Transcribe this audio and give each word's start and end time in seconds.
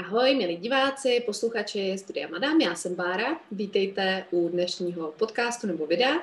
Ahoj, 0.00 0.34
milí 0.34 0.56
diváci, 0.56 1.22
posluchači 1.26 1.98
Studia 1.98 2.28
Madame, 2.28 2.64
já 2.64 2.74
jsem 2.74 2.94
Bára. 2.94 3.40
Vítejte 3.52 4.24
u 4.30 4.48
dnešního 4.48 5.12
podcastu 5.18 5.66
nebo 5.66 5.86
videa. 5.86 6.16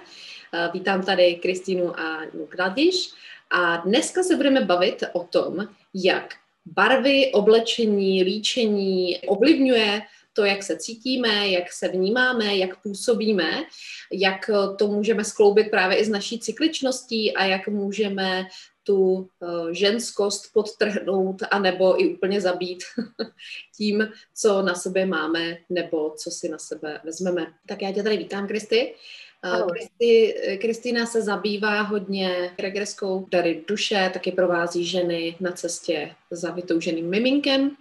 Eh, 0.54 0.70
vítám 0.74 1.06
tady 1.06 1.36
Kristýnu 1.36 2.00
a 2.00 2.22
Gladiš. 2.52 3.10
A 3.52 3.78
dneska 3.78 4.24
se 4.24 4.36
budeme 4.36 4.62
bavit 4.62 5.04
o 5.14 5.24
tom, 5.24 5.68
jak 5.94 6.34
barvy, 6.66 7.32
oblečení, 7.34 8.24
líčení 8.24 9.18
ovlivňuje 9.18 10.02
to, 10.34 10.46
jak 10.46 10.64
se 10.64 10.78
cítíme, 10.78 11.48
jak 11.48 11.72
se 11.72 11.88
vnímáme, 11.88 12.56
jak 12.56 12.82
působíme, 12.82 13.64
jak 14.12 14.50
to 14.78 14.88
můžeme 14.88 15.24
skloubit 15.24 15.72
právě 15.72 15.98
i 15.98 16.06
s 16.06 16.10
naší 16.10 16.40
cykličností 16.40 17.36
a 17.36 17.46
jak 17.46 17.68
můžeme 17.68 18.48
tu 18.88 19.30
eh, 19.44 19.74
ženskost 19.74 20.54
podtrhnout 20.54 21.44
a 21.52 21.60
nebo 21.60 22.02
i 22.02 22.16
úplně 22.16 22.42
zabít 22.42 22.84
tím, 23.78 24.12
co 24.36 24.62
na 24.62 24.76
sebe 24.76 25.06
máme 25.06 25.58
nebo 25.70 26.14
co 26.18 26.32
si 26.32 26.50
na 26.50 26.58
sebe 26.58 27.02
vezmeme. 27.04 27.48
Tak 27.68 27.82
já 27.82 27.92
tě 27.92 28.04
tady 28.04 28.18
vítám, 28.18 28.48
Kristy. 28.48 28.96
Eh, 29.44 30.58
Kristýna 30.58 31.06
se 31.06 31.22
zabývá 31.22 31.82
hodně 31.82 32.52
regreskou 32.60 33.28
dary 33.32 33.64
duše, 33.68 34.10
taky 34.14 34.32
provází 34.32 34.86
ženy 34.86 35.36
na 35.40 35.52
cestě 35.52 36.12
za 36.32 36.52
vytouženým 36.52 37.10
miminkem 37.10 37.72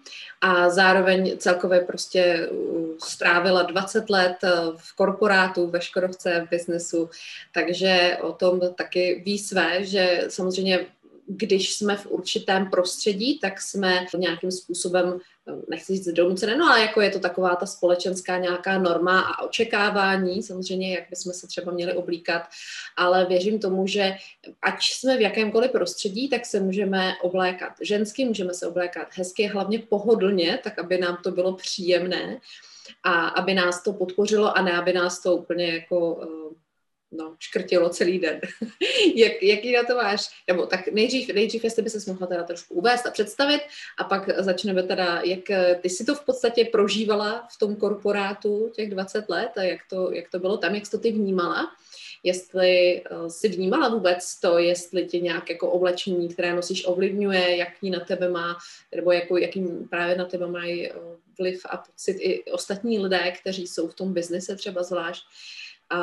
a 0.40 0.70
zároveň 0.70 1.38
celkově 1.38 1.80
prostě 1.80 2.20
eh, 2.20 2.48
strávila 2.98 3.62
20 3.62 4.10
let 4.10 4.36
v 4.76 4.96
korporátu, 4.96 5.66
ve 5.66 5.80
Škodovce, 5.80 6.46
v 6.46 6.50
biznesu, 6.50 7.10
takže 7.54 8.18
o 8.20 8.32
tom 8.32 8.60
taky 8.74 9.22
ví 9.24 9.38
své, 9.38 9.84
že 9.84 10.24
samozřejmě 10.28 10.86
když 11.26 11.74
jsme 11.74 11.96
v 11.96 12.06
určitém 12.06 12.70
prostředí, 12.70 13.38
tak 13.38 13.60
jsme 13.60 14.06
nějakým 14.16 14.50
způsobem, 14.50 15.18
nechci 15.68 15.92
říct 15.92 16.08
donucené, 16.08 16.56
no 16.56 16.66
ale 16.70 16.80
jako 16.80 17.00
je 17.00 17.10
to 17.10 17.18
taková 17.18 17.56
ta 17.56 17.66
společenská 17.66 18.38
nějaká 18.38 18.78
norma 18.78 19.20
a 19.20 19.42
očekávání, 19.42 20.42
samozřejmě, 20.42 20.94
jak 20.94 21.04
bychom 21.10 21.32
se 21.32 21.46
třeba 21.46 21.72
měli 21.72 21.92
oblíkat, 21.92 22.42
ale 22.96 23.26
věřím 23.26 23.58
tomu, 23.58 23.86
že 23.86 24.16
ať 24.62 24.82
jsme 24.82 25.16
v 25.16 25.20
jakémkoliv 25.20 25.70
prostředí, 25.70 26.28
tak 26.28 26.46
se 26.46 26.60
můžeme 26.60 27.12
oblékat 27.22 27.72
žensky, 27.80 28.24
můžeme 28.24 28.54
se 28.54 28.66
oblékat 28.66 29.08
hezky, 29.12 29.46
hlavně 29.46 29.78
pohodlně, 29.78 30.58
tak 30.64 30.78
aby 30.78 30.98
nám 30.98 31.18
to 31.24 31.30
bylo 31.30 31.56
příjemné 31.56 32.40
a 33.02 33.28
aby 33.28 33.54
nás 33.54 33.82
to 33.82 33.92
podpořilo 33.92 34.58
a 34.58 34.62
ne 34.62 34.72
aby 34.72 34.92
nás 34.92 35.22
to 35.22 35.36
úplně 35.36 35.66
jako 35.66 36.20
eh, 36.22 36.65
no, 37.12 37.36
škrtilo 37.38 37.88
celý 37.88 38.18
den. 38.18 38.40
Jak, 39.14 39.42
jaký 39.42 39.72
na 39.72 39.84
to 39.84 39.94
máš? 39.94 40.28
Nebo 40.48 40.66
tak 40.66 40.88
nejdřív, 40.88 41.34
nejdřív 41.34 41.64
jestli 41.64 41.82
by 41.82 41.90
se 41.90 42.10
mohla 42.12 42.26
teda 42.26 42.42
trošku 42.42 42.74
uvést 42.74 43.06
a 43.06 43.10
představit 43.10 43.60
a 43.98 44.04
pak 44.04 44.42
začneme 44.42 44.82
teda, 44.82 45.20
jak 45.24 45.44
ty 45.80 45.90
si 45.90 46.04
to 46.04 46.14
v 46.14 46.24
podstatě 46.24 46.64
prožívala 46.64 47.48
v 47.52 47.58
tom 47.58 47.76
korporátu 47.76 48.72
těch 48.74 48.90
20 48.90 49.28
let 49.28 49.50
a 49.56 49.62
jak 49.62 49.80
to, 49.90 50.12
jak 50.12 50.30
to 50.30 50.38
bylo 50.38 50.56
tam, 50.56 50.74
jak 50.74 50.86
jsi 50.86 50.90
to 50.90 50.98
ty 50.98 51.12
vnímala 51.12 51.66
jestli 52.26 53.02
uh, 53.10 53.28
si 53.28 53.48
vnímala 53.48 53.88
vůbec 53.88 54.40
to, 54.40 54.58
jestli 54.58 55.04
tě 55.04 55.20
nějak 55.20 55.50
jako 55.50 55.70
oblečení, 55.70 56.28
které 56.28 56.54
nosíš, 56.54 56.86
ovlivňuje, 56.86 57.56
jaký 57.56 57.90
na 57.90 58.00
tebe 58.00 58.28
má, 58.28 58.58
nebo 58.94 59.12
jako, 59.12 59.36
jaký 59.36 59.64
právě 59.90 60.16
na 60.16 60.24
tebe 60.24 60.46
mají 60.46 60.92
uh, 60.92 60.96
vliv 61.38 61.66
a 61.70 61.76
pocit 61.76 62.16
i 62.20 62.44
ostatní 62.44 62.98
lidé, 62.98 63.32
kteří 63.40 63.66
jsou 63.66 63.88
v 63.88 63.94
tom 63.94 64.14
biznise 64.14 64.56
třeba 64.56 64.82
zvlášť. 64.82 65.24
A, 65.90 65.98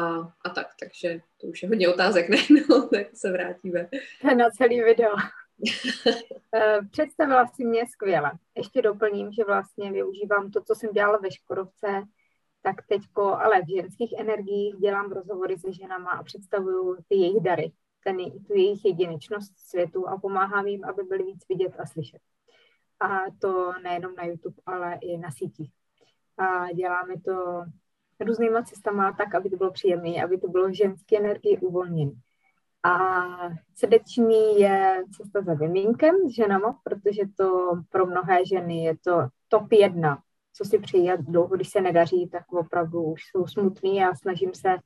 a 0.45 0.49
tak, 0.55 0.67
takže 0.79 1.19
to 1.41 1.47
už 1.47 1.63
je 1.63 1.69
hodně 1.69 1.89
otázek 1.89 2.29
najednou, 2.29 2.87
tak 2.87 3.07
se 3.13 3.31
vrátíme. 3.31 3.89
Na 4.37 4.49
celý 4.49 4.83
video. 4.83 5.11
Eh, 6.55 6.79
představila 6.91 7.47
si 7.47 7.65
mě 7.65 7.87
skvěle. 7.87 8.31
Ještě 8.55 8.81
doplním, 8.81 9.31
že 9.31 9.43
vlastně 9.43 9.91
využívám 9.91 10.51
to, 10.51 10.61
co 10.61 10.75
jsem 10.75 10.91
dělala 10.91 11.17
ve 11.17 11.31
Škodovce, 11.31 12.03
tak 12.61 12.75
teďko, 12.87 13.23
ale 13.23 13.61
v 13.61 13.75
ženských 13.75 14.13
energiích 14.17 14.75
dělám 14.75 15.11
rozhovory 15.11 15.57
se 15.59 15.73
ženama 15.73 16.11
a 16.11 16.23
představuju 16.23 16.97
ty 17.07 17.15
jejich 17.15 17.43
dary, 17.43 17.71
ten, 18.03 18.17
tu 18.17 18.53
jejich 18.53 18.85
jedinečnost 18.85 19.53
světu 19.57 20.07
a 20.07 20.19
pomáhám 20.19 20.67
jim, 20.67 20.85
aby 20.85 21.03
byli 21.03 21.23
víc 21.23 21.45
vidět 21.49 21.73
a 21.79 21.85
slyšet. 21.85 22.21
A 22.99 23.19
to 23.41 23.73
nejenom 23.83 24.15
na 24.15 24.25
YouTube, 24.25 24.55
ale 24.65 24.97
i 25.01 25.17
na 25.17 25.31
sítích. 25.31 25.71
A 26.37 26.71
děláme 26.71 27.13
to 27.25 27.65
různýma 28.23 28.63
cestama 28.63 29.11
tak, 29.11 29.35
aby 29.35 29.49
to 29.49 29.57
bylo 29.57 29.71
příjemné, 29.71 30.23
aby 30.23 30.37
to 30.37 30.47
bylo 30.47 30.73
ženské 30.73 31.17
energie 31.17 31.59
uvolněné. 31.59 32.11
A 32.83 33.19
srdeční 33.75 34.59
je 34.59 35.03
cesta 35.17 35.41
za 35.41 35.53
vyminkem 35.53 36.15
s 36.29 36.35
ženama, 36.35 36.79
protože 36.83 37.21
to 37.37 37.71
pro 37.89 38.05
mnohé 38.05 38.45
ženy 38.45 38.83
je 38.83 38.97
to 38.97 39.27
top 39.47 39.71
jedna, 39.71 40.19
co 40.53 40.65
si 40.65 40.79
přejí 40.79 41.11
a 41.11 41.15
dlouho, 41.15 41.55
když 41.55 41.69
se 41.69 41.81
nedaří, 41.81 42.29
tak 42.29 42.53
opravdu 42.53 43.03
už 43.03 43.21
jsou 43.31 43.47
smutný 43.47 44.03
a 44.03 44.15
snažím 44.15 44.53
se 44.53 44.77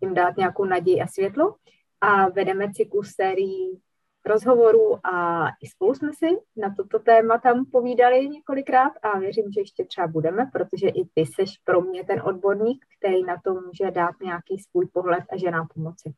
jim 0.00 0.14
dát 0.14 0.36
nějakou 0.36 0.64
naději 0.64 1.00
a 1.00 1.06
světlo. 1.06 1.54
A 2.00 2.28
vedeme 2.28 2.72
cyklus 2.72 3.14
sérií 3.14 3.80
rozhovorů 4.26 5.06
a 5.06 5.46
i 5.48 5.66
spolu 5.66 5.94
jsme 5.94 6.12
si 6.12 6.26
na 6.56 6.74
toto 6.76 6.98
téma 6.98 7.38
tam 7.38 7.64
povídali 7.72 8.28
několikrát 8.28 8.92
a 9.02 9.18
věřím, 9.18 9.52
že 9.52 9.60
ještě 9.60 9.84
třeba 9.84 10.06
budeme, 10.06 10.50
protože 10.52 10.88
i 10.88 11.04
ty 11.14 11.26
seš 11.26 11.58
pro 11.64 11.80
mě 11.80 12.04
ten 12.04 12.22
odborník, 12.24 12.84
který 12.98 13.24
na 13.24 13.36
to 13.44 13.54
může 13.54 13.90
dát 13.90 14.14
nějaký 14.22 14.58
svůj 14.58 14.86
pohled 14.86 15.24
a 15.32 15.36
že 15.36 15.50
nám 15.50 15.68
pomoci. 15.74 16.14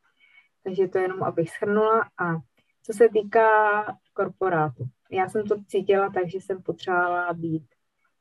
Takže 0.65 0.89
to 0.89 0.99
jenom, 0.99 1.23
abych 1.23 1.51
shrnula. 1.51 2.01
A 2.19 2.35
co 2.83 2.93
se 2.93 3.09
týká 3.09 3.85
korporátu, 4.13 4.85
já 5.11 5.29
jsem 5.29 5.47
to 5.47 5.57
cítila 5.69 6.11
tak, 6.11 6.29
že 6.29 6.39
jsem 6.39 6.63
potřebovala 6.63 7.33
být 7.33 7.65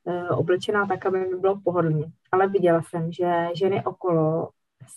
uh, 0.03 0.39
oblečená 0.39 0.85
tak, 0.85 1.05
aby 1.05 1.19
mi 1.19 1.35
bylo 1.35 1.61
pohodlně. 1.63 2.05
Ale 2.31 2.47
viděla 2.47 2.81
jsem, 2.81 3.11
že 3.11 3.47
ženy 3.53 3.85
okolo 3.85 4.49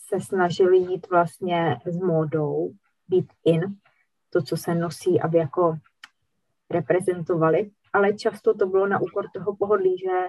se 0.08 0.20
snažily 0.20 0.76
jít 0.78 1.10
vlastně 1.10 1.76
s 1.86 1.96
módou, 1.96 2.72
být 3.08 3.32
in, 3.44 3.60
to, 4.32 4.42
co 4.42 4.56
se 4.56 4.74
nosí, 4.74 5.20
aby 5.20 5.38
jako 5.38 5.78
reprezentovali, 6.70 7.70
ale 7.92 8.12
často 8.12 8.54
to 8.54 8.66
bylo 8.66 8.86
na 8.86 9.00
úkor 9.00 9.26
toho 9.34 9.56
pohodlí, 9.56 9.98
že 9.98 10.28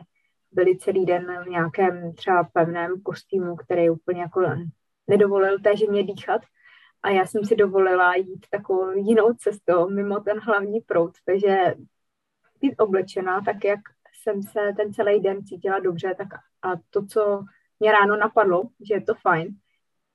byli 0.51 0.77
celý 0.77 1.05
den 1.05 1.43
v 1.45 1.49
nějakém 1.49 2.13
třeba 2.13 2.43
pevném 2.43 3.01
kostýmu, 3.01 3.55
který 3.55 3.89
úplně 3.89 4.21
jako 4.21 4.41
nedovolil 5.07 5.59
té 5.59 5.77
ženě 5.77 6.03
dýchat. 6.03 6.41
A 7.03 7.09
já 7.09 7.25
jsem 7.25 7.45
si 7.45 7.55
dovolila 7.55 8.15
jít 8.15 8.45
takovou 8.49 8.91
jinou 8.91 9.33
cestou, 9.33 9.89
mimo 9.89 10.19
ten 10.19 10.39
hlavní 10.39 10.81
proud. 10.81 11.11
Takže 11.25 11.75
být 12.61 12.75
oblečená 12.79 13.41
tak, 13.41 13.63
jak 13.63 13.79
jsem 14.21 14.43
se 14.43 14.73
ten 14.77 14.93
celý 14.93 15.19
den 15.19 15.45
cítila 15.45 15.79
dobře, 15.79 16.15
tak 16.17 16.27
a 16.61 16.71
to, 16.89 17.05
co 17.05 17.43
mě 17.79 17.91
ráno 17.91 18.17
napadlo, 18.17 18.63
že 18.87 18.93
je 18.93 19.01
to 19.01 19.13
fajn, 19.15 19.55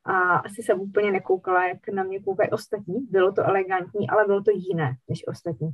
a 0.09 0.37
asi 0.37 0.63
jsem 0.63 0.81
úplně 0.81 1.13
nekoukala, 1.13 1.69
jak 1.69 1.89
na 1.89 2.03
mě 2.03 2.21
koukají 2.21 2.51
ostatní. 2.51 3.07
Bylo 3.11 3.33
to 3.33 3.43
elegantní, 3.43 4.11
ale 4.11 4.25
bylo 4.27 4.43
to 4.43 4.51
jiné 4.55 4.97
než 5.09 5.27
ostatní. 5.29 5.71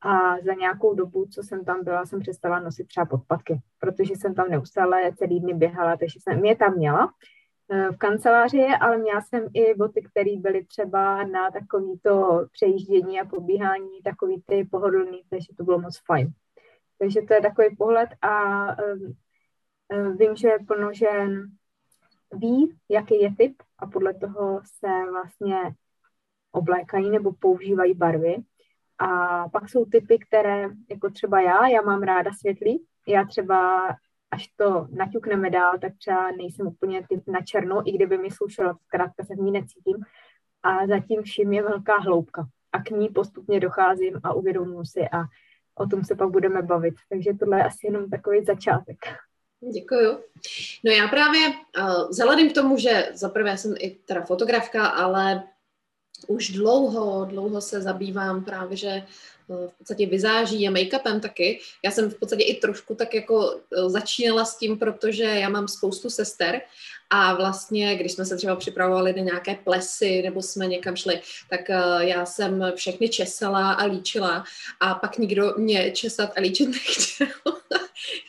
A 0.00 0.40
za 0.40 0.54
nějakou 0.54 0.94
dobu, 0.94 1.26
co 1.26 1.42
jsem 1.42 1.64
tam 1.64 1.84
byla, 1.84 2.06
jsem 2.06 2.20
přestala 2.20 2.60
nosit 2.60 2.86
třeba 2.86 3.06
podpatky, 3.06 3.60
protože 3.80 4.14
jsem 4.16 4.34
tam 4.34 4.48
neustále 4.48 5.12
celý 5.16 5.40
dny 5.40 5.54
běhala, 5.54 5.96
takže 5.96 6.18
jsem 6.22 6.44
je 6.44 6.56
tam 6.56 6.76
měla 6.76 7.12
eh, 7.70 7.88
v 7.92 7.96
kanceláři, 7.96 8.66
ale 8.80 8.98
měla 8.98 9.20
jsem 9.20 9.48
i 9.54 9.74
boty, 9.74 10.02
které 10.02 10.30
byly 10.38 10.64
třeba 10.64 11.24
na 11.24 11.50
takovýto 11.50 12.46
přejíždění 12.52 13.20
a 13.20 13.24
pobíhání, 13.24 14.02
takový 14.04 14.42
ty 14.46 14.64
pohodlný, 14.70 15.22
takže 15.30 15.46
to 15.56 15.64
bylo 15.64 15.80
moc 15.80 16.00
fajn. 16.06 16.32
Takže 16.98 17.22
to 17.22 17.34
je 17.34 17.40
takový 17.40 17.76
pohled 17.76 18.08
a 18.22 18.66
um, 18.66 20.16
vím, 20.16 20.36
že 20.36 20.48
plno 20.66 20.92
žen 20.92 21.50
ví, 22.34 22.76
jaký 22.88 23.22
je 23.22 23.34
typ 23.36 23.62
a 23.78 23.86
podle 23.86 24.14
toho 24.14 24.60
se 24.64 25.10
vlastně 25.10 25.56
oblékají 26.52 27.10
nebo 27.10 27.32
používají 27.32 27.94
barvy. 27.94 28.36
A 28.98 29.48
pak 29.48 29.68
jsou 29.68 29.84
typy, 29.84 30.18
které, 30.18 30.68
jako 30.90 31.10
třeba 31.10 31.40
já, 31.40 31.68
já 31.68 31.82
mám 31.82 32.02
ráda 32.02 32.30
světlý, 32.32 32.84
já 33.08 33.24
třeba 33.24 33.88
až 34.30 34.48
to 34.56 34.88
naťukneme 34.90 35.50
dál, 35.50 35.78
tak 35.78 35.92
třeba 35.98 36.30
nejsem 36.30 36.66
úplně 36.66 37.06
typ 37.08 37.22
na 37.26 37.40
černou, 37.40 37.82
i 37.84 37.92
kdyby 37.92 38.18
mi 38.18 38.30
slušelo, 38.30 38.74
zkrátka 38.82 39.24
se 39.24 39.34
v 39.34 39.38
ní 39.38 39.52
necítím. 39.52 39.96
A 40.62 40.86
zatím 40.86 41.22
vším 41.22 41.52
je 41.52 41.62
velká 41.62 41.98
hloubka. 41.98 42.46
A 42.72 42.82
k 42.82 42.90
ní 42.90 43.08
postupně 43.08 43.60
docházím 43.60 44.20
a 44.22 44.32
uvědomuji 44.32 44.84
si 44.84 45.00
a 45.00 45.22
o 45.74 45.86
tom 45.86 46.04
se 46.04 46.14
pak 46.14 46.30
budeme 46.30 46.62
bavit. 46.62 46.94
Takže 47.08 47.34
tohle 47.34 47.58
je 47.58 47.64
asi 47.64 47.86
jenom 47.86 48.10
takový 48.10 48.44
začátek. 48.44 48.98
Děkuju. 49.72 50.18
No 50.84 50.92
já 50.92 51.08
právě 51.08 51.48
uh, 51.48 52.10
vzhledem 52.10 52.50
k 52.50 52.54
tomu, 52.54 52.78
že 52.78 53.08
zaprvé 53.14 53.58
jsem 53.58 53.74
i 53.78 53.90
teda 53.90 54.22
fotografka, 54.22 54.86
ale 54.86 55.42
už 56.26 56.50
dlouho, 56.50 57.24
dlouho 57.24 57.60
se 57.60 57.82
zabývám 57.82 58.44
právě, 58.44 58.76
že 58.76 58.88
eh, 58.88 59.04
v 59.68 59.72
podstatě 59.78 60.06
vyzáží 60.06 60.68
a 60.68 60.70
make-upem 60.70 61.20
taky. 61.20 61.60
Já 61.84 61.90
jsem 61.90 62.10
v 62.10 62.14
podstatě 62.14 62.42
i 62.42 62.54
trošku 62.54 62.94
tak 62.94 63.14
jako 63.14 63.54
eh, 63.54 63.90
začínala 63.90 64.44
s 64.44 64.58
tím, 64.58 64.78
protože 64.78 65.24
já 65.24 65.48
mám 65.48 65.68
spoustu 65.68 66.10
sester 66.10 66.60
a 67.10 67.34
vlastně, 67.34 67.96
když 67.96 68.12
jsme 68.12 68.24
se 68.24 68.36
třeba 68.36 68.56
připravovali 68.56 69.12
na 69.12 69.22
nějaké 69.22 69.54
plesy 69.54 70.22
nebo 70.22 70.42
jsme 70.42 70.66
někam 70.66 70.96
šli, 70.96 71.20
tak 71.50 71.70
eh, 71.70 71.80
já 71.98 72.26
jsem 72.26 72.72
všechny 72.74 73.08
česala 73.08 73.72
a 73.72 73.84
líčila 73.84 74.44
a 74.80 74.94
pak 74.94 75.18
nikdo 75.18 75.54
mě 75.56 75.90
česat 75.90 76.32
a 76.36 76.40
líčit 76.40 76.68
nechtěl. 76.72 77.54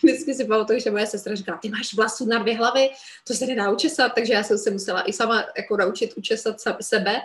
Vždycky 0.04 0.34
si 0.34 0.46
pamatuju, 0.46 0.80
že 0.80 0.92
moje 0.92 1.08
sestra 1.08 1.36
říkala, 1.36 1.58
ty 1.58 1.70
máš 1.70 1.94
vlasů 1.94 2.26
na 2.26 2.40
dvě 2.40 2.58
hlavy, 2.58 2.90
to 3.28 3.34
se 3.34 3.46
nedá 3.46 3.72
učesat, 3.72 4.14
takže 4.16 4.34
já 4.34 4.44
jsem 4.44 4.58
se 4.58 4.72
musela 4.72 5.10
i 5.10 5.14
sama 5.14 5.46
jako 5.58 5.78
naučit 5.78 6.14
učesat 6.16 6.56
sebe. 6.82 7.22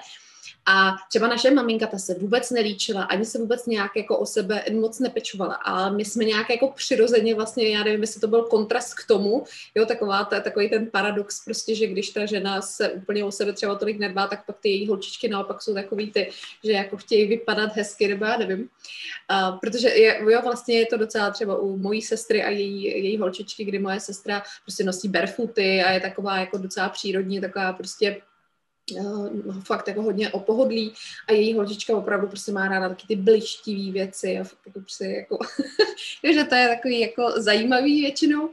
A 0.67 0.97
třeba 1.09 1.29
naše 1.29 1.51
maminka 1.51 1.87
ta 1.87 1.99
se 1.99 2.15
vůbec 2.15 2.51
nelíčila, 2.51 3.03
ani 3.03 3.25
se 3.25 3.39
vůbec 3.39 3.67
nějak 3.67 3.97
jako 3.97 4.19
o 4.19 4.27
sebe 4.27 4.65
moc 4.73 4.99
nepečovala. 4.99 5.55
A 5.55 5.91
my 5.91 6.05
jsme 6.05 6.25
nějak 6.25 6.51
jako 6.51 6.69
přirozeně 6.69 7.35
vlastně, 7.35 7.69
já 7.69 7.85
nevím, 7.85 8.01
jestli 8.01 8.21
to 8.21 8.29
byl 8.29 8.43
kontrast 8.43 8.95
k 8.95 9.07
tomu, 9.07 9.45
jo, 9.75 9.87
taková, 9.87 10.25
ta, 10.25 10.41
takový 10.41 10.71
ten 10.71 10.87
paradox 10.87 11.45
prostě, 11.45 11.75
že 11.75 11.87
když 11.87 12.11
ta 12.11 12.27
žena 12.27 12.63
se 12.63 12.91
úplně 12.91 13.25
o 13.25 13.33
sebe 13.33 13.53
třeba 13.53 13.75
tolik 13.75 13.99
nedbá, 13.99 14.27
tak 14.27 14.47
pak 14.47 14.57
ty 14.61 14.69
její 14.69 14.89
holčičky 14.89 15.29
naopak 15.29 15.63
jsou 15.63 15.75
takový 15.75 16.13
ty, 16.13 16.31
že 16.65 16.73
jako 16.73 16.97
chtějí 16.97 17.27
vypadat 17.27 17.77
hezky, 17.77 18.09
nebo 18.09 18.25
já 18.25 18.37
nevím. 18.37 18.69
A, 19.29 19.53
protože 19.53 19.89
je, 19.89 20.21
jo, 20.31 20.41
vlastně 20.43 20.79
je 20.79 20.87
to 20.87 20.97
docela 20.97 21.31
třeba 21.31 21.59
u 21.59 21.77
mojí 21.77 22.03
sestry 22.03 22.45
a 22.45 22.51
její, 22.51 22.83
její 22.83 23.19
holčičky, 23.19 23.65
kdy 23.65 23.79
moje 23.79 24.01
sestra 24.01 24.43
prostě 24.63 24.85
nosí 24.85 25.09
barefooty 25.09 25.83
a 25.83 25.91
je 25.91 26.01
taková 26.01 26.39
jako 26.39 26.59
docela 26.59 26.89
přírodní, 26.89 27.41
taková 27.41 27.73
prostě 27.73 28.23
fakt 29.65 29.89
jako 29.89 30.03
hodně 30.03 30.31
o 30.31 30.41
pohodlí 30.41 30.93
a 31.29 31.33
její 31.33 31.55
holčička 31.55 31.97
opravdu 31.97 32.29
prostě 32.29 32.53
má 32.53 32.69
ráda 32.69 32.89
taky 32.89 33.07
ty 33.07 33.17
blištivý 33.17 33.93
věci 33.93 34.39
a 34.39 34.45
fakt 34.45 34.67
jako 34.67 34.81
prostě 34.81 35.05
jako, 35.05 35.39
že 36.33 36.45
to 36.45 36.55
je 36.55 36.69
takový 36.69 37.01
jako 37.01 37.33
zajímavý 37.37 38.01
většinou. 38.01 38.51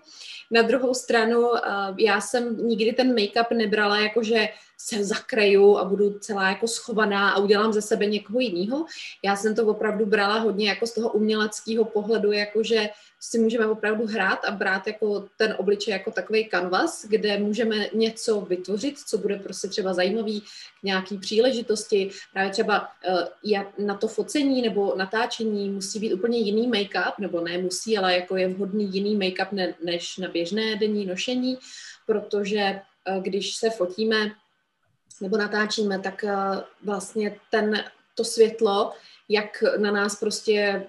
Na 0.51 0.61
druhou 0.61 0.93
stranu, 0.93 1.39
uh, 1.39 1.57
já 1.97 2.21
jsem 2.21 2.67
nikdy 2.67 2.93
ten 2.93 3.15
make-up 3.15 3.55
nebrala 3.55 3.99
jako, 3.99 4.23
že 4.23 4.49
se 4.77 5.03
zakraju 5.03 5.77
a 5.77 5.85
budu 5.85 6.19
celá 6.19 6.49
jako 6.49 6.67
schovaná 6.67 7.29
a 7.29 7.39
udělám 7.39 7.73
ze 7.73 7.81
sebe 7.81 8.05
někoho 8.05 8.39
jiného. 8.39 8.85
Já 9.23 9.35
jsem 9.35 9.55
to 9.55 9.65
opravdu 9.65 10.05
brala 10.05 10.39
hodně 10.39 10.69
jako 10.69 10.87
z 10.87 10.93
toho 10.93 11.09
uměleckého 11.09 11.85
pohledu, 11.85 12.31
jako 12.31 12.63
že 12.63 12.89
si 13.19 13.39
můžeme 13.39 13.67
opravdu 13.67 14.05
hrát 14.05 14.45
a 14.45 14.51
brát 14.51 14.87
jako 14.87 15.27
ten 15.37 15.55
obličej 15.57 15.91
jako 15.91 16.11
takový 16.11 16.45
kanvas, 16.45 17.05
kde 17.05 17.37
můžeme 17.37 17.75
něco 17.93 18.41
vytvořit, 18.41 18.99
co 18.99 19.17
bude 19.17 19.35
prostě 19.35 19.67
třeba 19.67 19.93
zajímavý 19.93 20.41
k 20.41 20.83
nějaký 20.83 21.17
příležitosti. 21.17 22.09
Právě 22.33 22.51
třeba 22.51 22.87
uh, 23.43 23.85
na 23.85 23.97
to 23.97 24.07
focení 24.07 24.61
nebo 24.61 24.95
natáčení 24.95 25.69
musí 25.69 25.99
být 25.99 26.13
úplně 26.13 26.39
jiný 26.39 26.67
make-up, 26.67 27.13
nebo 27.19 27.41
ne 27.41 27.57
musí, 27.57 27.97
ale 27.97 28.15
jako 28.15 28.35
je 28.35 28.47
vhodný 28.47 28.93
jiný 28.93 29.17
make-up 29.17 29.47
ne, 29.51 29.73
než 29.83 30.17
na 30.17 30.29
běžné 30.29 30.75
denní 30.75 31.05
nošení, 31.05 31.57
protože 32.05 32.81
uh, 33.09 33.23
když 33.23 33.55
se 33.55 33.69
fotíme 33.69 34.31
nebo 35.21 35.37
natáčíme, 35.37 35.99
tak 35.99 36.23
uh, 36.23 36.31
vlastně 36.83 37.39
ten, 37.51 37.83
to 38.15 38.23
světlo 38.23 38.93
jak 39.29 39.63
na 39.77 39.91
nás 39.91 40.15
prostě 40.15 40.83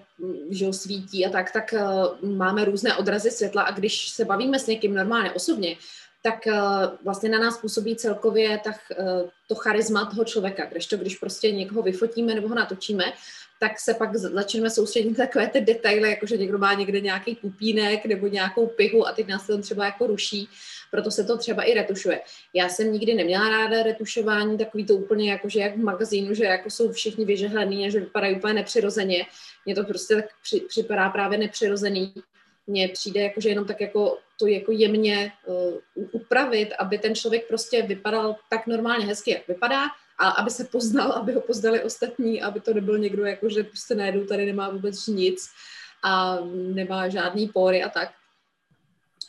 že 0.49 0.73
svítí 0.73 1.25
a 1.25 1.29
tak, 1.29 1.51
tak 1.51 1.73
uh, 1.73 2.29
máme 2.29 2.65
různé 2.65 2.95
odrazy 2.95 3.31
světla. 3.31 3.61
A 3.61 3.71
když 3.71 4.09
se 4.09 4.25
bavíme 4.25 4.59
s 4.59 4.67
někým 4.67 4.95
normálně 4.95 5.31
osobně, 5.31 5.75
tak 6.23 6.39
uh, 6.47 6.53
vlastně 7.03 7.29
na 7.29 7.39
nás 7.39 7.57
působí 7.57 7.95
celkově 7.95 8.59
tak, 8.63 8.75
to 9.47 9.55
charisma 9.55 10.05
toho 10.05 10.25
člověka, 10.25 10.65
když 10.65 10.87
to, 10.87 10.97
když 10.97 11.17
prostě 11.17 11.51
někoho 11.51 11.81
vyfotíme 11.81 12.35
nebo 12.35 12.47
ho 12.47 12.55
natočíme, 12.55 13.13
tak 13.59 13.79
se 13.79 13.93
pak 13.93 14.15
začneme 14.15 14.69
soustředit 14.69 15.17
na 15.17 15.25
takové 15.25 15.47
ty 15.47 15.61
detaily, 15.61 16.09
jako 16.09 16.25
že 16.25 16.37
někdo 16.37 16.57
má 16.57 16.73
někde 16.73 17.01
nějaký 17.01 17.35
pupínek 17.35 18.05
nebo 18.05 18.27
nějakou 18.27 18.67
pihu 18.67 19.07
a 19.07 19.11
teď 19.11 19.27
nás 19.27 19.47
to 19.47 19.61
třeba 19.61 19.85
jako 19.85 20.07
ruší, 20.07 20.49
proto 20.91 21.11
se 21.11 21.23
to 21.23 21.37
třeba 21.37 21.63
i 21.63 21.73
retušuje. 21.73 22.21
Já 22.53 22.69
jsem 22.69 22.91
nikdy 22.91 23.13
neměla 23.13 23.49
ráda 23.49 23.83
retušování, 23.83 24.57
takový 24.57 24.85
to 24.85 24.95
úplně 24.95 25.31
jako, 25.31 25.49
že 25.49 25.59
jak 25.59 25.75
v 25.75 25.83
magazínu, 25.83 26.33
že 26.33 26.43
jako 26.43 26.69
jsou 26.69 26.91
všichni 26.91 27.25
vyžehlený 27.25 27.85
a 27.85 27.89
že 27.89 27.99
vypadají 27.99 28.35
úplně 28.35 28.53
nepřirozeně. 28.53 29.25
Mně 29.65 29.75
to 29.75 29.83
prostě 29.83 30.15
tak 30.15 30.25
při, 30.43 30.59
připadá 30.59 31.09
právě 31.09 31.37
nepřirozený. 31.37 32.13
Mně 32.67 32.87
přijde 32.87 33.21
jako, 33.21 33.41
že 33.41 33.49
jenom 33.49 33.65
tak 33.65 33.81
jako 33.81 34.17
to 34.39 34.47
jako 34.47 34.71
jemně 34.71 35.31
uh, 35.45 36.03
upravit, 36.11 36.73
aby 36.79 36.97
ten 36.97 37.15
člověk 37.15 37.47
prostě 37.47 37.81
vypadal 37.81 38.35
tak 38.49 38.67
normálně 38.67 39.05
hezky, 39.05 39.31
jak 39.31 39.47
vypadá, 39.47 39.83
a 40.19 40.29
aby 40.29 40.49
se 40.49 40.63
poznal, 40.63 41.11
aby 41.11 41.33
ho 41.33 41.41
poznali 41.41 41.83
ostatní, 41.83 42.41
aby 42.41 42.59
to 42.59 42.73
nebyl 42.73 42.97
někdo, 42.97 43.25
jako 43.25 43.49
že 43.49 43.63
prostě 43.63 43.95
najednou 43.95 44.25
tady 44.25 44.45
nemá 44.45 44.69
vůbec 44.69 45.07
nic 45.07 45.49
a 46.03 46.37
nemá 46.51 47.09
žádný 47.09 47.47
pory 47.47 47.83
a 47.83 47.89
tak. 47.89 48.11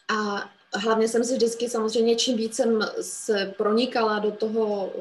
A 0.09 0.51
hlavně 0.75 1.08
jsem 1.08 1.25
si 1.25 1.34
vždycky 1.34 1.69
samozřejmě, 1.69 2.17
čím 2.17 2.37
víc 2.37 2.56
jsem 2.56 2.81
se 3.00 3.55
pronikala 3.56 4.19
do 4.19 4.31
toho, 4.31 4.93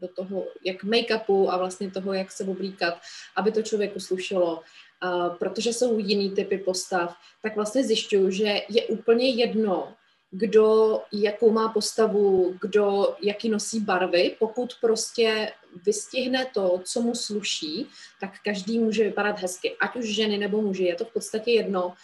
do 0.00 0.08
toho 0.08 0.44
jak 0.64 0.84
make-upu 0.84 1.50
a 1.50 1.56
vlastně 1.56 1.90
toho, 1.90 2.12
jak 2.12 2.32
se 2.32 2.44
oblíkat, 2.44 2.94
aby 3.36 3.52
to 3.52 3.62
člověku 3.62 4.00
slušelo, 4.00 4.62
Uh, 5.04 5.36
protože 5.36 5.72
jsou 5.72 5.98
jiný 5.98 6.30
typy 6.30 6.58
postav, 6.58 7.16
tak 7.42 7.56
vlastně 7.56 7.84
zjišťuju, 7.84 8.30
že 8.30 8.60
je 8.68 8.82
úplně 8.86 9.28
jedno, 9.28 9.94
kdo 10.30 11.00
jakou 11.12 11.50
má 11.50 11.68
postavu, 11.68 12.54
kdo 12.60 13.16
jaký 13.22 13.48
nosí 13.48 13.80
barvy. 13.80 14.36
Pokud 14.38 14.74
prostě 14.80 15.52
vystihne 15.86 16.46
to, 16.54 16.80
co 16.84 17.00
mu 17.00 17.14
sluší, 17.14 17.86
tak 18.20 18.30
každý 18.44 18.78
může 18.78 19.04
vypadat 19.04 19.38
hezky. 19.38 19.76
Ať 19.80 19.96
už 19.96 20.14
ženy 20.14 20.38
nebo 20.38 20.62
muži, 20.62 20.84
je 20.84 20.94
to 20.94 21.04
v 21.04 21.12
podstatě 21.12 21.50
jedno. 21.50 21.94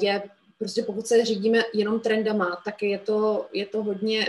Je 0.00 0.22
prostě 0.58 0.82
pokud 0.82 1.06
se 1.06 1.24
řídíme 1.24 1.62
jenom 1.74 2.00
trendama, 2.00 2.62
tak 2.64 2.82
je 2.82 2.98
to, 2.98 3.46
je 3.52 3.66
to 3.66 3.82
hodně 3.82 4.26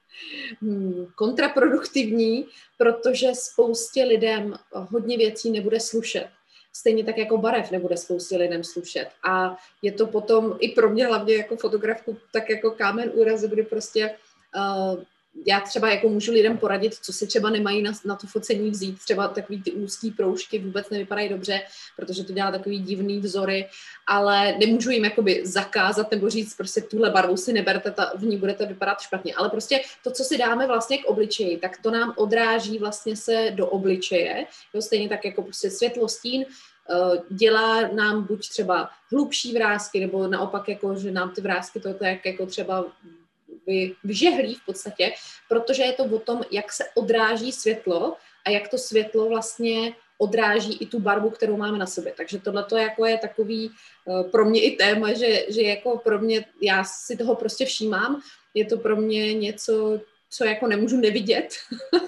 hmm, 0.60 1.06
kontraproduktivní, 1.14 2.46
protože 2.78 3.28
spoustě 3.34 4.04
lidem 4.04 4.54
hodně 4.72 5.16
věcí 5.16 5.50
nebude 5.50 5.80
slušet 5.80 6.26
stejně 6.72 7.04
tak 7.04 7.18
jako 7.18 7.38
barev 7.38 7.70
nebude 7.70 7.96
spoustě 7.96 8.36
lidem 8.36 8.64
slušet. 8.64 9.08
A 9.24 9.56
je 9.82 9.92
to 9.92 10.06
potom 10.06 10.56
i 10.60 10.68
pro 10.68 10.90
mě 10.90 11.06
hlavně 11.06 11.36
jako 11.36 11.56
fotografku 11.56 12.16
tak 12.32 12.50
jako 12.50 12.70
kámen 12.70 13.10
úrazu, 13.14 13.48
kdy 13.48 13.62
prostě 13.62 14.16
uh, 14.56 15.02
já 15.46 15.60
třeba 15.60 15.90
jako 15.90 16.08
můžu 16.08 16.32
lidem 16.32 16.58
poradit, 16.58 16.94
co 16.94 17.12
si 17.12 17.26
třeba 17.26 17.50
nemají 17.50 17.82
na, 17.82 17.92
na 18.04 18.16
to 18.16 18.26
focení 18.26 18.70
vzít, 18.70 18.98
třeba 18.98 19.28
takový 19.28 19.62
ty 19.62 19.72
úzký 19.72 20.10
proužky 20.10 20.58
vůbec 20.58 20.90
nevypadají 20.90 21.28
dobře, 21.28 21.60
protože 21.96 22.24
to 22.24 22.32
dělá 22.32 22.50
takový 22.50 22.78
divný 22.78 23.18
vzory, 23.20 23.68
ale 24.06 24.54
nemůžu 24.58 24.90
jim 24.90 25.04
jakoby 25.04 25.42
zakázat 25.44 26.10
nebo 26.10 26.30
říct 26.30 26.56
prostě 26.56 26.80
tuhle 26.80 27.10
barvu 27.10 27.36
si 27.36 27.52
neberte, 27.52 27.90
ta, 27.90 28.12
v 28.16 28.24
ní 28.24 28.36
budete 28.36 28.66
vypadat 28.66 29.00
špatně, 29.00 29.34
ale 29.34 29.50
prostě 29.50 29.80
to, 30.04 30.10
co 30.10 30.24
si 30.24 30.38
dáme 30.38 30.66
vlastně 30.66 30.98
k 30.98 31.04
obličeji, 31.04 31.56
tak 31.56 31.82
to 31.82 31.90
nám 31.90 32.14
odráží 32.16 32.78
vlastně 32.78 33.16
se 33.16 33.50
do 33.54 33.66
obličeje, 33.66 34.46
jo, 34.74 34.82
stejně 34.82 35.08
tak 35.08 35.24
jako 35.24 35.42
prostě 35.42 35.70
světlo, 35.70 36.08
stín, 36.08 36.44
eh, 36.44 37.22
dělá 37.30 37.88
nám 37.88 38.24
buď 38.26 38.48
třeba 38.48 38.90
hlubší 39.12 39.52
vrázky, 39.52 40.00
nebo 40.00 40.28
naopak 40.28 40.68
jako, 40.68 40.94
že 40.94 41.10
nám 41.10 41.30
ty 41.30 41.40
vrázky 41.40 41.80
to 41.80 41.94
tak 41.94 42.26
jako 42.26 42.46
třeba 42.46 42.84
vy, 43.66 43.94
vyžehlí 44.04 44.54
v 44.54 44.66
podstatě, 44.66 45.12
protože 45.48 45.82
je 45.82 45.92
to 45.92 46.04
o 46.04 46.18
tom, 46.18 46.42
jak 46.50 46.72
se 46.72 46.84
odráží 46.94 47.52
světlo 47.52 48.16
a 48.44 48.50
jak 48.50 48.68
to 48.68 48.78
světlo 48.78 49.28
vlastně 49.28 49.94
odráží 50.18 50.76
i 50.80 50.86
tu 50.86 51.00
barvu, 51.00 51.30
kterou 51.30 51.56
máme 51.56 51.78
na 51.78 51.86
sobě. 51.86 52.12
Takže 52.16 52.38
tohle 52.38 52.64
to 52.64 52.76
jako 52.76 53.06
je 53.06 53.18
takový 53.18 53.70
uh, 54.04 54.30
pro 54.30 54.44
mě 54.44 54.62
i 54.62 54.76
téma, 54.76 55.12
že, 55.12 55.46
že 55.48 55.62
jako 55.62 55.98
pro 55.98 56.18
mě, 56.18 56.44
já 56.60 56.84
si 56.84 57.16
toho 57.16 57.34
prostě 57.34 57.64
všímám, 57.64 58.20
je 58.54 58.64
to 58.64 58.76
pro 58.78 58.96
mě 58.96 59.34
něco, 59.34 60.00
co 60.30 60.44
jako 60.44 60.66
nemůžu 60.66 60.96
nevidět. 60.96 61.54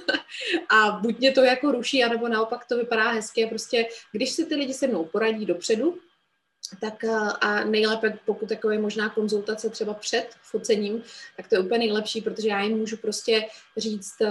A 0.69 0.91
buď 0.91 1.19
mě 1.19 1.33
to 1.33 1.43
jako 1.43 1.73
ruší, 1.73 2.05
anebo 2.05 2.29
naopak 2.29 2.65
to 2.65 2.77
vypadá 2.77 3.11
hezky. 3.11 3.45
A 3.45 3.49
prostě, 3.49 3.87
když 4.13 4.31
si 4.31 4.47
ty 4.47 4.55
lidi 4.55 4.75
se 4.75 4.87
mnou 4.87 5.05
poradí 5.05 5.47
dopředu, 5.47 5.99
tak 6.81 7.05
eh, 7.05 7.11
a 7.41 7.65
nejlépe, 7.65 8.19
pokud 8.25 8.49
takové 8.49 8.79
možná 8.79 9.09
konzultace 9.09 9.71
třeba 9.71 9.95
před 9.95 10.27
focením, 10.43 11.03
tak 11.37 11.49
to 11.49 11.55
je 11.55 11.61
úplně 11.61 11.79
nejlepší, 11.79 12.21
protože 12.21 12.49
já 12.49 12.63
jim 12.63 12.79
můžu 12.79 12.97
prostě 12.97 13.49
říct, 13.77 14.21
eh, 14.21 14.31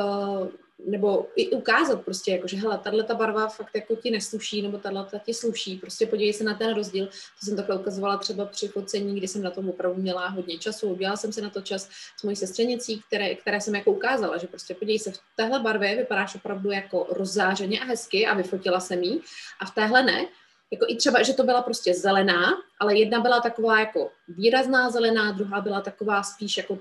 nebo 0.86 1.28
i 1.36 1.50
ukázat 1.50 2.06
prostě, 2.06 2.32
jako, 2.32 2.48
že 2.48 2.58
hele, 2.58 2.78
tahle 2.78 3.04
ta 3.04 3.16
barva 3.16 3.48
fakt 3.48 3.76
jako 3.76 3.96
ti 3.96 4.12
nesluší, 4.12 4.62
nebo 4.62 4.78
tahle 4.78 5.06
ta 5.12 5.18
ti 5.18 5.34
sluší, 5.34 5.78
prostě 5.78 6.06
podívej 6.06 6.34
se 6.34 6.44
na 6.44 6.54
ten 6.54 6.76
rozdíl. 6.76 7.06
To 7.06 7.46
jsem 7.46 7.56
takhle 7.56 7.76
ukazovala 7.76 8.18
třeba 8.18 8.46
při 8.46 8.68
focení, 8.68 9.18
kdy 9.18 9.28
jsem 9.28 9.42
na 9.44 9.52
tom 9.52 9.70
opravdu 9.70 10.02
měla 10.02 10.28
hodně 10.28 10.58
času, 10.58 10.88
udělala 10.88 11.18
jsem 11.18 11.34
si 11.34 11.42
na 11.42 11.50
to 11.50 11.62
čas 11.62 11.90
s 12.18 12.24
mojí 12.24 12.36
sestřenicí, 12.36 13.02
které, 13.08 13.36
které 13.36 13.62
jsem 13.62 13.76
jako 13.76 13.92
ukázala, 13.92 14.38
že 14.38 14.48
prostě 14.48 14.74
podívej 14.74 15.00
se, 15.00 15.12
v 15.12 15.20
téhle 15.36 15.60
barvě 15.60 15.96
vypadáš 15.96 16.36
opravdu 16.36 16.72
jako 16.72 17.08
rozzářeně 17.10 17.80
a 17.80 17.86
hezky 17.86 18.28
a 18.28 18.34
vyfotila 18.34 18.80
jsem 18.80 19.04
jí. 19.04 19.22
A 19.60 19.66
v 19.66 19.76
téhle 19.76 20.04
ne, 20.04 20.26
jako 20.74 20.86
i 20.88 20.96
třeba, 20.96 21.24
že 21.24 21.34
to 21.34 21.44
byla 21.44 21.62
prostě 21.62 21.94
zelená, 21.94 22.54
ale 22.80 22.98
jedna 22.98 23.20
byla 23.20 23.42
taková 23.42 23.80
jako 23.80 24.12
výrazná 24.28 24.90
zelená, 24.90 25.32
druhá 25.32 25.62
byla 25.62 25.82
taková 25.82 26.24
spíš 26.24 26.58
jako 26.58 26.80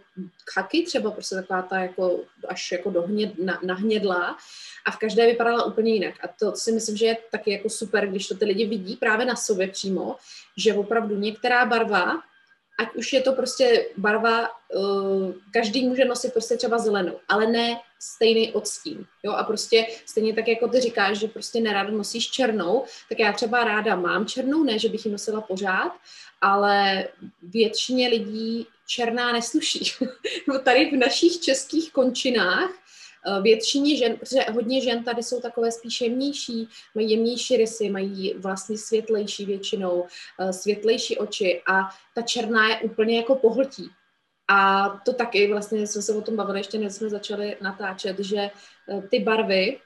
chaky, 0.53 0.83
třeba 0.83 1.11
prostě 1.11 1.35
taková 1.35 1.63
ta 1.63 1.79
jako 1.79 2.21
až 2.49 2.73
jako 2.73 2.91
dohněd, 2.91 3.39
na, 3.39 3.61
nahnědlá 3.63 4.37
a 4.85 4.91
v 4.91 4.97
každé 4.97 5.27
vypadala 5.27 5.65
úplně 5.65 5.93
jinak. 5.95 6.15
A 6.25 6.29
to 6.29 6.53
si 6.57 6.73
myslím, 6.73 6.97
že 6.97 7.07
je 7.07 7.17
taky 7.31 7.53
jako 7.53 7.69
super, 7.69 8.09
když 8.09 8.29
to 8.29 8.35
ty 8.35 8.45
lidi 8.45 8.67
vidí 8.67 8.97
právě 8.97 9.27
na 9.27 9.37
sobě 9.37 9.69
přímo, 9.69 10.17
že 10.57 10.75
opravdu 10.75 11.17
některá 11.17 11.67
barva 11.67 12.23
ať 12.83 12.95
už 12.95 13.13
je 13.13 13.21
to 13.21 13.33
prostě 13.33 13.87
barva, 13.97 14.49
uh, 14.75 15.33
každý 15.53 15.89
může 15.89 16.05
nosit 16.05 16.33
prostě 16.33 16.57
třeba 16.57 16.79
zelenou, 16.79 17.19
ale 17.29 17.47
ne 17.47 17.81
stejný 18.01 18.53
odstín, 18.53 19.07
jo, 19.23 19.33
a 19.33 19.45
prostě 19.45 19.87
stejně 20.07 20.35
tak, 20.35 20.49
jako 20.49 20.69
ty 20.69 20.81
říkáš, 20.81 21.19
že 21.19 21.29
prostě 21.29 21.61
neráda 21.61 21.91
nosíš 21.91 22.31
černou, 22.31 22.85
tak 23.09 23.19
já 23.19 23.33
třeba 23.33 23.65
ráda 23.65 23.97
mám 23.97 24.27
černou, 24.27 24.65
ne, 24.65 24.79
že 24.79 24.89
bych 24.89 25.07
ji 25.07 25.13
nosila 25.13 25.41
pořád, 25.41 25.93
ale 26.41 27.09
většině 27.43 28.09
lidí 28.09 28.67
černá 28.87 29.33
nesluší. 29.33 29.93
Tady 30.65 30.91
v 30.91 30.97
našich 30.97 31.41
českých 31.41 31.93
končinách 31.93 32.71
Eh, 32.71 32.82
většině 33.43 33.97
žen, 33.97 34.17
protože 34.17 34.41
hodně 34.53 34.81
žen 34.81 35.05
tady 35.05 35.23
jsou 35.23 35.41
takové 35.41 35.73
spíš 35.73 36.01
jemnější, 36.01 36.69
mají 36.95 37.11
jemnější 37.11 37.57
rysy, 37.57 37.91
mají 37.91 38.35
vlastně 38.37 38.79
světlejší 38.79 39.45
většinou, 39.45 40.07
eh, 40.41 40.53
světlejší 40.53 41.19
oči 41.19 41.63
a 41.67 41.89
ta 42.15 42.23
černá 42.23 42.69
je 42.69 42.81
úplně 42.81 43.17
jako 43.17 43.35
pohltí. 43.35 43.91
A 44.49 44.89
to 45.05 45.13
taky 45.13 45.49
vlastně 45.49 45.87
jsme 45.87 46.03
se 46.03 46.15
o 46.15 46.21
tom 46.21 46.37
bavili, 46.37 46.61
ještě 46.61 46.79
než 46.79 46.95
jsme 46.95 47.09
začali 47.09 47.57
natáčet, 47.61 48.19
že 48.19 48.39
eh, 48.39 49.03
ty 49.11 49.19
barvy 49.19 49.79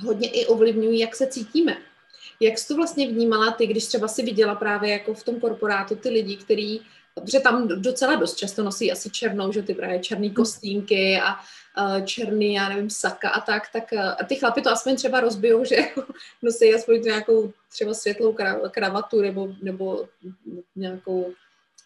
hodně 0.00 0.28
i 0.30 0.46
ovlivňují, 0.46 1.00
jak 1.00 1.16
se 1.16 1.26
cítíme. 1.26 1.76
Jak 2.40 2.58
jsi 2.58 2.68
to 2.68 2.76
vlastně 2.76 3.08
vnímala 3.08 3.50
ty, 3.50 3.66
když 3.66 3.86
třeba 3.86 4.08
si 4.08 4.22
viděla 4.22 4.54
právě 4.54 4.92
jako 4.92 5.14
v 5.14 5.24
tom 5.24 5.40
korporátu 5.40 5.96
ty 5.96 6.08
lidi, 6.08 6.36
kteří 6.36 6.82
protože 7.14 7.40
tam 7.40 7.68
docela 7.68 8.14
dost 8.14 8.36
často 8.36 8.62
nosí 8.62 8.92
asi 8.92 9.10
černou, 9.10 9.52
že 9.52 9.62
ty 9.62 9.74
právě 9.74 9.98
černý 10.00 10.30
kostýmky 10.30 11.20
a 11.20 11.34
uh, 11.34 12.04
černý, 12.04 12.54
já 12.54 12.68
nevím, 12.68 12.90
saka 12.90 13.30
a 13.30 13.40
tak, 13.40 13.62
tak 13.72 13.92
a 13.92 14.24
ty 14.24 14.36
chlapy 14.36 14.62
to 14.62 14.70
aspoň 14.70 14.96
třeba 14.96 15.20
rozbijou, 15.20 15.64
že 15.68 15.76
nosí 16.42 16.74
aspoň 16.74 17.02
nějakou 17.02 17.52
třeba 17.72 17.94
světlou 17.94 18.36
kravatu 18.70 19.20
nebo, 19.20 19.48
nebo 19.62 20.08
nějakou 20.76 21.32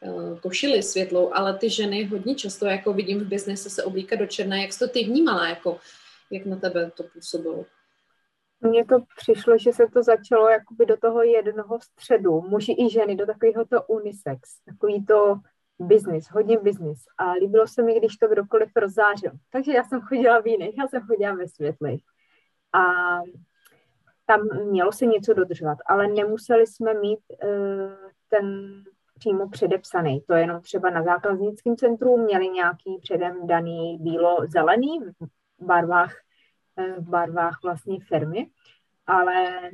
uh, 0.00 0.38
košili 0.38 0.82
světlou, 0.82 1.34
ale 1.34 1.58
ty 1.58 1.70
ženy 1.70 2.04
hodně 2.04 2.34
často, 2.34 2.66
jako 2.66 2.92
vidím 2.92 3.20
v 3.20 3.28
biznise, 3.28 3.70
se 3.70 3.82
oblíkat 3.82 4.18
do 4.18 4.26
černé. 4.26 4.62
Jak 4.62 4.72
jsi 4.72 4.78
to 4.78 4.88
ty 4.88 5.04
vnímala, 5.04 5.48
jako, 5.48 5.78
jak 6.30 6.46
na 6.46 6.56
tebe 6.56 6.90
to 6.94 7.02
působilo? 7.02 7.64
Mně 8.66 8.84
to 8.84 8.96
přišlo, 9.16 9.58
že 9.58 9.72
se 9.72 9.86
to 9.86 10.02
začalo 10.02 10.48
jakoby 10.48 10.86
do 10.86 10.96
toho 10.96 11.22
jednoho 11.22 11.80
středu, 11.80 12.40
muži 12.40 12.76
i 12.78 12.90
ženy, 12.90 13.16
do 13.16 13.26
takového 13.26 13.64
to 13.64 13.82
unisex, 13.82 14.40
takový 14.64 15.04
to 15.04 15.34
business, 15.78 16.26
hodně 16.30 16.58
business. 16.58 16.98
A 17.18 17.32
líbilo 17.32 17.66
se 17.66 17.82
mi, 17.82 17.98
když 17.98 18.16
to 18.16 18.28
kdokoliv 18.28 18.70
rozzářil. 18.76 19.30
Takže 19.50 19.72
já 19.72 19.84
jsem 19.84 20.00
chodila 20.00 20.40
v 20.40 20.46
jiných, 20.46 20.78
já 20.78 20.88
jsem 20.88 21.02
chodila 21.02 21.34
ve 21.34 21.48
světlých. 21.48 22.04
A 22.72 22.82
tam 24.26 24.40
mělo 24.64 24.92
se 24.92 25.06
něco 25.06 25.34
dodržovat, 25.34 25.78
ale 25.86 26.06
nemuseli 26.06 26.66
jsme 26.66 26.94
mít 26.94 27.20
uh, 27.44 27.92
ten 28.28 28.74
přímo 29.18 29.48
předepsaný. 29.48 30.20
To 30.20 30.34
jenom 30.34 30.60
třeba 30.60 30.90
na 30.90 31.02
zákaznickém 31.02 31.76
centru 31.76 32.16
měli 32.16 32.48
nějaký 32.48 32.98
předem 33.02 33.46
daný 33.46 33.98
bílo-zelený 34.00 35.00
v 35.00 35.64
barvách 35.64 36.14
v 36.76 37.08
barvách 37.08 37.58
vlastně 37.62 38.00
firmy, 38.00 38.50
ale 39.06 39.70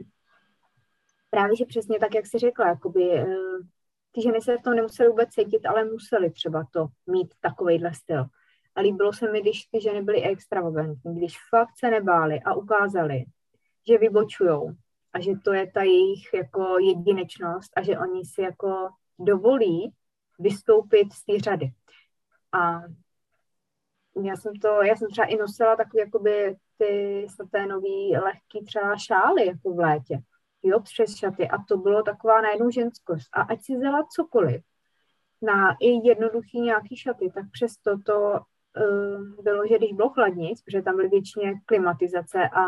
právě, 1.31 1.57
že 1.57 1.65
přesně 1.65 1.99
tak, 1.99 2.15
jak 2.15 2.27
jsi 2.27 2.39
řekla, 2.39 2.69
jakoby 2.69 3.13
eh, 3.13 3.27
ty 4.13 4.23
ženy 4.23 4.41
se 4.41 4.57
v 4.57 4.63
tom 4.63 4.75
nemusely 4.75 5.09
vůbec 5.09 5.29
cítit, 5.29 5.67
ale 5.67 5.85
museli 5.85 6.31
třeba 6.31 6.67
to 6.73 6.87
mít 7.07 7.35
takovejhle 7.41 7.95
styl. 7.95 8.25
A 8.75 8.81
líbilo 8.81 9.13
se 9.13 9.33
mi, 9.33 9.41
když 9.41 9.65
ty 9.65 9.81
ženy 9.81 10.03
byly 10.03 10.23
extravagantní, 10.23 11.17
když 11.17 11.37
fakt 11.51 11.79
se 11.79 11.91
nebály 11.91 12.41
a 12.41 12.55
ukázali, 12.55 13.25
že 13.89 13.99
vybočujou 13.99 14.75
a 15.13 15.21
že 15.21 15.33
to 15.45 15.53
je 15.53 15.71
ta 15.71 15.83
jejich 15.83 16.35
jako 16.35 16.79
jedinečnost 16.79 17.73
a 17.77 17.83
že 17.83 17.99
oni 17.99 18.25
si 18.25 18.43
jako 18.43 18.89
dovolí 19.19 19.95
vystoupit 20.39 21.13
z 21.13 21.25
té 21.25 21.39
řady. 21.39 21.73
A 22.53 22.83
já 24.25 24.37
jsem 24.37 24.53
to, 24.55 24.83
já 24.83 24.97
jsem 24.97 25.11
třeba 25.11 25.27
i 25.27 25.37
nosila 25.37 25.77
takový 25.77 26.01
jakoby 26.01 26.57
ty 26.81 27.27
saténový 27.37 28.17
lehký 28.17 28.65
třeba 28.67 28.97
šály 28.97 29.47
jako 29.47 29.73
v 29.73 29.79
létě, 29.79 30.19
jo, 30.63 30.81
přes 30.81 31.17
šaty 31.17 31.49
a 31.49 31.63
to 31.69 31.77
bylo 31.77 32.03
taková 32.03 32.41
najednou 32.41 32.71
ženskost. 32.71 33.29
A 33.33 33.43
ať 33.43 33.63
si 33.63 33.77
vzala 33.77 34.07
cokoliv 34.17 34.63
na 35.43 35.77
i 35.81 36.09
jednoduchý 36.09 36.61
nějaký 36.61 36.97
šaty, 36.97 37.31
tak 37.35 37.45
přesto 37.53 37.99
to 37.99 38.31
uh, 38.31 39.45
bylo, 39.45 39.67
že 39.67 39.79
když 39.79 39.93
bylo 39.93 40.09
chladnic, 40.09 40.63
protože 40.63 40.83
tam 40.83 40.97
byly 40.97 41.09
většině 41.09 41.61
klimatizace 41.67 42.49
a 42.49 42.67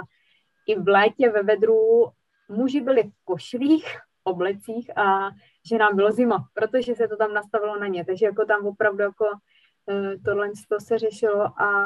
i 0.67 0.81
v 0.81 0.89
létě 0.89 1.31
ve 1.31 1.43
vedru 1.43 2.09
muži 2.49 2.81
byli 2.81 3.03
v 3.03 3.25
košlích, 3.25 3.87
oblecích 4.25 4.99
a 4.99 5.31
že 5.69 5.79
nám 5.79 5.97
bylo 5.97 6.13
zima, 6.13 6.49
protože 6.55 6.95
se 6.95 7.09
to 7.09 7.17
tam 7.17 7.35
nastavilo 7.35 7.79
na 7.79 7.87
ně. 7.87 8.05
Takže 8.05 8.27
jako 8.27 8.45
tam 8.45 8.67
opravdu 8.67 9.03
jako 9.03 9.25
uh, 9.25 10.23
tohle 10.25 10.51
to 10.69 10.81
se 10.81 10.99
řešilo 10.99 11.61
a 11.63 11.85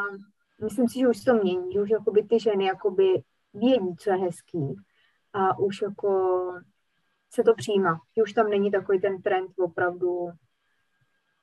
myslím 0.63 0.89
si, 0.89 0.99
že 0.99 1.09
už 1.09 1.25
to 1.25 1.35
mění, 1.35 1.73
že 1.73 1.81
už 1.81 1.91
jakoby 1.91 2.23
ty 2.23 2.41
ženy 2.41 2.65
jakoby 2.65 3.23
vědí, 3.55 3.97
co 3.99 4.11
je 4.11 4.17
hezký 4.17 4.77
a 5.33 5.59
už 5.59 5.83
jako 5.83 6.37
se 7.31 7.43
to 7.43 7.55
přijímá, 7.55 8.01
že 8.17 8.23
už 8.23 8.33
tam 8.33 8.51
není 8.51 8.71
takový 8.71 9.01
ten 9.01 9.23
trend 9.23 9.51
opravdu 9.59 10.29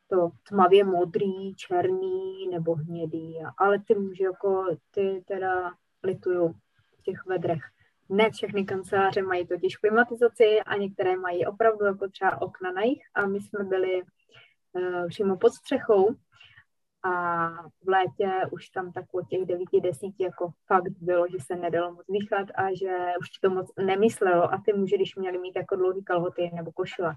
to 0.08 0.30
tmavě 0.50 0.84
modrý, 0.84 1.56
černý 1.56 2.48
nebo 2.52 2.76
hnědý, 2.76 3.40
ale 3.58 3.80
ty 3.80 3.96
muži 3.96 4.24
jako 4.24 4.66
ty 4.92 5.24
teda 5.28 5.72
lituju 6.04 6.54
v 7.00 7.04
těch 7.04 7.26
vedrech. 7.26 7.62
Ne 8.10 8.32
všechny 8.32 8.66
kanceláře 8.66 9.22
mají 9.22 9.48
totiž 9.48 9.78
klimatizaci 9.78 10.60
a 10.66 10.76
některé 10.76 11.18
mají 11.18 11.46
opravdu 11.46 11.86
jako 11.86 12.08
třeba 12.08 12.42
okna 12.42 12.72
na 12.72 12.82
jich 12.82 13.02
a 13.14 13.26
my 13.26 13.42
jsme 13.42 13.64
byli 13.64 14.02
uh, 14.02 15.08
přímo 15.08 15.38
pod 15.38 15.54
střechou 15.54 16.16
a 17.04 17.48
v 17.84 17.88
létě 17.88 18.32
už 18.52 18.70
tam 18.70 18.92
tak 18.92 19.06
od 19.12 19.28
těch 19.28 19.46
devíti, 19.46 19.82
desíti 19.82 20.24
jako 20.24 20.52
fakt 20.68 20.90
bylo, 21.02 21.26
že 21.32 21.38
se 21.46 21.56
nedalo 21.56 21.92
moc 21.92 22.06
dýchat 22.10 22.48
a 22.56 22.76
že 22.76 22.98
už 23.20 23.30
to 23.30 23.50
moc 23.50 23.72
nemyslelo 23.86 24.54
a 24.54 24.62
ty 24.66 24.74
muži, 24.74 24.96
když 24.96 25.16
měli 25.16 25.38
mít 25.38 25.56
jako 25.56 25.76
dlouhý 25.76 26.04
kalhoty 26.04 26.52
nebo 26.54 26.72
košile. 26.72 27.16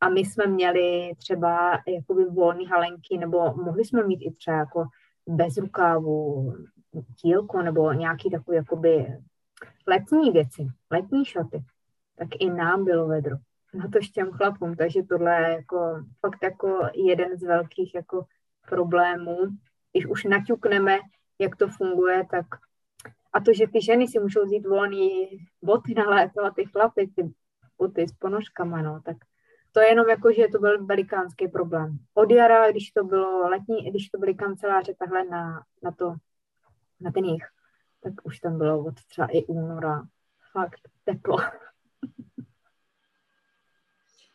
A 0.00 0.08
my 0.08 0.20
jsme 0.20 0.46
měli 0.46 1.12
třeba 1.18 1.78
jakoby 1.86 2.24
volný 2.24 2.66
halenky 2.66 3.18
nebo 3.18 3.54
mohli 3.54 3.84
jsme 3.84 4.04
mít 4.04 4.20
i 4.22 4.32
třeba 4.32 4.56
jako 4.56 4.84
bez 5.26 5.56
rukávu, 5.56 6.52
tílku 7.20 7.62
nebo 7.62 7.92
nějaký 7.92 8.30
takový 8.30 8.56
jakoby 8.56 9.06
letní 9.86 10.30
věci, 10.30 10.66
letní 10.90 11.24
šaty. 11.24 11.64
Tak 12.16 12.28
i 12.38 12.50
nám 12.50 12.84
bylo 12.84 13.08
vedro. 13.08 13.36
Na 13.74 13.88
to 13.88 13.98
těm 14.14 14.30
chlapům, 14.30 14.76
takže 14.76 15.02
tohle 15.02 15.42
je 15.42 15.48
jako 15.48 16.04
fakt 16.20 16.42
jako 16.42 16.80
jeden 16.94 17.38
z 17.38 17.42
velkých 17.42 17.94
jako 17.94 18.24
problémů, 18.70 19.36
když 19.92 20.06
už 20.06 20.24
naťukneme, 20.24 20.98
jak 21.38 21.56
to 21.56 21.68
funguje, 21.68 22.26
tak 22.30 22.46
a 23.32 23.40
to, 23.40 23.52
že 23.52 23.66
ty 23.66 23.82
ženy 23.82 24.08
si 24.08 24.18
můžou 24.18 24.44
vzít 24.44 24.66
volný 24.66 25.28
boty 25.62 25.94
na 25.94 26.04
léto 26.04 26.44
a 26.44 26.50
ty 26.50 26.64
chlapy 26.64 27.10
ty 27.16 27.32
boty 27.78 28.08
s 28.08 28.12
ponožkama, 28.12 28.82
no, 28.82 29.00
tak 29.04 29.16
to 29.72 29.80
je 29.80 29.88
jenom 29.88 30.08
jako, 30.08 30.32
že 30.32 30.48
to 30.52 30.58
byl 30.58 30.86
velikánský 30.86 31.48
problém. 31.48 31.98
Od 32.14 32.30
jara, 32.30 32.70
když 32.70 32.90
to 32.90 33.04
bylo 33.04 33.48
letní, 33.48 33.90
když 33.90 34.08
to 34.08 34.18
byly 34.18 34.34
kanceláře 34.34 34.94
takhle 34.98 35.24
na, 35.24 35.64
na 35.82 35.92
to, 35.92 36.14
na 37.00 37.10
ten 37.10 37.24
jich, 37.24 37.44
tak 38.00 38.12
už 38.24 38.40
tam 38.40 38.58
bylo 38.58 38.84
od 38.84 38.94
třeba 38.94 39.26
i 39.26 39.44
února 39.44 40.02
fakt 40.52 40.80
teplo. 41.04 41.36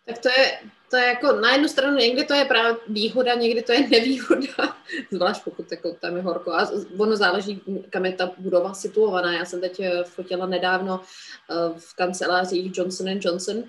Tak 0.05 0.17
to 0.19 0.29
je, 0.29 0.59
to 0.89 0.97
je 0.97 1.05
jako 1.05 1.31
na 1.31 1.51
jednu 1.51 1.67
stranu 1.67 1.97
někdy 1.97 2.23
to 2.23 2.33
je 2.33 2.45
právě 2.45 2.75
výhoda, 2.87 3.33
někdy 3.33 3.61
to 3.61 3.71
je 3.71 3.87
nevýhoda, 3.87 4.77
zvlášť 5.11 5.43
pokud 5.43 5.71
jako 5.71 5.93
tam 5.93 6.15
je 6.15 6.21
horko. 6.21 6.53
A 6.53 6.69
ono 6.97 7.15
záleží, 7.15 7.61
kam 7.89 8.05
je 8.05 8.13
ta 8.13 8.31
budova 8.37 8.73
situovaná. 8.73 9.33
Já 9.33 9.45
jsem 9.45 9.61
teď 9.61 9.79
eh, 9.79 10.03
fotila 10.03 10.45
nedávno 10.45 11.01
eh, 11.01 11.79
v 11.79 11.95
kancelářích 11.95 12.77
Johnson 12.77 13.07
Johnson 13.07 13.63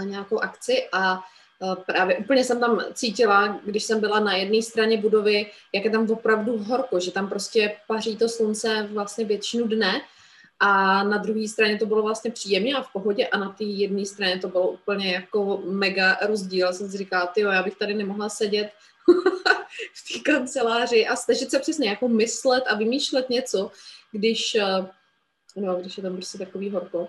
eh, 0.00 0.04
nějakou 0.04 0.38
akci 0.38 0.88
a 0.92 1.20
právě 1.86 2.16
úplně 2.16 2.44
jsem 2.44 2.60
tam 2.60 2.80
cítila, 2.94 3.60
když 3.64 3.84
jsem 3.84 4.00
byla 4.00 4.20
na 4.20 4.36
jedné 4.36 4.62
straně 4.62 4.96
budovy, 4.96 5.50
jak 5.74 5.84
je 5.84 5.90
tam 5.90 6.10
opravdu 6.10 6.58
horko, 6.58 7.00
že 7.00 7.12
tam 7.12 7.28
prostě 7.28 7.76
paří 7.88 8.16
to 8.16 8.28
slunce 8.28 8.88
vlastně 8.92 9.24
většinu 9.24 9.66
dne 9.66 10.00
a 10.60 11.02
na 11.04 11.18
druhé 11.18 11.48
straně 11.48 11.78
to 11.78 11.86
bylo 11.86 12.02
vlastně 12.02 12.30
příjemně 12.30 12.74
a 12.74 12.82
v 12.82 12.92
pohodě 12.92 13.26
a 13.26 13.38
na 13.38 13.48
té 13.48 13.64
jedné 13.64 14.06
straně 14.06 14.38
to 14.38 14.48
bylo 14.48 14.70
úplně 14.70 15.12
jako 15.12 15.62
mega 15.64 16.18
rozdíl. 16.26 16.66
Já 16.66 16.72
jsem 16.72 16.90
si 16.90 16.98
říkala, 16.98 17.26
ty 17.26 17.40
já 17.40 17.62
bych 17.62 17.76
tady 17.76 17.94
nemohla 17.94 18.28
sedět 18.28 18.70
v 19.94 20.12
té 20.12 20.18
kanceláři 20.32 21.06
a 21.06 21.16
snažit 21.16 21.50
se 21.50 21.58
přesně 21.58 21.88
jako 21.88 22.08
myslet 22.08 22.64
a 22.66 22.74
vymýšlet 22.74 23.30
něco, 23.30 23.70
když, 24.12 24.54
eh, 24.54 24.86
no, 25.56 25.76
když 25.76 25.96
je 25.96 26.02
tam 26.02 26.14
prostě 26.14 26.38
takový 26.38 26.70
horko. 26.70 27.08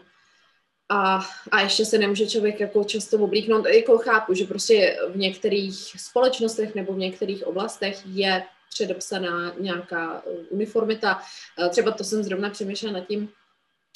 a, 0.89 1.25
a 1.51 1.61
ještě 1.61 1.85
se 1.85 1.97
nemůže 1.97 2.27
člověk 2.27 2.59
jako 2.59 2.83
často 2.83 3.17
oblíknout. 3.17 3.65
Jako 3.65 3.97
chápu, 3.97 4.33
že 4.33 4.45
prostě 4.45 4.97
v 5.09 5.17
některých 5.17 5.75
společnostech 5.97 6.75
nebo 6.75 6.93
v 6.93 6.97
některých 6.97 7.47
oblastech 7.47 8.01
je 8.05 8.43
předepsaná 8.73 9.53
nějaká 9.59 10.23
uniformita. 10.49 11.21
Třeba 11.69 11.91
to 11.91 12.03
jsem 12.03 12.23
zrovna 12.23 12.49
přemýšlela 12.49 12.93
nad 12.93 13.07
tím, 13.07 13.29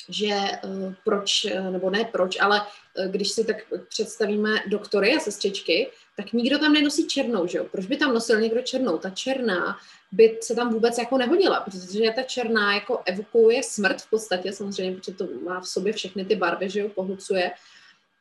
že 0.09 0.35
uh, 0.63 0.93
proč, 1.03 1.45
uh, 1.45 1.71
nebo 1.71 1.89
ne 1.89 2.05
proč, 2.11 2.37
ale 2.39 2.61
uh, 2.61 3.05
když 3.05 3.29
si 3.29 3.45
tak 3.45 3.57
představíme 3.89 4.49
doktory 4.67 5.15
a 5.15 5.19
sestřičky, 5.19 5.87
tak 6.17 6.33
nikdo 6.33 6.59
tam 6.59 6.73
nenosí 6.73 7.07
černou, 7.07 7.47
že 7.47 7.57
jo? 7.57 7.65
Proč 7.71 7.85
by 7.85 7.97
tam 7.97 8.13
nosil 8.13 8.41
někdo 8.41 8.61
černou? 8.61 8.97
Ta 8.97 9.09
černá 9.09 9.77
by 10.11 10.37
se 10.41 10.55
tam 10.55 10.73
vůbec 10.73 10.97
jako 10.97 11.17
nehodila, 11.17 11.59
protože 11.59 12.11
ta 12.15 12.23
černá 12.23 12.73
jako 12.73 13.01
evokuje 13.05 13.63
smrt 13.63 14.01
v 14.01 14.09
podstatě, 14.09 14.53
samozřejmě, 14.53 14.97
protože 14.97 15.13
to 15.13 15.27
má 15.43 15.61
v 15.61 15.67
sobě 15.67 15.93
všechny 15.93 16.25
ty 16.25 16.35
barvy, 16.35 16.69
že 16.69 16.79
jo, 16.79 16.89
pohlcuje, 16.89 17.51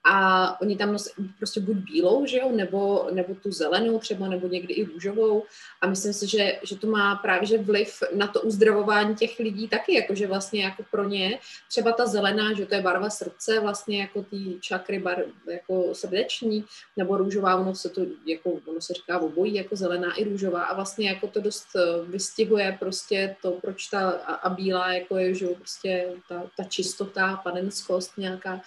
a 0.04 0.60
oni 0.60 0.76
tam 0.76 0.92
nosí 0.92 1.10
prostě 1.38 1.60
buď 1.60 1.76
bílou, 1.76 2.26
že 2.26 2.38
jo, 2.38 2.52
nebo, 2.52 3.08
nebo 3.12 3.34
tu 3.34 3.52
zelenou 3.52 3.98
třeba, 3.98 4.28
nebo 4.28 4.48
někdy 4.48 4.74
i 4.74 4.84
růžovou. 4.84 5.44
A 5.80 5.86
myslím 5.86 6.12
si, 6.12 6.28
že, 6.28 6.58
že 6.62 6.76
to 6.76 6.86
má 6.86 7.16
právě 7.16 7.46
že 7.46 7.58
vliv 7.58 8.02
na 8.14 8.26
to 8.26 8.40
uzdravování 8.40 9.14
těch 9.14 9.38
lidí 9.38 9.68
taky, 9.68 9.94
jakože 9.94 10.26
vlastně 10.26 10.64
jako 10.64 10.82
pro 10.90 11.04
ně 11.08 11.38
třeba 11.68 11.92
ta 11.92 12.06
zelená, 12.06 12.52
že 12.52 12.66
to 12.66 12.74
je 12.74 12.82
barva 12.82 13.10
srdce, 13.10 13.60
vlastně 13.60 14.00
jako 14.00 14.22
ty 14.22 14.58
čakry 14.60 14.98
bar, 14.98 15.24
jako 15.50 15.94
srdeční, 15.94 16.64
nebo 16.96 17.16
růžová, 17.16 17.56
ono 17.56 17.74
se 17.74 17.88
to, 17.88 18.00
jako, 18.26 18.50
ono 18.66 18.80
se 18.80 18.94
říká 18.94 19.18
obojí, 19.18 19.54
jako 19.54 19.76
zelená 19.76 20.14
i 20.14 20.24
růžová. 20.24 20.64
A 20.64 20.74
vlastně 20.74 21.08
jako 21.08 21.26
to 21.26 21.40
dost 21.40 21.66
eh, 21.76 22.04
vystihuje 22.06 22.76
prostě 22.78 23.36
to, 23.42 23.50
proč 23.50 23.86
ta 23.86 24.10
a, 24.10 24.34
a 24.34 24.48
bílá 24.48 24.92
jako 24.92 25.16
je, 25.16 25.34
že 25.34 25.46
prostě 25.46 26.08
ta, 26.28 26.50
ta 26.56 26.64
čistota, 26.64 27.40
panenskost 27.44 28.18
nějaká, 28.18 28.60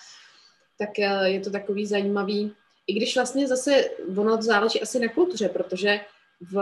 tak 0.77 0.99
eh, 0.99 1.29
je 1.29 1.39
to 1.39 1.49
takový 1.49 1.85
zajímavý. 1.85 2.53
I 2.87 2.93
když 2.93 3.15
vlastně 3.15 3.47
zase 3.47 3.89
ono 4.17 4.41
záleží 4.41 4.81
asi 4.81 4.99
na 4.99 5.07
kultuře, 5.07 5.49
protože 5.49 5.99
v, 6.41 6.55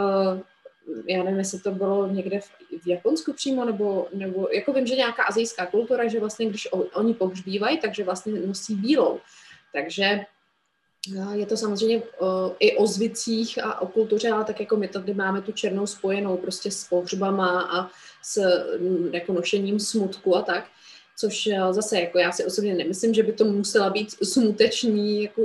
já 1.08 1.24
nevím, 1.24 1.40
jestli 1.40 1.60
to 1.60 1.72
bylo 1.72 2.08
někde 2.08 2.40
v, 2.40 2.50
v 2.84 2.88
Japonsku 2.88 3.34
přímo, 3.34 3.66
nebo, 3.66 4.08
nebo 4.14 4.48
jako 4.52 4.74
vím, 4.74 4.88
že 4.88 4.96
nějaká 4.96 5.24
azijská 5.24 5.66
kultura, 5.66 6.08
že 6.08 6.20
vlastně 6.20 6.46
když 6.50 6.74
o, 6.74 6.78
oni 6.78 7.14
pohřbívají, 7.14 7.78
takže 7.80 8.04
vlastně 8.04 8.34
nosí 8.34 8.76
bílou. 8.76 9.20
Takže 9.74 10.04
eh, 10.04 10.26
je 11.34 11.46
to 11.46 11.58
samozřejmě 11.58 12.02
o, 12.20 12.52
eh, 12.52 12.56
i 12.60 12.78
o 12.78 12.88
zvicích 12.88 13.64
a 13.64 13.82
o 13.82 13.88
kultuře, 13.88 14.32
ale 14.32 14.46
tak 14.46 14.60
jako 14.60 14.78
my 14.78 14.88
tady 14.88 15.14
máme 15.14 15.42
tu 15.42 15.52
černou 15.52 15.88
spojenou 15.88 16.38
prostě 16.38 16.72
s 16.72 16.84
pohřbama 16.84 17.62
a 17.62 17.90
s 18.24 18.42
jako 19.12 19.34
nošením 19.34 19.80
smutku 19.80 20.36
a 20.36 20.42
tak 20.42 20.66
což 21.16 21.48
eh, 21.48 21.74
zase 21.74 22.00
jako 22.00 22.20
já 22.20 22.32
si 22.32 22.46
osobně 22.46 22.74
nemyslím, 22.74 23.14
že 23.14 23.24
by 23.24 23.34
to 23.34 23.46
musela 23.46 23.90
být 23.90 24.12
smuteční, 24.24 25.24
jako 25.24 25.42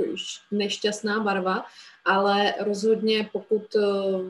nešťastná 0.51 1.19
barva, 1.19 1.65
ale 2.05 2.53
rozhodně 2.59 3.29
pokud 3.31 3.75
eh, 3.75 3.79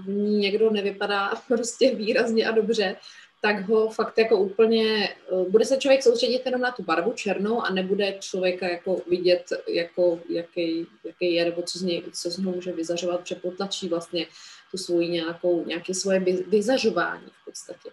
v 0.05 0.09
ní 0.09 0.37
někdo 0.37 0.71
nevypadá 0.71 1.33
prostě 1.47 1.95
výrazně 1.95 2.47
a 2.47 2.51
dobře, 2.51 2.95
tak 3.41 3.69
ho 3.69 3.89
fakt 3.89 4.17
jako 4.17 4.37
úplně, 4.37 5.09
eh, 5.09 5.49
bude 5.49 5.65
se 5.65 5.77
člověk 5.77 6.03
soustředit 6.03 6.41
jenom 6.45 6.61
na 6.61 6.71
tu 6.71 6.83
barvu 6.83 7.11
černou 7.11 7.61
a 7.61 7.69
nebude 7.69 8.15
člověka 8.19 8.67
jako 8.67 9.01
vidět, 9.09 9.43
jako, 9.67 10.19
jaký, 10.29 10.87
jaký 11.03 11.33
je, 11.33 11.45
nebo 11.45 11.61
co 11.61 11.79
z, 11.79 11.81
něj, 11.81 12.03
co 12.13 12.29
z 12.31 12.37
něho 12.37 12.51
může 12.51 12.71
vyzařovat, 12.71 13.21
přepotlačí 13.21 13.89
vlastně 13.89 14.25
tu 14.71 14.77
svoji 14.77 15.09
nějakou, 15.09 15.65
nějaké 15.65 15.93
svoje 15.93 16.19
vyzařování 16.47 17.27
v 17.41 17.45
podstatě 17.45 17.89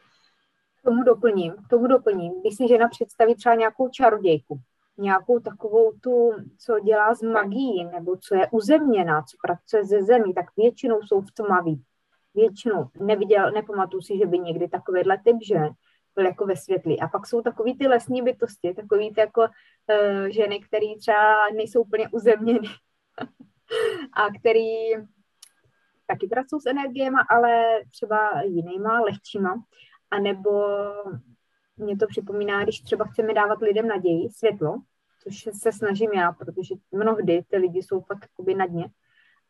tomu 0.88 1.02
doplním, 1.02 1.52
k 1.52 1.68
tomu 1.68 1.86
doplním. 1.86 2.40
Když 2.40 2.56
si 2.56 2.68
žena 2.68 2.88
představí 2.88 3.34
třeba 3.34 3.54
nějakou 3.54 3.88
čarodějku, 3.88 4.60
nějakou 4.98 5.38
takovou 5.38 5.92
tu, 6.00 6.30
co 6.58 6.80
dělá 6.80 7.14
z 7.14 7.22
magií, 7.22 7.84
nebo 7.84 8.16
co 8.16 8.34
je 8.34 8.48
uzemněná, 8.50 9.22
co 9.22 9.36
pracuje 9.42 9.84
ze 9.84 10.02
zemí, 10.02 10.34
tak 10.34 10.46
většinou 10.56 11.02
jsou 11.02 11.20
v 11.20 11.32
tmaví. 11.32 11.82
Většinou 12.34 12.88
neviděl, 13.00 13.50
nepamatuju 13.50 14.02
si, 14.02 14.18
že 14.18 14.26
by 14.26 14.38
někdy 14.38 14.68
takovýhle 14.68 15.18
typ 15.24 15.36
žen 15.42 15.70
byl 16.14 16.26
jako 16.26 16.46
ve 16.46 16.56
světlí. 16.56 17.00
A 17.00 17.08
pak 17.08 17.26
jsou 17.26 17.42
takový 17.42 17.78
ty 17.78 17.86
lesní 17.86 18.22
bytosti, 18.22 18.74
takový 18.74 19.14
ty 19.14 19.20
jako 19.20 19.40
uh, 19.40 20.26
ženy, 20.28 20.60
které 20.60 20.86
třeba 21.00 21.48
nejsou 21.54 21.80
úplně 21.82 22.08
uzemněny 22.08 22.68
a 24.12 24.26
který 24.40 24.68
taky 26.06 26.26
pracují 26.26 26.60
s 26.60 26.66
energiemi, 26.66 27.18
ale 27.30 27.64
třeba 27.90 28.42
jinýma, 28.42 29.00
lehčíma. 29.00 29.54
A 30.10 30.18
nebo 30.18 30.50
mě 31.76 31.96
to 31.96 32.06
připomíná, 32.06 32.62
když 32.62 32.80
třeba 32.80 33.04
chceme 33.04 33.34
dávat 33.34 33.62
lidem 33.62 33.88
naději, 33.88 34.30
světlo, 34.30 34.76
což 35.22 35.48
se 35.52 35.72
snažím 35.72 36.10
já, 36.12 36.32
protože 36.32 36.74
mnohdy 36.92 37.44
ty 37.48 37.56
lidi 37.56 37.82
jsou 37.82 38.00
fakt 38.00 38.22
jakoby 38.22 38.54
na 38.54 38.66
dně. 38.66 38.88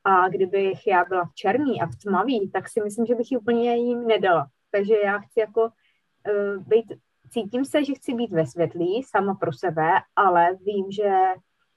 A 0.04 0.28
kdybych 0.28 0.86
já 0.86 1.04
byla 1.04 1.24
v 1.24 1.34
černý 1.34 1.80
a 1.82 1.86
v 1.86 1.96
tmavý, 1.96 2.50
tak 2.50 2.68
si 2.68 2.80
myslím, 2.80 3.06
že 3.06 3.14
bych 3.14 3.32
ji 3.32 3.38
úplně 3.38 3.76
jim 3.76 4.06
nedala. 4.06 4.46
Takže 4.70 4.94
já 5.04 5.18
chci 5.18 5.40
jako 5.40 5.62
uh, 5.62 6.62
být, 6.66 6.92
cítím 7.30 7.64
se, 7.64 7.84
že 7.84 7.94
chci 7.94 8.14
být 8.14 8.32
ve 8.32 8.46
světlí 8.46 9.02
sama 9.02 9.34
pro 9.34 9.52
sebe, 9.52 9.90
ale 10.16 10.48
vím, 10.54 10.90
že 10.90 11.10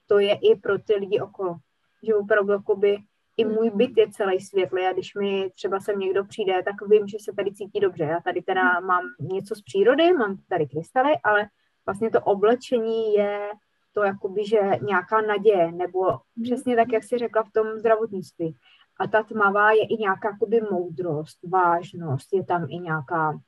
to 0.07 0.19
je 0.19 0.35
i 0.35 0.55
pro 0.55 0.79
ty 0.79 0.95
lidi 0.95 1.19
okolo. 1.19 1.55
Že 2.03 2.15
opravdu 2.15 2.51
jakoby 2.51 2.97
i 3.37 3.45
můj 3.45 3.69
byt 3.69 3.91
je 3.97 4.11
celý 4.11 4.39
světlý 4.39 4.81
a 4.81 4.93
když 4.93 5.15
mi 5.15 5.49
třeba 5.55 5.79
sem 5.79 5.99
někdo 5.99 6.25
přijde, 6.25 6.63
tak 6.63 6.89
vím, 6.89 7.07
že 7.07 7.17
se 7.19 7.33
tady 7.35 7.53
cítí 7.53 7.79
dobře. 7.79 8.03
Já 8.03 8.19
tady 8.19 8.41
teda 8.41 8.79
mám 8.79 9.03
něco 9.19 9.55
z 9.55 9.61
přírody, 9.61 10.13
mám 10.13 10.37
tady 10.49 10.67
krystaly, 10.67 11.13
ale 11.23 11.47
vlastně 11.85 12.09
to 12.09 12.21
oblečení 12.21 13.13
je 13.13 13.49
to 13.93 14.03
jakoby, 14.03 14.45
že 14.45 14.59
nějaká 14.81 15.21
naděje, 15.21 15.71
nebo 15.71 15.99
přesně 16.43 16.75
tak, 16.75 16.91
jak 16.91 17.03
jsi 17.03 17.17
řekla 17.17 17.43
v 17.43 17.51
tom 17.51 17.67
zdravotnictví. 17.77 18.57
A 18.99 19.07
ta 19.07 19.23
tmavá 19.23 19.71
je 19.71 19.87
i 19.87 19.97
nějaká 19.97 20.29
jakoby 20.29 20.61
moudrost, 20.71 21.39
vážnost, 21.43 22.33
je 22.33 22.43
tam 22.45 22.67
i 22.69 22.79
nějaká, 22.79 23.39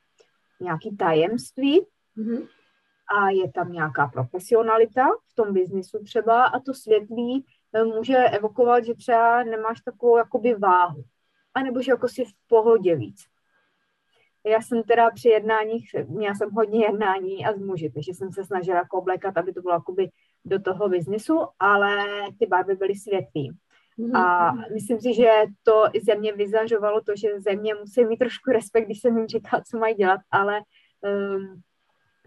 nějaký 0.60 0.96
tajemství 0.96 1.86
mm-hmm. 2.16 2.48
a 3.18 3.30
je 3.30 3.52
tam 3.52 3.72
nějaká 3.72 4.06
profesionalita 4.06 5.06
v 5.32 5.34
tom 5.34 5.52
biznisu 5.54 6.04
třeba 6.04 6.44
a 6.44 6.60
to 6.60 6.74
světlí 6.74 7.46
může 7.82 8.16
evokovat, 8.16 8.84
že 8.84 8.94
třeba 8.94 9.42
nemáš 9.42 9.80
takovou 9.80 10.16
jakoby 10.16 10.54
váhu, 10.54 11.04
anebo 11.54 11.82
že 11.82 11.92
jako 11.92 12.08
si 12.08 12.24
v 12.24 12.32
pohodě 12.48 12.96
víc. 12.96 13.24
Já 14.46 14.60
jsem 14.60 14.82
teda 14.82 15.10
při 15.10 15.28
jednáních, 15.28 15.94
měla 16.06 16.34
jsem 16.34 16.50
hodně 16.50 16.84
jednání 16.84 17.46
a 17.46 17.52
z 17.52 17.58
muži, 17.58 17.90
takže 17.90 18.14
jsem 18.14 18.32
se 18.32 18.44
snažila 18.44 18.78
jako 18.78 18.98
oblékat, 18.98 19.36
aby 19.36 19.52
to 19.52 19.62
bylo 19.62 19.74
jakoby 19.74 20.10
do 20.44 20.62
toho 20.62 20.88
biznisu, 20.88 21.40
ale 21.58 21.96
ty 22.38 22.46
barvy 22.46 22.74
byly 22.74 22.94
světlý. 22.94 23.56
A 24.14 24.52
mhm. 24.52 24.64
myslím 24.74 25.00
si, 25.00 25.14
že 25.14 25.30
to 25.62 25.84
i 25.92 26.00
ze 26.00 26.14
mě 26.14 26.32
vyzařovalo 26.32 27.00
to, 27.00 27.12
že 27.16 27.40
ze 27.40 27.56
mě 27.56 27.74
musí 27.74 28.04
mít 28.04 28.16
trošku 28.16 28.50
respekt, 28.50 28.84
když 28.84 29.00
jsem 29.00 29.18
jim 29.18 29.26
říkala, 29.26 29.62
co 29.70 29.78
mají 29.78 29.94
dělat, 29.94 30.20
ale 30.30 30.60
um, 31.00 31.62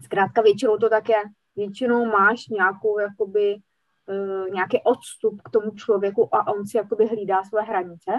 zkrátka 0.04 0.42
většinou 0.42 0.76
to 0.76 0.88
tak 0.88 1.08
je. 1.08 1.22
Většinou 1.56 2.04
máš 2.04 2.48
nějakou 2.48 2.98
jakoby 2.98 3.56
nějaký 4.52 4.80
odstup 4.84 5.42
k 5.42 5.50
tomu 5.50 5.70
člověku 5.70 6.34
a 6.34 6.46
on 6.46 6.66
si 6.66 6.76
jakoby 6.76 7.06
hlídá 7.06 7.44
své 7.44 7.62
hranice. 7.62 8.10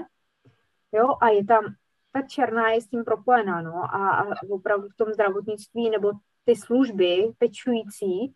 Jo, 0.91 1.07
a 1.21 1.29
je 1.29 1.45
tam, 1.45 1.63
ta 2.11 2.21
černá 2.21 2.69
je 2.69 2.81
s 2.81 2.87
tím 2.87 3.03
propojená, 3.03 3.61
no, 3.61 3.73
a, 3.73 4.09
a 4.09 4.25
opravdu 4.49 4.87
v 4.89 4.97
tom 4.97 5.13
zdravotnictví 5.13 5.89
nebo 5.89 6.11
ty 6.45 6.55
služby 6.55 7.31
pečující, 7.37 8.33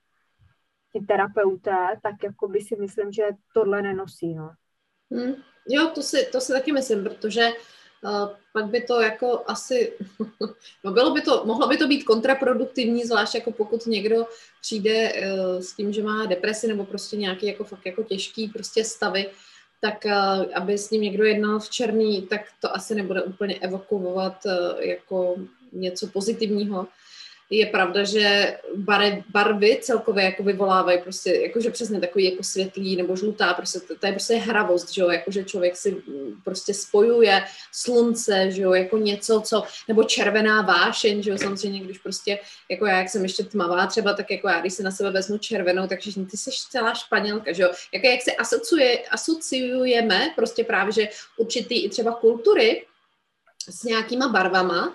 ty 0.93 0.99
terapeuté, 1.07 1.99
tak 2.03 2.15
jakoby 2.23 2.61
si 2.61 2.75
myslím, 2.75 3.11
že 3.11 3.23
tohle 3.53 3.81
nenosí, 3.81 4.35
no. 4.35 4.51
Hmm. 5.11 5.33
Jo, 5.69 5.91
to 5.95 6.01
si, 6.01 6.25
to 6.31 6.41
si 6.41 6.53
taky 6.53 6.71
myslím, 6.71 7.03
protože 7.03 7.49
pak 8.53 8.65
by 8.65 8.81
to 8.81 9.01
jako 9.01 9.43
asi, 9.47 9.93
no 10.83 10.91
bylo 10.91 11.13
by 11.13 11.21
to, 11.21 11.43
mohlo 11.45 11.67
by 11.67 11.77
to 11.77 11.87
být 11.87 12.03
kontraproduktivní, 12.03 13.03
zvlášť 13.03 13.35
jako 13.35 13.51
pokud 13.51 13.87
někdo 13.87 14.27
přijde 14.61 15.13
uh, 15.13 15.61
s 15.61 15.73
tím, 15.73 15.93
že 15.93 16.03
má 16.03 16.25
depresi 16.25 16.67
nebo 16.67 16.85
prostě 16.85 17.17
nějaký 17.17 17.45
jako 17.47 17.63
fakt 17.63 17.85
jako 17.85 18.03
těžký 18.03 18.47
prostě 18.47 18.83
stavy, 18.83 19.25
tak 19.81 20.05
uh, 20.05 20.45
aby 20.55 20.77
s 20.77 20.89
ním 20.89 21.01
někdo 21.01 21.23
jednal 21.23 21.59
v 21.59 21.69
černý, 21.69 22.21
tak 22.21 22.41
to 22.59 22.75
asi 22.75 22.95
nebude 22.95 23.21
úplně 23.21 23.59
evokovat 23.59 24.45
uh, 24.45 24.79
jako 24.79 25.35
něco 25.71 26.07
pozitivního 26.07 26.87
je 27.57 27.65
pravda, 27.65 28.03
že 28.03 28.57
barvy, 28.75 29.23
barvy 29.29 29.79
celkově 29.81 30.23
jako 30.23 30.43
vyvolávají 30.43 31.01
prostě, 31.01 31.35
jakože 31.35 31.69
přesně 31.69 31.99
takový 31.99 32.31
jako 32.31 32.43
světlý 32.43 32.95
nebo 32.95 33.15
žlutá, 33.15 33.53
prostě 33.53 33.79
to, 33.79 33.95
to 33.95 34.05
je 34.05 34.11
prostě 34.11 34.35
hravost, 34.35 34.93
že 34.93 35.01
jo, 35.01 35.09
jakože 35.09 35.43
člověk 35.43 35.77
si 35.77 36.03
prostě 36.43 36.73
spojuje 36.73 37.43
slunce, 37.71 38.51
že 38.51 38.61
jo, 38.61 38.73
jako 38.73 38.97
něco, 38.97 39.41
co, 39.45 39.63
nebo 39.87 40.03
červená 40.03 40.61
vášeň, 40.61 41.23
že 41.23 41.31
jo, 41.31 41.37
samozřejmě, 41.37 41.79
když 41.79 41.97
prostě, 41.97 42.39
jako 42.71 42.85
já, 42.85 42.97
jak 42.97 43.09
jsem 43.09 43.23
ještě 43.23 43.43
tmavá 43.43 43.87
třeba, 43.87 44.13
tak 44.13 44.31
jako 44.31 44.49
já, 44.49 44.61
když 44.61 44.73
si 44.73 44.83
na 44.83 44.91
sebe 44.91 45.11
vezmu 45.11 45.37
červenou, 45.37 45.87
takže 45.87 46.11
ty 46.31 46.37
jsi 46.37 46.49
celá 46.69 46.93
španělka, 46.93 47.51
že 47.53 47.63
jo, 47.63 47.69
jako 47.93 48.07
jak 48.07 48.21
se 48.21 48.31
asociuje, 48.31 48.99
asociujeme 48.99 50.33
prostě 50.35 50.63
právě, 50.63 50.93
že 50.93 51.07
určitý 51.37 51.85
i 51.85 51.89
třeba 51.89 52.11
kultury 52.11 52.85
s 53.69 53.83
nějakýma 53.83 54.27
barvama, 54.27 54.93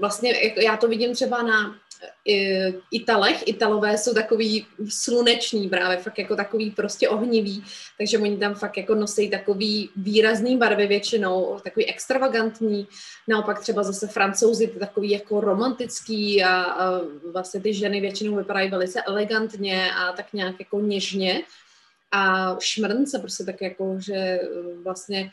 vlastně 0.00 0.44
jako 0.44 0.60
já 0.60 0.76
to 0.76 0.88
vidím 0.88 1.14
třeba 1.14 1.42
na 1.42 1.76
Italech. 2.90 3.48
Italové 3.48 3.98
jsou 3.98 4.14
takový 4.14 4.66
sluneční 4.88 5.68
právě, 5.68 5.96
fakt 5.96 6.18
jako 6.18 6.36
takový 6.36 6.70
prostě 6.70 7.08
ohnivý, 7.08 7.64
takže 7.98 8.18
oni 8.18 8.36
tam 8.36 8.54
fakt 8.54 8.76
jako 8.76 8.94
nosí 8.94 9.30
takový 9.30 9.90
výrazný 9.96 10.56
barvy 10.56 10.86
většinou, 10.86 11.60
takový 11.64 11.86
extravagantní. 11.86 12.88
Naopak 13.28 13.60
třeba 13.60 13.82
zase 13.82 14.06
francouzi 14.06 14.68
takový 14.68 15.10
jako 15.10 15.40
romantický 15.40 16.44
a, 16.44 16.62
a 16.62 17.00
vlastně 17.32 17.60
ty 17.60 17.74
ženy 17.74 18.00
většinou 18.00 18.36
vypadají 18.36 18.70
velice 18.70 19.02
elegantně 19.02 19.92
a 19.92 20.12
tak 20.12 20.32
nějak 20.32 20.54
jako 20.58 20.80
něžně. 20.80 21.42
A 22.12 22.56
šmrnce 22.60 23.18
prostě 23.18 23.44
tak 23.44 23.60
jako, 23.60 23.96
že 23.98 24.40
vlastně 24.82 25.30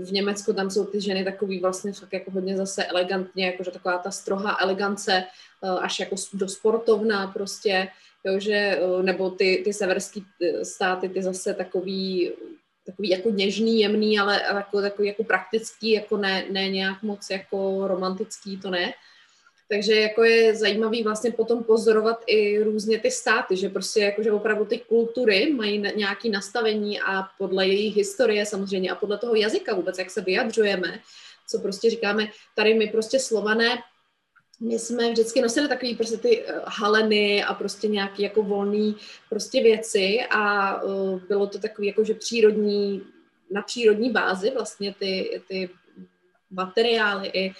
v 0.00 0.12
Německu 0.12 0.52
tam 0.52 0.70
jsou 0.70 0.84
ty 0.84 1.00
ženy 1.00 1.24
takový 1.24 1.60
vlastně 1.60 1.92
fakt 1.92 2.12
jako 2.12 2.30
hodně 2.30 2.56
zase 2.56 2.84
elegantně, 2.84 3.46
jakože 3.46 3.70
taková 3.70 3.98
ta 3.98 4.10
strohá 4.10 4.56
elegance, 4.60 5.24
eh, 5.64 5.68
až 5.68 6.00
jako 6.00 6.16
do 6.32 6.48
sportovna 6.48 7.26
prostě, 7.26 7.88
jo, 8.24 8.40
že, 8.40 8.52
eh, 8.52 9.02
nebo 9.02 9.30
ty, 9.30 9.62
ty 9.64 9.72
severský 9.72 10.26
eh, 10.42 10.64
státy, 10.64 11.08
ty 11.08 11.22
zase 11.22 11.54
takový, 11.54 12.32
takový 12.86 13.08
jako 13.08 13.30
něžný, 13.30 13.80
jemný, 13.80 14.18
ale 14.18 14.42
jako, 14.42 14.80
takový 14.80 15.08
jako 15.08 15.24
praktický, 15.24 15.90
jako 15.90 16.16
ne, 16.16 16.44
ne 16.50 16.68
nějak 16.68 17.02
moc 17.02 17.30
jako 17.30 17.88
romantický, 17.88 18.60
to 18.60 18.70
ne. 18.70 18.92
Takže 19.68 19.94
jako 19.94 20.24
je 20.24 20.56
zajímavý 20.56 21.02
vlastně 21.02 21.32
potom 21.32 21.64
pozorovat 21.64 22.24
i 22.26 22.62
různě 22.62 22.98
ty 22.98 23.10
státy, 23.10 23.56
že 23.56 23.68
prostě 23.68 24.00
jako, 24.00 24.22
že 24.22 24.32
opravdu 24.32 24.64
ty 24.64 24.78
kultury 24.78 25.52
mají 25.52 25.78
nějaké 25.96 26.28
nastavení 26.28 27.00
a 27.00 27.22
podle 27.38 27.66
jejich 27.66 27.96
historie 27.96 28.46
samozřejmě 28.46 28.90
a 28.90 28.94
podle 28.94 29.18
toho 29.18 29.34
jazyka 29.34 29.74
vůbec, 29.74 29.98
jak 29.98 30.10
se 30.10 30.20
vyjadřujeme, 30.20 31.00
co 31.46 31.58
prostě 31.58 31.90
říkáme, 31.90 32.28
tady 32.56 32.74
my 32.74 32.86
prostě 32.86 33.18
slované, 33.18 33.78
my 34.60 34.78
jsme 34.78 35.10
vždycky 35.10 35.40
nosili 35.40 35.68
takový 35.68 35.94
prostě 35.94 36.16
ty 36.16 36.44
uh, 36.44 36.60
haleny 36.64 37.44
a 37.44 37.54
prostě 37.54 37.88
nějaký 37.88 38.22
jako 38.22 38.42
volný 38.42 38.96
prostě 39.28 39.62
věci 39.62 40.20
a 40.30 40.82
uh, 40.82 41.20
bylo 41.28 41.46
to 41.46 41.58
takový 41.58 41.86
jako, 41.86 42.04
že 42.04 42.14
přírodní, 42.14 43.02
na 43.50 43.62
přírodní 43.62 44.10
bázi 44.10 44.50
vlastně 44.50 44.94
ty, 44.98 45.42
ty 45.48 45.70
materiály 46.50 47.28
i 47.28 47.52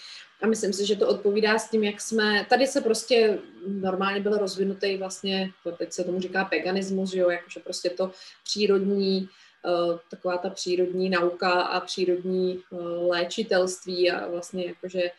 a 0.45 0.47
myslím 0.47 0.73
si, 0.73 0.87
že 0.87 0.97
to 0.97 1.09
odpovídá 1.09 1.59
s 1.59 1.71
tím, 1.71 1.85
jak 1.85 2.01
jsme, 2.01 2.47
tady 2.51 2.67
se 2.67 2.81
prostě 2.81 3.39
normálně 3.67 4.21
byl 4.21 4.39
rozvinutý 4.39 4.97
vlastně, 4.97 5.51
teď 5.79 5.93
se 5.93 6.05
tomu 6.05 6.21
říká 6.21 6.45
peganismus, 6.45 7.11
že 7.11 7.19
jo, 7.19 7.31
jakože 7.31 7.61
prostě 7.61 7.91
to 7.91 8.11
přírodní, 8.45 9.29
uh, 9.65 9.99
taková 10.11 10.39
ta 10.39 10.51
přírodní 10.51 11.11
nauka 11.11 11.51
a 11.51 11.81
přírodní 11.81 12.63
uh, 12.71 13.09
léčitelství 13.09 14.11
a 14.11 14.29
vlastně 14.29 14.67
jakože 14.67 15.11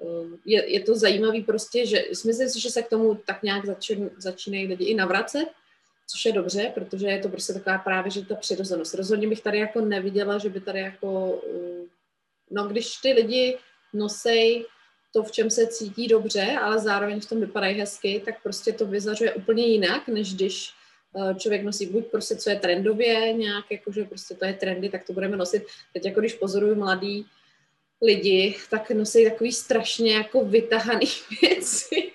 uh, 0.00 0.26
je, 0.44 0.72
je 0.72 0.80
to 0.80 0.94
zajímavý 0.94 1.42
prostě, 1.42 1.86
že 1.86 2.04
myslím 2.10 2.48
si, 2.48 2.60
že 2.60 2.70
se 2.70 2.82
k 2.82 2.88
tomu 2.88 3.14
tak 3.14 3.42
nějak 3.42 3.66
začín, 3.66 4.10
začínají 4.18 4.66
lidi 4.66 4.84
i 4.84 4.94
navracet, 4.94 5.48
což 6.06 6.24
je 6.24 6.32
dobře, 6.32 6.72
protože 6.74 7.06
je 7.06 7.18
to 7.18 7.28
prostě 7.28 7.52
taková 7.52 7.78
právě, 7.78 8.10
že 8.10 8.26
ta 8.26 8.34
přirozenost. 8.34 8.94
Rozhodně 8.94 9.28
bych 9.28 9.40
tady 9.40 9.58
jako 9.58 9.80
neviděla, 9.80 10.38
že 10.38 10.48
by 10.48 10.60
tady 10.60 10.80
jako, 10.80 11.42
no 12.50 12.66
když 12.66 12.96
ty 12.96 13.12
lidi 13.12 13.58
nosej 13.92 14.66
to, 15.12 15.22
v 15.22 15.32
čem 15.32 15.50
se 15.50 15.66
cítí 15.66 16.08
dobře, 16.08 16.58
ale 16.62 16.78
zároveň 16.78 17.20
v 17.20 17.28
tom 17.28 17.40
vypadají 17.40 17.80
hezky, 17.80 18.22
tak 18.24 18.42
prostě 18.42 18.72
to 18.72 18.86
vyzařuje 18.86 19.32
úplně 19.32 19.66
jinak, 19.66 20.08
než 20.08 20.34
když 20.34 20.70
eh, 21.16 21.34
člověk 21.34 21.62
nosí 21.62 21.86
buď 21.86 22.06
prostě, 22.06 22.36
co 22.36 22.50
je 22.50 22.56
trendově, 22.56 23.32
nějak 23.32 23.64
jako, 23.70 23.92
že 23.92 24.04
prostě 24.04 24.34
to 24.34 24.44
je 24.44 24.54
trendy, 24.54 24.88
tak 24.88 25.06
to 25.06 25.12
budeme 25.12 25.36
nosit. 25.36 25.62
Teď 25.92 26.04
jako 26.04 26.20
když 26.20 26.34
pozoruju 26.34 26.74
mladý 26.74 27.26
lidi, 28.02 28.56
tak 28.70 28.90
nosí 28.90 29.24
takový 29.24 29.52
strašně 29.52 30.14
jako 30.14 30.44
vytahaný 30.44 31.06
věci. 31.42 32.12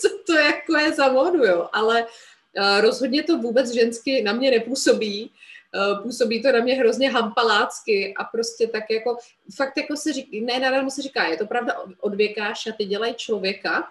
co 0.00 0.08
to 0.26 0.32
jako 0.32 0.76
je 0.76 0.92
za 0.92 1.12
modu, 1.12 1.44
jo, 1.44 1.68
ale 1.72 2.02
uh, 2.02 2.80
rozhodně 2.80 3.22
to 3.22 3.38
vůbec 3.38 3.74
žensky 3.74 4.22
na 4.22 4.32
mě 4.32 4.50
nepůsobí. 4.50 5.30
Eh, 5.74 6.02
působí 6.02 6.42
to 6.42 6.52
na 6.52 6.60
mě 6.60 6.74
hrozně 6.74 7.10
hampalácky 7.10 8.14
a 8.14 8.24
prostě 8.24 8.66
tak 8.66 8.90
jako, 8.90 9.16
fakt 9.56 9.76
jako 9.76 9.96
se 9.96 10.12
říká, 10.12 10.28
ne 10.42 10.60
nadarmo 10.60 10.90
se 10.90 11.02
říká, 11.02 11.24
je 11.24 11.36
to 11.36 11.46
pravda 11.46 11.74
od 12.00 12.14
věka, 12.14 12.54
šaty 12.54 12.84
dělají 12.84 13.14
člověka 13.14 13.88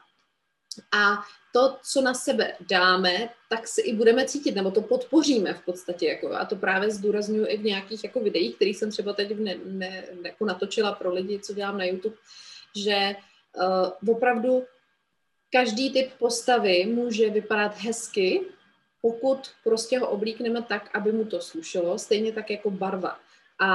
a 0.91 1.23
to, 1.53 1.77
co 1.91 2.01
na 2.01 2.13
sebe 2.13 2.55
dáme, 2.69 3.29
tak 3.49 3.67
si 3.67 3.81
i 3.81 3.93
budeme 3.93 4.25
cítit, 4.25 4.55
nebo 4.55 4.71
to 4.71 4.81
podpoříme 4.81 5.53
v 5.53 5.61
podstatě. 5.61 6.07
Jako, 6.07 6.33
a 6.35 6.45
to 6.45 6.55
právě 6.55 6.91
zdůraznuju 6.91 7.45
i 7.47 7.57
v 7.57 7.63
nějakých 7.63 8.03
jako 8.03 8.19
videích, 8.19 8.55
které 8.55 8.69
jsem 8.69 8.91
třeba 8.91 9.13
teď 9.13 9.37
ne, 9.37 9.55
ne, 9.65 10.03
jako 10.25 10.45
natočila 10.45 10.91
pro 10.91 11.13
lidi, 11.13 11.39
co 11.39 11.53
dělám 11.53 11.77
na 11.77 11.85
YouTube, 11.85 12.15
že 12.75 13.15
uh, 14.05 14.15
opravdu 14.15 14.65
každý 15.51 15.93
typ 15.93 16.13
postavy 16.19 16.85
může 16.85 17.29
vypadat 17.29 17.77
hezky, 17.77 18.41
pokud 19.05 19.39
prostě 19.63 19.99
ho 19.99 20.09
oblíkneme 20.09 20.61
tak, 20.61 20.89
aby 20.93 21.11
mu 21.11 21.25
to 21.25 21.41
slušelo, 21.41 21.99
stejně 21.99 22.31
tak 22.31 22.49
jako 22.49 22.71
barva. 22.71 23.19
A 23.59 23.69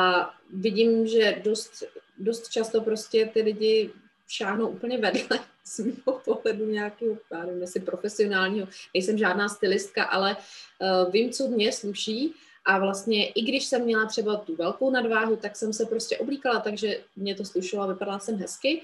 vidím, 0.50 1.06
že 1.06 1.40
dost, 1.44 1.84
dost 2.18 2.48
často 2.48 2.80
prostě 2.80 3.30
ty 3.34 3.42
lidi 3.42 3.90
šáhnou 4.28 4.68
úplně 4.68 4.98
vedle 4.98 5.38
z 5.64 5.78
mého 5.78 6.20
pohledu 6.24 6.66
nějakého, 6.66 7.18
já 7.32 7.44
nevím, 7.44 7.60
jestli 7.60 7.80
profesionálního, 7.80 8.68
nejsem 8.94 9.18
žádná 9.18 9.48
stylistka, 9.48 10.04
ale 10.04 10.36
uh, 10.36 11.12
vím, 11.12 11.30
co 11.30 11.48
mě 11.48 11.72
sluší 11.72 12.34
a 12.64 12.78
vlastně 12.78 13.28
i 13.28 13.42
když 13.42 13.64
jsem 13.64 13.84
měla 13.84 14.06
třeba 14.06 14.36
tu 14.36 14.56
velkou 14.56 14.90
nadváhu, 14.90 15.36
tak 15.36 15.56
jsem 15.56 15.72
se 15.72 15.86
prostě 15.86 16.18
oblíkala, 16.18 16.60
takže 16.60 17.00
mě 17.16 17.34
to 17.34 17.44
slušelo 17.44 17.82
a 17.82 17.86
vypadala 17.86 18.18
jsem 18.18 18.36
hezky 18.36 18.82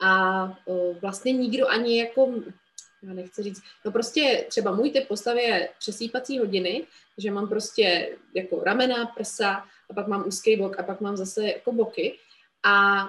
a 0.00 0.44
uh, 0.44 0.96
vlastně 1.00 1.32
nikdo 1.32 1.68
ani 1.68 1.98
jako 1.98 2.34
já 3.02 3.14
nechci 3.14 3.42
říct, 3.42 3.62
no 3.84 3.92
prostě 3.92 4.46
třeba 4.48 4.72
můj 4.72 4.90
typ 4.90 5.08
postavy 5.08 5.42
je 5.42 5.68
přesýpací 5.78 6.38
hodiny, 6.38 6.86
že 7.18 7.30
mám 7.30 7.48
prostě 7.48 8.16
jako 8.34 8.64
ramena, 8.64 9.06
prsa 9.06 9.64
a 9.90 9.94
pak 9.94 10.06
mám 10.06 10.26
úzký 10.26 10.56
bok 10.56 10.78
a 10.78 10.82
pak 10.82 11.00
mám 11.00 11.16
zase 11.16 11.46
jako 11.46 11.72
boky. 11.72 12.18
A 12.64 13.08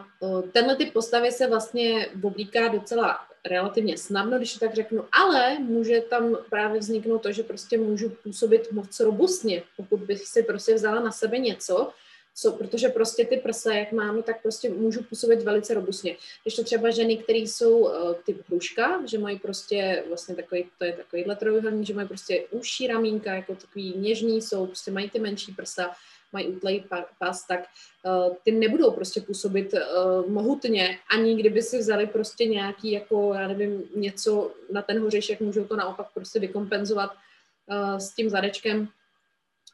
tenhle 0.51 0.75
typ 0.75 0.93
postavy 0.93 1.31
se 1.31 1.47
vlastně 1.47 2.09
oblíká 2.23 2.67
docela 2.67 3.19
relativně 3.45 3.97
snadno, 3.97 4.37
když 4.37 4.53
to 4.53 4.59
tak 4.59 4.75
řeknu, 4.75 5.05
ale 5.11 5.59
může 5.59 6.01
tam 6.01 6.37
právě 6.49 6.79
vzniknout 6.79 7.19
to, 7.19 7.31
že 7.31 7.43
prostě 7.43 7.77
můžu 7.77 8.09
působit 8.09 8.71
moc 8.71 8.99
robustně, 8.99 9.63
pokud 9.77 9.99
bych 9.99 10.27
si 10.27 10.43
prostě 10.43 10.73
vzala 10.73 10.99
na 10.99 11.11
sebe 11.11 11.37
něco, 11.37 11.91
co, 12.35 12.51
protože 12.51 12.89
prostě 12.89 13.25
ty 13.25 13.37
prsa, 13.37 13.73
jak 13.73 13.91
mám, 13.91 14.23
tak 14.23 14.41
prostě 14.41 14.69
můžu 14.69 15.03
působit 15.03 15.43
velice 15.43 15.73
robustně. 15.73 16.17
Když 16.43 16.55
to 16.55 16.63
třeba 16.63 16.89
ženy, 16.89 17.17
které 17.17 17.39
jsou 17.39 17.77
uh, 17.77 18.13
typ 18.25 18.41
hruška, 18.47 19.05
že 19.05 19.17
mají 19.17 19.39
prostě 19.39 20.03
vlastně 20.07 20.35
takový, 20.35 20.65
to 20.77 20.85
je 20.85 20.93
takovýhle 20.93 21.35
trojuhelník, 21.35 21.87
že 21.87 21.93
mají 21.93 22.07
prostě 22.07 22.45
užší 22.51 22.87
ramínka, 22.87 23.33
jako 23.33 23.55
takový 23.55 23.93
něžný 23.97 24.41
jsou, 24.41 24.65
prostě 24.65 24.91
mají 24.91 25.09
ty 25.09 25.19
menší 25.19 25.51
prsa, 25.51 25.91
mají 26.33 26.47
útlej 26.47 26.83
pás, 27.19 27.47
tak 27.47 27.59
uh, 28.05 28.35
ty 28.43 28.51
nebudou 28.51 28.91
prostě 28.91 29.21
působit 29.21 29.73
uh, 29.73 30.29
mohutně, 30.29 30.99
ani 31.13 31.35
kdyby 31.35 31.61
si 31.61 31.77
vzali 31.77 32.07
prostě 32.07 32.45
nějaký, 32.45 32.91
jako 32.91 33.33
já 33.33 33.47
nevím, 33.47 33.83
něco 33.95 34.51
na 34.71 34.81
ten 34.81 34.99
hořešek, 34.99 35.39
můžou 35.39 35.65
to 35.65 35.75
naopak 35.75 36.07
prostě 36.13 36.39
vykompenzovat 36.39 37.11
uh, 37.11 37.97
s 37.97 38.13
tím 38.13 38.29
zadečkem, 38.29 38.87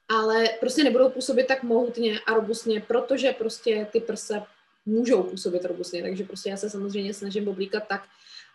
ale 0.09 0.49
prostě 0.59 0.83
nebudou 0.83 1.09
působit 1.09 1.47
tak 1.47 1.63
mohutně 1.63 2.19
a 2.19 2.33
robustně, 2.33 2.81
protože 2.81 3.31
prostě 3.31 3.87
ty 3.91 3.99
prsa 3.99 4.47
můžou 4.85 5.23
působit 5.23 5.65
robustně, 5.65 6.01
takže 6.01 6.23
prostě 6.23 6.49
já 6.49 6.57
se 6.57 6.69
samozřejmě 6.69 7.13
snažím 7.13 7.47
oblíkat 7.47 7.83
tak, 7.87 8.03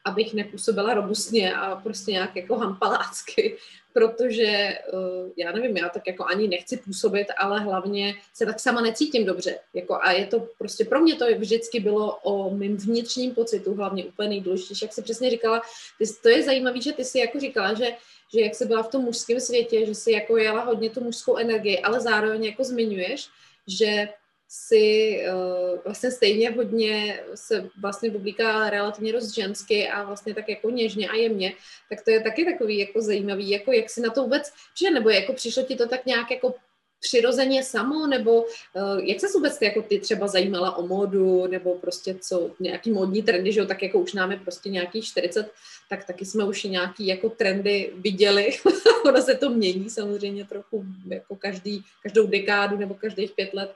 abych 0.05 0.35
nepůsobila 0.35 0.95
robustně 0.95 1.55
a 1.55 1.77
prostě 1.77 2.13
nějak 2.13 2.37
jako 2.37 2.57
hampalácky, 2.57 3.57
protože 3.93 4.79
uh, 4.93 5.31
já 5.37 5.53
nevím, 5.53 5.77
já 5.77 5.89
tak 5.89 6.07
jako 6.07 6.25
ani 6.25 6.49
nechci 6.49 6.77
působit, 6.77 7.27
ale 7.39 7.61
hlavně 7.61 8.15
se 8.35 8.47
tak 8.47 8.61
sama 8.61 8.81
necítím 8.81 9.27
dobře. 9.27 9.59
Jako 9.75 9.99
a 10.03 10.13
je 10.13 10.27
to 10.27 10.49
prostě 10.59 10.85
pro 10.85 11.01
mě 11.01 11.15
to 11.15 11.27
vždycky 11.39 11.81
bylo 11.81 12.17
o 12.17 12.55
mým 12.55 12.77
vnitřním 12.77 13.35
pocitu, 13.35 13.75
hlavně 13.75 14.05
úplně 14.05 14.29
nejdůležitější, 14.29 14.85
jak 14.85 14.93
si 14.93 15.03
přesně 15.03 15.31
říkala, 15.31 15.63
ty, 15.99 16.05
to 16.23 16.29
je 16.29 16.43
zajímavé, 16.43 16.81
že 16.81 16.93
ty 16.93 17.05
si 17.05 17.19
jako 17.19 17.41
říkala, 17.41 17.75
že 17.75 17.87
že 18.35 18.41
jak 18.41 18.55
se 18.55 18.67
byla 18.67 18.83
v 18.83 18.89
tom 18.89 19.03
mužském 19.03 19.41
světě, 19.41 19.87
že 19.87 19.95
si 19.95 20.13
jako 20.13 20.37
jela 20.37 20.65
hodně 20.65 20.91
tu 20.91 21.01
mužskou 21.01 21.37
energii, 21.37 21.81
ale 21.81 22.01
zároveň 22.01 22.45
jako 22.45 22.65
zmiňuješ, 22.65 23.29
že 23.67 24.09
si 24.53 25.19
uh, 25.33 25.79
vlastně 25.85 26.11
stejně 26.11 26.51
hodně 26.51 27.21
se 27.35 27.71
vlastně 27.81 28.11
oblíká 28.11 28.71
relativně 28.71 29.13
dost 29.13 29.35
žensky 29.35 29.89
a 29.89 30.03
vlastně 30.03 30.35
tak 30.35 30.49
jako 30.49 30.71
něžně 30.71 31.09
a 31.09 31.15
jemně, 31.15 31.53
tak 31.89 32.05
to 32.05 32.11
je 32.11 32.21
taky 32.21 32.45
takový 32.45 32.79
jako 32.79 33.01
zajímavý, 33.01 33.51
jako 33.51 33.73
jak 33.73 33.91
si 33.91 34.01
na 34.01 34.11
to 34.11 34.23
vůbec, 34.23 34.53
že 34.83 34.91
nebo 34.91 35.11
jako 35.11 35.33
přišlo 35.33 35.63
ti 35.63 35.77
to 35.77 35.89
tak 35.89 36.07
nějak 36.07 36.31
jako 36.31 36.55
přirozeně 37.01 37.65
samo, 37.65 38.07
nebo 38.07 38.43
uh, 38.43 38.99
jak 39.03 39.21
se 39.21 39.27
vůbec 39.35 39.59
ty, 39.59 39.65
jako 39.65 39.83
ty 39.83 40.01
třeba 40.01 40.29
zajímala 40.29 40.77
o 40.77 40.87
módu, 40.87 41.47
nebo 41.47 41.75
prostě 41.75 42.15
co, 42.21 42.51
nějaký 42.61 42.91
módní 42.91 43.23
trendy, 43.23 43.53
že 43.53 43.61
jo, 43.61 43.67
tak 43.67 43.83
jako 43.83 43.99
už 43.99 44.13
máme 44.13 44.37
prostě 44.37 44.69
nějakých 44.69 45.05
40, 45.05 45.53
tak 45.89 46.05
taky 46.05 46.25
jsme 46.27 46.45
už 46.45 46.65
nějaký 46.65 47.07
jako 47.07 47.29
trendy 47.29 47.93
viděli. 47.95 48.51
ono 49.05 49.23
se 49.23 49.35
to 49.35 49.51
mění 49.51 49.91
samozřejmě 49.91 50.45
trochu, 50.45 50.85
jako 51.09 51.37
každý, 51.37 51.85
každou 52.03 52.27
dekádu 52.27 52.77
nebo 52.77 52.95
každých 52.95 53.33
pět 53.33 53.55
let 53.55 53.75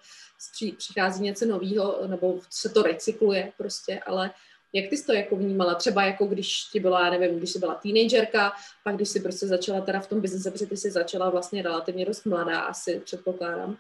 přichází 0.77 1.25
něco 1.25 1.47
nového, 1.47 2.07
nebo 2.07 2.41
se 2.51 2.69
to 2.69 2.83
recykluje 2.83 3.53
prostě, 3.57 4.01
ale 4.07 4.31
Jak 4.77 4.91
ty 4.91 4.97
jsi 4.97 5.07
to 5.07 5.13
jako 5.13 5.37
vnímala? 5.37 5.75
Třeba 5.75 6.05
jako 6.05 6.27
když 6.27 6.65
ti 6.65 6.81
byla, 6.81 7.11
nevím, 7.11 7.39
když 7.39 7.51
jsi 7.51 7.59
byla 7.59 7.75
teenagerka, 7.75 8.53
pak 8.85 8.97
když 8.97 9.09
jsi 9.09 9.21
prostě 9.21 9.47
začala 9.47 9.81
teda 9.81 10.01
v 10.01 10.09
tom 10.09 10.21
biznise, 10.21 10.51
protože 10.51 10.67
ty 10.67 10.77
jsi 10.77 10.91
začala 10.91 11.31
vlastně 11.31 11.63
relativně 11.63 12.05
dost 12.05 12.27
mladá, 12.27 12.61
asi 12.61 13.01
předpokládám. 13.01 13.77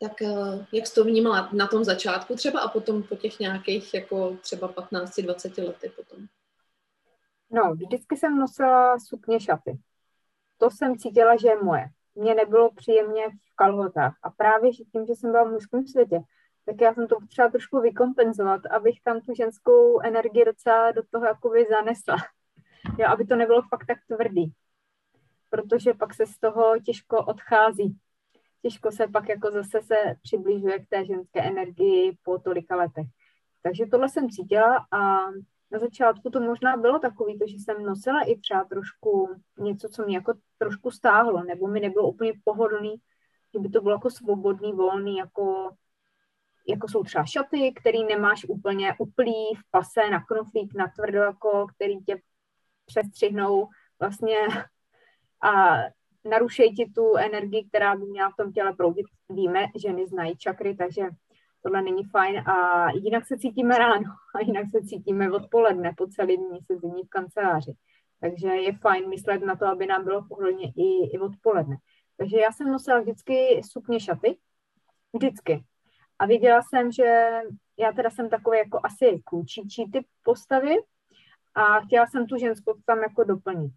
Tak 0.00 0.22
eh, 0.22 0.66
jak 0.72 0.86
jsi 0.86 0.94
to 0.94 1.04
vnímala 1.04 1.48
na 1.52 1.66
tom 1.66 1.84
začátku 1.84 2.34
třeba 2.34 2.60
a 2.60 2.68
potom 2.68 3.02
po 3.02 3.16
těch 3.16 3.38
nějakých 3.38 3.94
jako 3.94 4.36
třeba 4.40 4.68
15-20 4.68 5.66
lety 5.66 5.92
potom? 5.96 6.26
No, 7.50 7.74
vždycky 7.74 8.16
jsem 8.16 8.38
nosila 8.38 8.98
sukně 8.98 9.40
šaty. 9.40 9.78
To 10.58 10.70
jsem 10.70 10.98
cítila, 10.98 11.36
že 11.36 11.48
je 11.48 11.62
moje. 11.62 11.84
Mně 12.14 12.34
nebylo 12.34 12.72
příjemně 12.72 13.28
v 13.28 13.56
kalhotách. 13.56 14.16
A 14.22 14.30
právě 14.30 14.70
tím, 14.72 15.06
že 15.06 15.14
jsem 15.14 15.30
byla 15.30 15.44
v 15.44 15.52
mužském 15.52 15.86
světě, 15.86 16.20
tak 16.66 16.80
já 16.80 16.94
jsem 16.94 17.08
to 17.08 17.20
potřeba 17.20 17.48
trošku 17.48 17.80
vykompenzovat, 17.80 18.66
abych 18.66 19.00
tam 19.04 19.20
tu 19.20 19.34
ženskou 19.34 20.00
energii 20.00 20.44
docela 20.44 20.92
do 20.92 21.02
toho 21.10 21.26
jakoby 21.26 21.66
zanesla. 21.70 22.16
Jo, 22.98 23.06
aby 23.08 23.26
to 23.26 23.36
nebylo 23.36 23.62
fakt 23.62 23.86
tak 23.86 23.98
tvrdý. 24.06 24.52
Protože 25.50 25.94
pak 25.94 26.14
se 26.14 26.26
z 26.26 26.38
toho 26.38 26.78
těžko 26.84 27.24
odchází. 27.24 27.98
Těžko 28.62 28.90
se 28.90 29.08
pak 29.08 29.28
jako 29.28 29.50
zase 29.50 29.82
se 29.82 29.96
přibližuje 30.22 30.78
k 30.78 30.88
té 30.88 31.04
ženské 31.04 31.42
energii 31.42 32.18
po 32.22 32.38
tolika 32.38 32.76
letech. 32.76 33.06
Takže 33.62 33.86
tohle 33.86 34.08
jsem 34.08 34.30
cítila 34.30 34.86
a 34.90 35.18
na 35.74 35.80
začátku 35.80 36.30
to 36.30 36.40
možná 36.40 36.76
bylo 36.76 36.98
takový, 36.98 37.38
to, 37.38 37.44
že 37.46 37.56
jsem 37.56 37.82
nosila 37.82 38.22
i 38.22 38.36
třeba 38.36 38.64
trošku 38.64 39.28
něco, 39.58 39.88
co 39.88 40.04
mě 40.04 40.16
jako 40.16 40.32
trošku 40.58 40.90
stáhlo, 40.90 41.44
nebo 41.44 41.66
mi 41.66 41.80
nebylo 41.80 42.08
úplně 42.08 42.32
pohodlný, 42.44 42.94
že 43.54 43.60
by 43.60 43.68
to 43.68 43.80
bylo 43.80 43.94
jako 43.94 44.10
svobodný, 44.10 44.72
volný, 44.72 45.16
jako 45.16 45.70
jako 46.68 46.88
jsou 46.88 47.02
třeba 47.02 47.24
šaty, 47.24 47.72
který 47.80 48.04
nemáš 48.04 48.44
úplně 48.48 48.94
uplý 48.98 49.54
v 49.54 49.70
pase 49.70 50.10
na 50.10 50.24
knoflík, 50.24 50.74
na 50.74 50.88
tvrdo, 50.96 51.18
jako, 51.18 51.66
který 51.76 52.04
tě 52.04 52.16
přestřihnou 52.86 53.68
vlastně 54.00 54.36
a 55.42 55.76
narušejí 56.24 56.74
ti 56.74 56.92
tu 56.94 57.16
energii, 57.16 57.64
která 57.68 57.96
by 57.96 58.06
měla 58.06 58.30
v 58.30 58.36
tom 58.36 58.52
těle 58.52 58.72
proudit. 58.72 59.06
Víme, 59.28 59.66
ženy 59.76 60.06
znají 60.06 60.36
čakry, 60.36 60.76
takže 60.76 61.02
tohle 61.64 61.82
není 61.82 62.04
fajn 62.04 62.38
a 62.48 62.86
jinak 62.90 63.26
se 63.26 63.38
cítíme 63.38 63.78
ráno 63.78 64.14
a 64.34 64.40
jinak 64.40 64.66
se 64.70 64.82
cítíme 64.82 65.30
odpoledne 65.30 65.94
po 65.96 66.06
celý 66.06 66.36
dní 66.36 66.58
se 66.66 66.76
zimní 66.76 67.02
v 67.02 67.08
kanceláři. 67.08 67.72
Takže 68.20 68.48
je 68.48 68.72
fajn 68.72 69.08
myslet 69.08 69.38
na 69.44 69.56
to, 69.56 69.66
aby 69.66 69.86
nám 69.86 70.04
bylo 70.04 70.24
pohodlně 70.28 70.72
i, 70.76 71.14
i 71.14 71.18
odpoledne. 71.18 71.76
Takže 72.16 72.36
já 72.36 72.52
jsem 72.52 72.70
nosila 72.70 73.00
vždycky 73.00 73.60
sukně 73.70 74.00
šaty, 74.00 74.38
vždycky. 75.12 75.64
A 76.18 76.26
viděla 76.26 76.60
jsem, 76.62 76.92
že 76.92 77.40
já 77.78 77.92
teda 77.92 78.10
jsem 78.10 78.30
takový 78.30 78.58
jako 78.58 78.80
asi 78.84 79.22
klučičí 79.24 79.90
typ 79.90 80.06
postavy 80.22 80.76
a 81.54 81.80
chtěla 81.80 82.06
jsem 82.06 82.26
tu 82.26 82.36
ženskou 82.36 82.74
tam 82.86 82.98
jako 82.98 83.24
doplnit. 83.24 83.72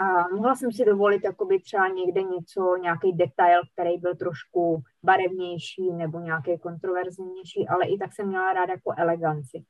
A 0.00 0.28
mohla 0.28 0.54
jsem 0.54 0.72
si 0.72 0.84
dovolit 0.84 1.24
jakoby 1.24 1.60
třeba 1.60 1.88
někde 1.88 2.22
něco, 2.22 2.76
nějaký 2.76 3.12
detail, 3.12 3.60
který 3.72 3.98
byl 3.98 4.14
trošku 4.16 4.82
barevnější 5.02 5.92
nebo 5.92 6.18
nějaký 6.18 6.58
kontroverznější, 6.58 7.68
ale 7.68 7.86
i 7.86 7.98
tak 7.98 8.12
jsem 8.12 8.26
měla 8.26 8.52
ráda 8.52 8.72
jako 8.72 8.94
eleganci. 8.96 9.64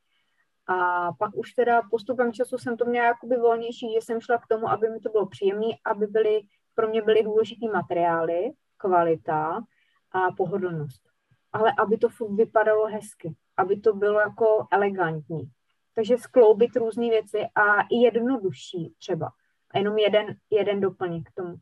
A 0.67 1.09
pak 1.13 1.31
už 1.35 1.53
teda 1.53 1.83
postupem 1.91 2.33
času 2.33 2.59
jsem 2.59 2.77
to 2.77 2.85
měla 2.85 3.07
jakoby 3.07 3.37
volnější, 3.37 3.93
že 3.95 4.01
jsem 4.01 4.21
šla 4.21 4.39
k 4.39 4.47
tomu, 4.47 4.69
aby 4.69 4.89
mi 4.89 5.01
to 5.01 5.09
bylo 5.09 5.27
příjemné, 5.27 5.67
aby 5.85 6.07
byly, 6.07 6.41
pro 6.75 6.89
mě 6.89 7.03
byly 7.03 7.23
důležitý 7.23 7.69
materiály, 7.69 8.51
kvalita 8.77 9.61
a 10.13 10.33
pohodlnost 10.37 11.11
ale 11.53 11.73
aby 11.79 11.99
to 11.99 12.09
vypadalo 12.35 12.87
hezky, 12.87 13.35
aby 13.57 13.81
to 13.81 13.93
bylo 13.93 14.21
jako 14.21 14.67
elegantní. 14.73 15.51
Takže 15.95 16.19
skloubit 16.19 16.77
různé 16.77 17.09
věci 17.09 17.39
a 17.55 17.83
i 17.83 17.97
jednodušší 17.97 18.95
třeba. 18.99 19.31
A 19.71 19.79
jenom 19.79 19.99
jeden, 19.99 20.27
jeden 20.51 20.81
doplněk 20.81 21.29
k 21.29 21.35
tomu. 21.35 21.55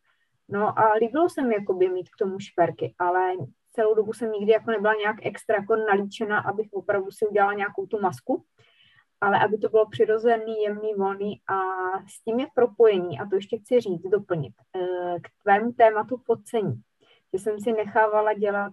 No 0.49 0.79
a 0.79 0.93
líbilo 0.95 1.29
se 1.29 1.43
mi 1.43 1.55
jakoby 1.55 1.89
mít 1.89 2.09
k 2.09 2.17
tomu 2.19 2.41
šperky, 2.41 2.95
ale 2.99 3.33
celou 3.73 3.95
dobu 3.95 4.13
jsem 4.13 4.33
nikdy 4.33 4.53
jako 4.53 4.71
nebyla 4.71 4.95
nějak 4.95 5.17
extra 5.23 5.57
jako 5.57 5.77
nalíčena, 5.77 6.39
abych 6.41 6.69
opravdu 6.73 7.11
si 7.11 7.27
udělala 7.27 7.53
nějakou 7.53 7.87
tu 7.87 8.01
masku, 8.01 8.45
ale 9.21 9.41
aby 9.45 9.59
to 9.59 9.69
bylo 9.69 9.89
přirozený, 9.89 10.63
jemný, 10.63 10.95
volný 10.95 11.41
a 11.49 11.59
s 12.09 12.23
tím 12.25 12.41
je 12.41 12.47
propojení, 12.55 13.21
a 13.21 13.27
to 13.27 13.35
ještě 13.35 13.59
chci 13.59 13.81
říct, 13.81 14.03
doplnit, 14.03 14.53
eh, 14.77 15.21
k 15.21 15.29
tvému 15.43 15.73
tématu 15.73 16.23
podcení, 16.27 16.83
že 17.33 17.39
jsem 17.39 17.61
si 17.61 17.73
nechávala 17.73 18.33
dělat 18.33 18.73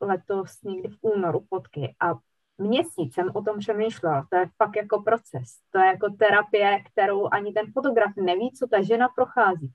letos 0.00 0.62
někdy 0.62 0.88
v 0.88 0.98
únoru 1.00 1.40
fotky 1.40 1.94
a 2.00 2.14
měsíc 2.58 3.14
jsem 3.14 3.30
o 3.34 3.42
tom 3.42 3.58
přemýšlela. 3.58 4.26
To 4.30 4.36
je 4.36 4.48
fakt 4.56 4.76
jako 4.76 5.02
proces. 5.02 5.48
To 5.70 5.78
je 5.78 5.86
jako 5.86 6.10
terapie, 6.18 6.82
kterou 6.92 7.28
ani 7.32 7.52
ten 7.52 7.72
fotograf 7.72 8.12
neví, 8.16 8.52
co 8.52 8.66
ta 8.66 8.82
žena 8.82 9.08
prochází. 9.08 9.72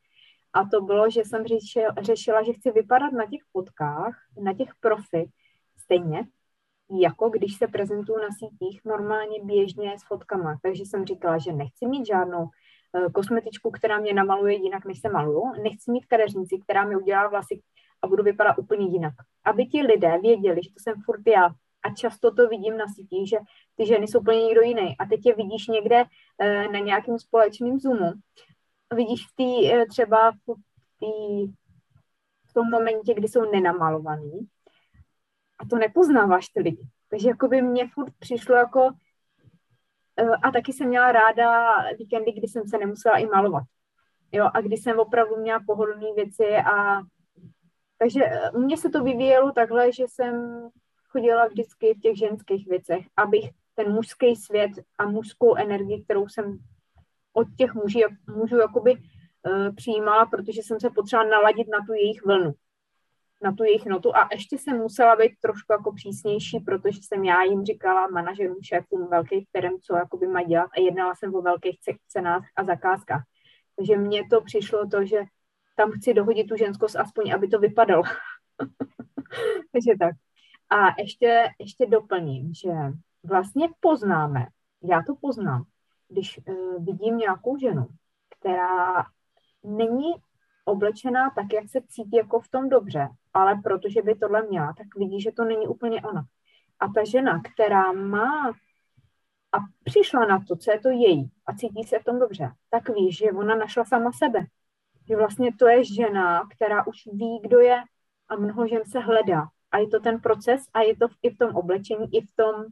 A 0.54 0.66
to 0.66 0.82
bylo, 0.82 1.10
že 1.10 1.22
jsem 1.22 1.44
řešila, 2.02 2.44
že 2.44 2.54
chci 2.54 2.72
vypadat 2.72 3.12
na 3.14 3.26
těch 3.26 3.42
fotkách, 3.52 4.16
na 4.44 4.54
těch 4.54 4.70
profi 4.80 5.30
stejně, 5.78 6.28
jako 7.00 7.30
když 7.30 7.58
se 7.58 7.68
prezentuju 7.68 8.20
na 8.20 8.28
sítích 8.40 8.82
normálně 8.86 9.44
běžně 9.44 10.00
s 10.00 10.08
fotkama. 10.08 10.60
Takže 10.64 10.84
jsem 10.86 11.06
říkala, 11.06 11.38
že 11.38 11.54
nechci 11.54 11.88
mít 11.88 12.08
žádnou 12.08 12.50
eh, 12.96 13.10
kosmetičku, 13.10 13.72
která 13.72 14.00
mě 14.00 14.14
namaluje 14.14 14.54
jinak, 14.54 14.86
než 14.86 15.00
se 15.00 15.10
maluju. 15.10 15.44
Nechci 15.64 15.92
mít 15.92 16.06
kadeřnici, 16.06 16.58
která 16.64 16.86
mi 16.86 16.96
udělá 16.96 17.28
vlasy 17.28 17.62
a 18.02 18.08
budu 18.08 18.24
vypadat 18.24 18.58
úplně 18.58 18.88
jinak. 18.88 19.14
Aby 19.46 19.66
ti 19.66 19.82
lidé 19.82 20.18
věděli, 20.22 20.64
že 20.64 20.70
to 20.70 20.80
jsem 20.80 21.02
furt 21.06 21.22
já. 21.28 21.50
A 21.84 21.94
často 21.96 22.32
to 22.32 22.48
vidím 22.48 22.78
na 22.78 22.86
sítích, 22.88 23.30
že 23.30 23.38
ty 23.76 23.86
ženy 23.86 24.08
jsou 24.08 24.20
úplně 24.20 24.46
někdo 24.46 24.62
jiný. 24.62 24.98
A 24.98 25.06
teď 25.06 25.26
je 25.26 25.36
vidíš 25.36 25.68
někde 25.68 26.04
e, 26.40 26.68
na 26.68 26.80
nějakém 26.80 27.20
společném 27.20 27.80
Zoomu. 27.80 28.12
Vidíš 28.96 29.28
v 29.28 29.36
tý, 29.36 29.74
e, 29.74 29.86
třeba 29.86 30.32
v, 30.32 30.54
tý, 31.00 31.52
v 32.50 32.54
tom 32.54 32.70
momentě, 32.70 33.14
kdy 33.14 33.28
jsou 33.28 33.52
nenamalovaný. 33.52 34.40
A 35.60 35.66
to 35.70 35.76
nepoznáváš 35.76 36.48
ty 36.48 36.62
lidi. 36.62 36.88
Takže 37.10 37.30
jako 37.30 37.48
by 37.48 37.62
mě 37.62 37.88
furt 37.88 38.14
přišlo 38.20 38.56
jako 38.56 38.90
e, 40.18 40.24
a 40.24 40.52
taky 40.52 40.74
jsem 40.74 40.88
měla 40.88 41.12
ráda 41.12 41.76
víkendy, 42.00 42.32
kdy 42.32 42.48
jsem 42.48 42.68
se 42.68 42.78
nemusela 42.78 43.18
i 43.18 43.26
malovat. 43.26 43.64
Jo, 44.32 44.50
a 44.54 44.62
kdy 44.62 44.78
jsem 44.78 45.00
opravdu 45.00 45.38
měla 45.38 45.60
pohodlné 45.68 46.14
věci 46.16 46.56
a 46.58 47.02
takže 47.98 48.22
mě 48.58 48.78
se 48.78 48.90
to 48.90 49.04
vyvíjelo 49.04 49.52
takhle, 49.52 49.92
že 49.92 50.06
jsem 50.08 50.68
chodila 51.12 51.48
vždycky 51.48 51.94
v 51.94 52.00
těch 52.00 52.18
ženských 52.18 52.68
věcech, 52.68 53.06
abych 53.18 53.50
ten 53.76 53.94
mužský 53.94 54.36
svět 54.36 54.72
a 54.98 55.06
mužskou 55.06 55.56
energii, 55.56 56.04
kterou 56.04 56.28
jsem 56.28 56.60
od 57.34 57.48
těch 57.58 57.74
muží, 57.74 58.04
mužů 58.36 58.58
jakoby 58.58 58.92
uh, 58.92 59.76
přijímala, 59.76 60.26
protože 60.26 60.64
jsem 60.64 60.80
se 60.80 60.90
potřeba 60.90 61.24
naladit 61.24 61.68
na 61.68 61.86
tu 61.86 61.94
jejich 61.94 62.26
vlnu, 62.26 62.52
na 63.42 63.52
tu 63.52 63.64
jejich 63.64 63.86
notu 63.86 64.16
a 64.16 64.30
ještě 64.32 64.58
jsem 64.58 64.78
musela 64.78 65.16
být 65.16 65.32
trošku 65.42 65.74
jako 65.74 65.94
přísnější, 65.94 66.60
protože 66.60 67.00
jsem 67.02 67.24
já 67.24 67.44
jim 67.44 67.66
říkala 67.66 68.08
manažerům, 68.08 68.58
šéfům 68.64 69.08
velkých 69.08 69.48
firm, 69.52 69.80
co 69.82 69.96
jakoby 69.96 70.28
mají 70.28 70.46
dělat 70.46 70.70
a 70.78 70.80
jednala 70.80 71.16
jsem 71.16 71.36
o 71.36 71.42
velkých 71.42 71.80
cenách 72.08 72.44
a 72.56 72.64
zakázkách. 72.64 73.24
Takže 73.76 73.98
mně 73.98 74.24
to 74.30 74.42
přišlo 74.42 74.88
to, 74.88 75.06
že 75.06 75.24
tam 75.76 75.92
chci 75.92 76.14
dohodit 76.14 76.48
tu 76.48 76.56
ženskost 76.58 76.96
aspoň, 76.96 77.34
aby 77.34 77.48
to 77.48 77.60
vypadalo. 77.60 78.04
Takže 79.72 79.92
tak. 80.00 80.16
A 80.72 81.02
ještě, 81.02 81.50
ještě 81.60 81.86
doplním, 81.86 82.54
že 82.54 82.70
vlastně 83.24 83.70
poznáme, 83.80 84.48
já 84.84 85.04
to 85.08 85.16
poznám, 85.16 85.64
když 86.10 86.40
uh, 86.48 86.86
vidím 86.86 87.18
nějakou 87.18 87.58
ženu, 87.58 87.88
která 88.40 89.06
není 89.64 90.12
oblečená 90.66 91.30
tak, 91.30 91.54
jak 91.54 91.70
se 91.70 91.82
cítí 91.88 92.16
jako 92.16 92.40
v 92.40 92.48
tom 92.48 92.70
dobře, 92.70 93.08
ale 93.34 93.56
protože 93.64 94.02
by 94.02 94.16
tohle 94.16 94.48
měla, 94.48 94.74
tak 94.78 94.88
vidí, 94.96 95.22
že 95.22 95.32
to 95.32 95.44
není 95.44 95.68
úplně 95.68 96.02
ona. 96.02 96.24
A 96.80 96.88
ta 96.88 97.04
žena, 97.04 97.42
která 97.42 97.92
má 97.92 98.50
a 99.52 99.58
přišla 99.84 100.26
na 100.26 100.40
to, 100.48 100.56
co 100.56 100.72
je 100.72 100.80
to 100.80 100.90
její 100.90 101.32
a 101.46 101.54
cítí 101.54 101.84
se 101.84 102.00
v 102.00 102.04
tom 102.04 102.20
dobře, 102.20 102.52
tak 102.70 102.90
ví, 102.90 103.12
že 103.12 103.32
ona 103.32 103.56
našla 103.56 103.86
sama 103.86 104.12
sebe 104.12 104.46
že 105.12 105.16
vlastně 105.16 105.56
to 105.60 105.68
je 105.68 105.84
žena, 105.84 106.48
která 106.56 106.88
už 106.88 106.98
ví, 107.14 107.40
kdo 107.44 107.60
je 107.60 107.84
a 108.30 108.36
mnoho 108.36 108.68
žen 108.68 108.82
se 108.86 109.00
hledá. 109.00 109.48
A 109.72 109.78
je 109.78 109.88
to 109.88 110.00
ten 110.00 110.20
proces 110.20 110.62
a 110.74 110.82
je 110.82 110.96
to 110.98 111.08
i 111.24 111.30
v 111.30 111.38
tom 111.38 111.56
oblečení, 111.56 112.16
i 112.16 112.22
v 112.22 112.36
tom, 112.36 112.66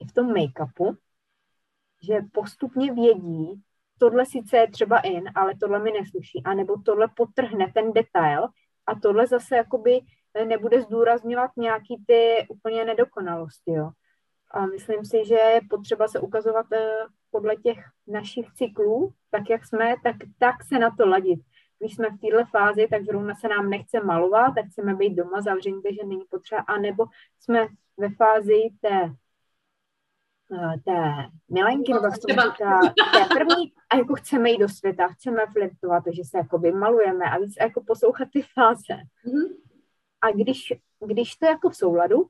i 0.00 0.06
v 0.06 0.12
tom 0.12 0.32
make-upu, 0.32 0.96
že 2.02 2.20
postupně 2.32 2.92
vědí, 2.92 3.62
tohle 3.98 4.26
sice 4.26 4.56
je 4.56 4.70
třeba 4.70 4.98
in, 4.98 5.24
ale 5.34 5.54
tohle 5.60 5.78
mi 5.78 5.90
nesluší, 5.90 6.42
anebo 6.44 6.76
tohle 6.84 7.08
potrhne 7.16 7.72
ten 7.74 7.92
detail 7.92 8.48
a 8.86 8.94
tohle 8.94 9.26
zase 9.26 9.56
jakoby 9.56 10.00
nebude 10.44 10.82
zdůrazňovat 10.82 11.50
nějaký 11.56 12.04
ty 12.06 12.46
úplně 12.48 12.84
nedokonalosti, 12.84 13.72
jo. 13.72 13.90
A 14.50 14.66
myslím 14.66 15.04
si, 15.04 15.24
že 15.24 15.34
je 15.34 15.60
potřeba 15.70 16.08
se 16.08 16.20
ukazovat 16.20 16.66
eh, 16.72 16.88
podle 17.30 17.56
těch 17.56 17.78
našich 18.06 18.52
cyklů, 18.52 19.12
tak 19.30 19.50
jak 19.50 19.66
jsme, 19.66 19.94
tak, 20.02 20.16
tak 20.38 20.64
se 20.64 20.78
na 20.78 20.90
to 20.96 21.08
ladit 21.08 21.40
když 21.78 21.94
jsme 21.94 22.08
v 22.10 22.20
této 22.20 22.44
fázi, 22.50 22.88
tak 22.90 23.04
zrovna 23.04 23.34
se 23.34 23.48
nám 23.48 23.70
nechce 23.70 24.00
malovat, 24.00 24.54
tak 24.54 24.66
chceme 24.66 24.94
být 24.94 25.14
doma 25.14 25.40
zavření, 25.40 25.82
takže 25.82 26.00
není 26.04 26.24
potřeba, 26.30 26.60
anebo 26.60 27.04
jsme 27.40 27.66
ve 27.96 28.08
fázi 28.08 28.68
té 28.80 29.14
uh, 30.48 30.72
té 30.84 31.26
milenky, 31.50 31.92
nebo 31.92 32.10
se 32.10 32.32
říká, 32.32 32.80
té 33.12 33.34
první, 33.34 33.72
a 33.90 33.96
jako 33.96 34.14
chceme 34.14 34.50
jít 34.50 34.58
do 34.58 34.68
světa, 34.68 35.08
chceme 35.08 35.46
flirtovat, 35.52 36.04
že 36.12 36.24
se 36.24 36.38
jako 36.38 36.58
vymalujeme 36.58 37.24
a 37.24 37.38
víc 37.38 37.54
jako 37.60 37.82
poslouchat 37.82 38.28
ty 38.32 38.42
fáze. 38.42 38.94
Mm-hmm. 39.26 39.56
A 40.20 40.30
když, 40.30 40.72
když 41.06 41.36
to 41.36 41.46
je 41.46 41.50
jako 41.50 41.70
v 41.70 41.76
souladu, 41.76 42.28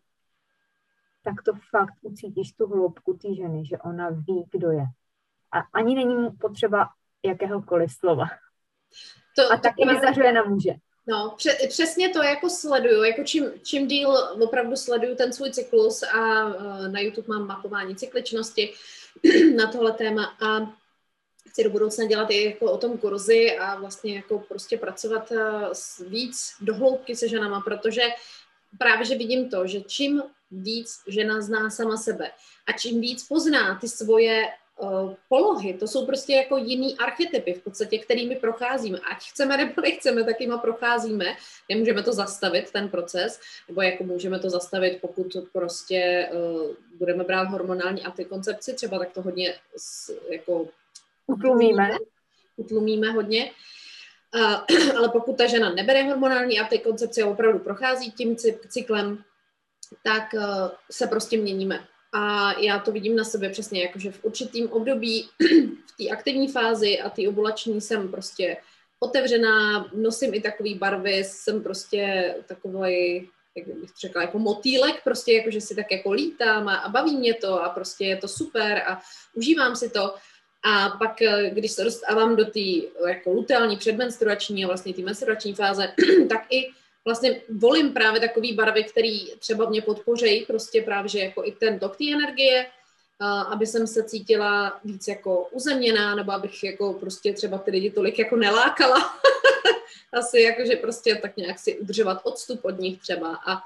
tak 1.22 1.42
to 1.42 1.52
fakt 1.70 1.94
ucítíš 2.02 2.52
tu 2.52 2.66
hloubku 2.66 3.14
té 3.14 3.34
ženy, 3.34 3.66
že 3.66 3.78
ona 3.78 4.08
ví, 4.08 4.44
kdo 4.50 4.70
je. 4.70 4.84
A 5.52 5.58
ani 5.72 5.94
není 5.94 6.30
potřeba 6.30 6.88
jakéhokoliv 7.24 7.92
slova. 7.92 8.24
To, 9.36 9.52
a 9.52 9.56
taky 9.56 9.82
to 9.82 9.94
vyzařuje 9.94 10.32
na 10.32 10.44
muže. 10.44 10.70
No, 11.08 11.34
pře- 11.36 11.58
přesně 11.68 12.08
to 12.08 12.22
jako 12.22 12.50
sleduju, 12.50 13.02
jako 13.02 13.24
čím, 13.24 13.44
čím 13.62 13.86
díl 13.86 14.10
opravdu 14.42 14.76
sleduju 14.76 15.16
ten 15.16 15.32
svůj 15.32 15.50
cyklus 15.50 16.02
a 16.02 16.46
uh, 16.46 16.88
na 16.88 17.00
YouTube 17.00 17.28
mám 17.28 17.46
mapování 17.46 17.96
cykličnosti 17.96 18.74
na 19.56 19.72
tohle 19.72 19.92
téma 19.92 20.24
a 20.24 20.72
chci 21.48 21.64
do 21.64 21.70
budoucna 21.70 22.04
dělat 22.04 22.30
i 22.30 22.44
jako 22.44 22.72
o 22.72 22.78
tom 22.78 22.98
kurzy 22.98 23.58
a 23.58 23.80
vlastně 23.80 24.16
jako 24.16 24.38
prostě 24.38 24.78
pracovat 24.78 25.30
uh, 25.30 26.08
víc 26.08 26.52
do 26.60 26.74
hloubky 26.74 27.16
se 27.16 27.28
ženama, 27.28 27.60
protože 27.60 28.02
právě, 28.78 29.06
že 29.06 29.18
vidím 29.18 29.50
to, 29.50 29.66
že 29.66 29.80
čím 29.80 30.22
víc 30.50 30.90
žena 31.06 31.40
zná 31.40 31.70
sama 31.70 31.96
sebe 31.96 32.30
a 32.66 32.72
čím 32.72 33.00
víc 33.00 33.26
pozná 33.28 33.74
ty 33.74 33.88
svoje 33.88 34.48
polohy, 35.28 35.74
to 35.74 35.86
jsou 35.86 36.06
prostě 36.06 36.32
jako 36.32 36.56
jiný 36.56 36.98
archetypy 36.98 37.54
v 37.54 37.62
podstatě, 37.62 37.98
kterými 37.98 38.36
procházíme. 38.36 38.98
Ať 38.98 39.30
chceme 39.30 39.56
nebo 39.56 39.80
nechceme, 39.82 40.24
tak 40.24 40.40
jima 40.40 40.58
procházíme. 40.58 41.24
Nemůžeme 41.68 42.02
to 42.02 42.12
zastavit, 42.12 42.70
ten 42.70 42.88
proces, 42.88 43.40
nebo 43.68 43.82
jako 43.82 44.04
můžeme 44.04 44.38
to 44.38 44.50
zastavit, 44.50 44.98
pokud 45.00 45.36
prostě 45.52 46.30
uh, 46.32 46.74
budeme 46.98 47.24
brát 47.24 47.48
hormonální 47.48 48.02
antikoncepci, 48.02 48.74
třeba 48.74 48.98
tak 48.98 49.12
to 49.12 49.22
hodně 49.22 49.54
s, 49.76 50.18
jako 50.30 50.68
utlumíme. 51.26 51.90
Utlumíme 52.56 53.10
hodně. 53.10 53.50
Uh, 54.34 54.96
ale 54.96 55.08
pokud 55.08 55.36
ta 55.36 55.46
žena 55.46 55.70
nebere 55.74 56.02
hormonální 56.02 56.60
antikoncepci 56.60 57.22
a 57.22 57.26
opravdu 57.26 57.58
prochází 57.58 58.12
tím 58.12 58.36
cyklem, 58.68 59.24
tak 60.04 60.34
uh, 60.34 60.70
se 60.90 61.06
prostě 61.06 61.36
měníme. 61.36 61.88
A 62.12 62.52
já 62.60 62.78
to 62.78 62.92
vidím 62.92 63.16
na 63.16 63.24
sebe 63.24 63.48
přesně, 63.48 63.82
jakože 63.82 64.10
v 64.10 64.24
určitým 64.24 64.72
období, 64.72 65.28
v 65.86 65.96
té 65.96 66.08
aktivní 66.08 66.48
fázi 66.48 66.98
a 66.98 67.10
té 67.10 67.28
ovulační 67.28 67.80
jsem 67.80 68.08
prostě 68.08 68.56
otevřená, 69.00 69.90
nosím 69.94 70.34
i 70.34 70.40
takové 70.40 70.74
barvy, 70.74 71.24
jsem 71.24 71.62
prostě 71.62 72.34
takový, 72.46 73.28
jak 73.56 73.66
bych 73.66 73.90
řekla, 74.00 74.22
jako 74.22 74.38
motýlek, 74.38 75.04
prostě 75.04 75.32
jako, 75.32 75.50
že 75.50 75.60
si 75.60 75.74
tak 75.74 75.92
jako 75.92 76.12
lítám 76.12 76.68
a, 76.68 76.76
a 76.76 76.88
baví 76.88 77.16
mě 77.16 77.34
to 77.34 77.62
a 77.62 77.68
prostě 77.68 78.04
je 78.04 78.16
to 78.16 78.28
super 78.28 78.82
a 78.86 79.00
užívám 79.34 79.76
si 79.76 79.90
to. 79.90 80.14
A 80.64 80.88
pak, 80.88 81.22
eh, 81.22 81.50
když 81.50 81.72
se 81.72 81.84
dostávám 81.84 82.36
do 82.36 82.44
té 82.44 82.60
jako 83.08 83.32
luteální 83.32 83.76
předmenstruační 83.76 84.64
a 84.64 84.66
vlastně 84.66 84.94
té 84.94 85.02
menstruační 85.02 85.54
fáze, 85.54 85.94
tak 86.28 86.46
i 86.50 86.70
vlastně 87.04 87.42
volím 87.48 87.92
právě 87.92 88.20
takový 88.20 88.52
barvy, 88.52 88.84
které 88.84 89.18
třeba 89.38 89.68
mě 89.68 89.82
podpořejí, 89.82 90.44
prostě 90.46 90.82
právě, 90.82 91.08
že 91.08 91.18
jako 91.18 91.44
i 91.44 91.52
ten 91.52 91.78
tok 91.78 91.96
té 91.96 92.04
energie, 92.12 92.66
aby 93.48 93.66
jsem 93.66 93.86
se 93.86 94.04
cítila 94.04 94.80
víc 94.84 95.08
jako 95.08 95.48
uzemněná, 95.50 96.14
nebo 96.14 96.32
abych 96.32 96.64
jako 96.64 96.92
prostě 96.92 97.32
třeba 97.32 97.58
ty 97.58 97.70
lidi 97.70 97.90
tolik 97.90 98.18
jako 98.18 98.36
nelákala. 98.36 98.98
Asi 100.12 100.40
jako, 100.40 100.64
že 100.64 100.76
prostě 100.76 101.14
tak 101.14 101.36
nějak 101.36 101.58
si 101.58 101.78
udržovat 101.78 102.20
odstup 102.24 102.64
od 102.64 102.78
nich 102.78 103.00
třeba. 103.00 103.38
A 103.46 103.62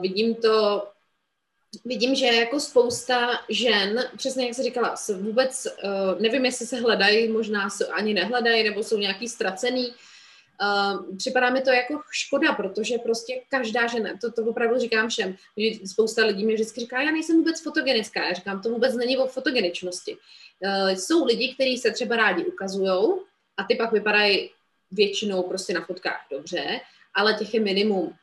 vidím 0.00 0.34
to, 0.34 0.88
vidím, 1.84 2.14
že 2.14 2.26
jako 2.26 2.60
spousta 2.60 3.30
žen, 3.48 4.10
přesně 4.16 4.46
jak 4.46 4.54
jsi 4.54 4.62
říkala, 4.62 4.96
se 4.96 5.16
vůbec, 5.16 5.66
nevím, 6.18 6.44
jestli 6.44 6.66
se 6.66 6.76
hledají, 6.76 7.28
možná 7.28 7.70
se 7.70 7.86
ani 7.86 8.14
nehledají, 8.14 8.64
nebo 8.64 8.82
jsou 8.82 8.98
nějaký 8.98 9.28
ztracený, 9.28 9.94
Uh, 10.60 11.16
připadá 11.16 11.50
mi 11.50 11.60
to 11.60 11.70
jako 11.70 12.00
škoda, 12.10 12.52
protože 12.52 12.98
prostě 12.98 13.42
každá 13.48 13.86
žena, 13.86 14.10
to, 14.20 14.32
to 14.32 14.44
opravdu 14.44 14.78
říkám 14.78 15.08
všem, 15.08 15.36
spousta 15.86 16.24
lidí 16.24 16.44
mi 16.44 16.54
vždycky 16.54 16.80
říká, 16.80 17.02
já 17.02 17.10
nejsem 17.10 17.36
vůbec 17.36 17.62
fotogenická, 17.62 18.24
já 18.24 18.32
říkám, 18.32 18.62
to 18.62 18.68
vůbec 18.68 18.94
není 18.96 19.16
o 19.18 19.26
fotogeničnosti. 19.26 20.16
Uh, 20.16 20.90
jsou 20.90 21.24
lidi, 21.24 21.54
kteří 21.54 21.78
se 21.78 21.90
třeba 21.90 22.16
rádi 22.16 22.44
ukazují 22.44 23.14
a 23.56 23.64
ty 23.68 23.76
pak 23.76 23.92
vypadají 23.92 24.50
většinou 24.90 25.42
prostě 25.42 25.74
na 25.74 25.84
fotkách 25.84 26.26
dobře, 26.30 26.80
ale 27.14 27.34
těch 27.34 27.54
je 27.54 27.60
minimum. 27.60 28.14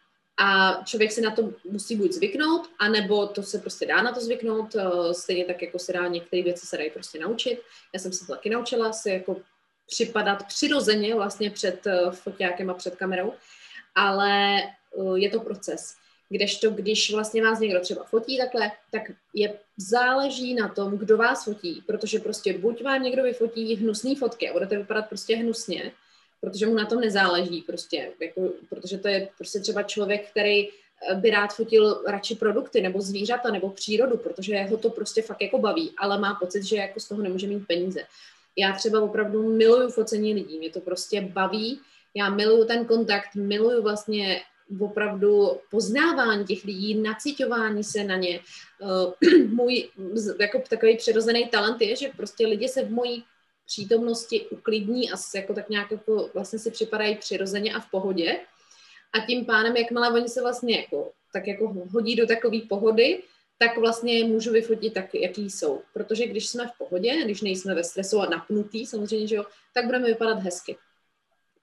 A 0.42 0.80
člověk 0.86 1.12
si 1.12 1.22
na 1.22 1.32
to 1.32 1.54
musí 1.70 1.96
buď 1.96 2.12
zvyknout, 2.12 2.70
anebo 2.80 3.28
to 3.28 3.44
se 3.44 3.60
prostě 3.60 3.86
dá 3.86 4.02
na 4.02 4.12
to 4.12 4.22
zvyknout, 4.22 4.76
uh, 4.76 5.12
stejně 5.12 5.46
tak 5.46 5.62
jako 5.62 5.80
se 5.80 5.94
dá 5.94 6.08
některé 6.08 6.44
věci 6.44 6.68
se 6.68 6.78
dají 6.78 6.89
prostě 6.89 7.20
naučit. 7.20 7.62
Já 7.94 8.00
jsem 8.00 8.13
se 8.13 8.28
to 8.28 8.34
taky 8.34 8.50
naučila, 8.50 8.94
se 8.94 9.12
jako 9.12 9.42
připadat 9.89 10.47
přirozeně 10.47 11.15
vlastně 11.15 11.49
před 11.49 11.86
uh, 11.86 12.12
foťákem 12.12 12.69
a 12.69 12.73
před 12.73 12.95
kamerou, 12.95 13.34
ale 13.95 14.63
uh, 14.95 15.15
je 15.15 15.30
to 15.30 15.39
proces. 15.39 15.95
Kdežto, 16.30 16.69
když 16.69 17.13
vlastně 17.13 17.43
vás 17.43 17.60
někdo 17.60 17.80
třeba 17.80 18.04
fotí 18.04 18.38
takhle, 18.38 18.71
tak 18.91 19.02
je 19.34 19.54
záleží 19.78 20.54
na 20.54 20.67
tom, 20.67 20.97
kdo 20.97 21.17
vás 21.17 21.43
fotí, 21.43 21.84
protože 21.88 22.19
prostě 22.19 22.58
buď 22.58 22.84
vám 22.84 23.04
někdo 23.04 23.23
vyfotí 23.23 23.75
hnusné 23.75 24.15
fotky 24.15 24.49
a 24.49 24.54
budete 24.54 24.78
vypadat 24.78 25.10
prostě 25.10 25.36
hnusně, 25.36 25.91
protože 26.41 26.65
mu 26.65 26.75
na 26.75 26.86
tom 26.86 26.99
nezáleží 26.99 27.62
prostě, 27.62 28.12
jako, 28.19 28.49
protože 28.69 28.97
to 28.97 29.08
je 29.08 29.30
prostě 29.38 29.60
třeba 29.60 29.84
člověk, 29.84 30.30
který 30.30 30.69
eh, 30.69 30.71
by 31.15 31.30
rád 31.30 31.54
fotil 31.54 32.04
radši 32.08 32.36
produkty 32.36 32.82
nebo 32.82 33.02
zvířata 33.02 33.52
nebo 33.52 33.69
přírodu, 33.69 34.17
protože 34.17 34.63
ho 34.63 34.78
to 34.78 34.89
prostě 34.89 35.21
fakt 35.21 35.41
jako 35.41 35.58
baví, 35.58 35.91
ale 35.97 36.19
má 36.19 36.36
pocit, 36.36 36.63
že 36.63 36.75
jako 36.75 36.99
z 36.99 37.08
toho 37.08 37.21
nemůže 37.21 37.47
mít 37.47 37.67
peníze. 37.67 37.99
Já 38.60 38.74
třeba 38.74 39.02
opravdu 39.02 39.56
miluju 39.56 39.89
focení 39.89 40.34
lidí, 40.34 40.58
mě 40.58 40.69
to 40.69 40.82
prostě 40.82 41.22
baví, 41.22 41.80
já 42.15 42.30
miluju 42.30 42.65
ten 42.65 42.86
kontakt, 42.86 43.36
miluju 43.36 43.84
vlastně 43.84 44.41
opravdu 44.80 45.60
poznávání 45.72 46.45
těch 46.45 46.63
lidí, 46.63 46.95
nacitování 46.95 47.84
se 47.84 48.04
na 48.04 48.15
ně. 48.15 48.39
Uh, 48.80 49.48
můj 49.48 49.89
jako 50.39 50.62
takový 50.69 50.98
přirozený 50.98 51.48
talent 51.48 51.82
je, 51.82 51.95
že 51.95 52.12
prostě 52.17 52.48
lidi 52.48 52.67
se 52.67 52.84
v 52.84 52.91
mojí 52.91 53.24
přítomnosti 53.65 54.45
uklidní 54.50 55.12
a 55.12 55.15
jako 55.36 55.54
tak 55.54 55.69
nějak 55.69 55.91
jako 55.91 56.30
vlastně 56.34 56.60
si 56.60 56.72
připadají 56.72 57.15
přirozeně 57.15 57.74
a 57.74 57.80
v 57.80 57.91
pohodě. 57.91 58.39
A 59.13 59.19
tím 59.26 59.45
pádem, 59.45 59.78
jakmile 59.78 60.12
oni 60.12 60.30
se 60.30 60.41
vlastně 60.41 60.78
jako, 60.78 61.12
tak 61.34 61.48
jako 61.48 61.74
hodí 61.91 62.15
do 62.15 62.28
takové 62.28 62.58
pohody, 62.69 63.24
tak 63.60 63.78
vlastně 63.78 64.24
můžu 64.24 64.52
vyfotit 64.52 64.93
tak, 64.93 65.15
jaký 65.15 65.50
jsou. 65.50 65.82
Protože 65.93 66.28
když 66.28 66.48
jsme 66.48 66.67
v 66.67 66.78
pohodě, 66.78 67.22
když 67.26 67.41
nejsme 67.41 67.76
ve 67.76 67.84
stresu 67.84 68.22
a 68.22 68.30
napnutý, 68.30 68.86
samozřejmě, 68.86 69.28
že 69.28 69.36
jo, 69.36 69.45
tak 69.74 69.86
budeme 69.86 70.08
vypadat 70.08 70.39
hezky. 70.39 70.78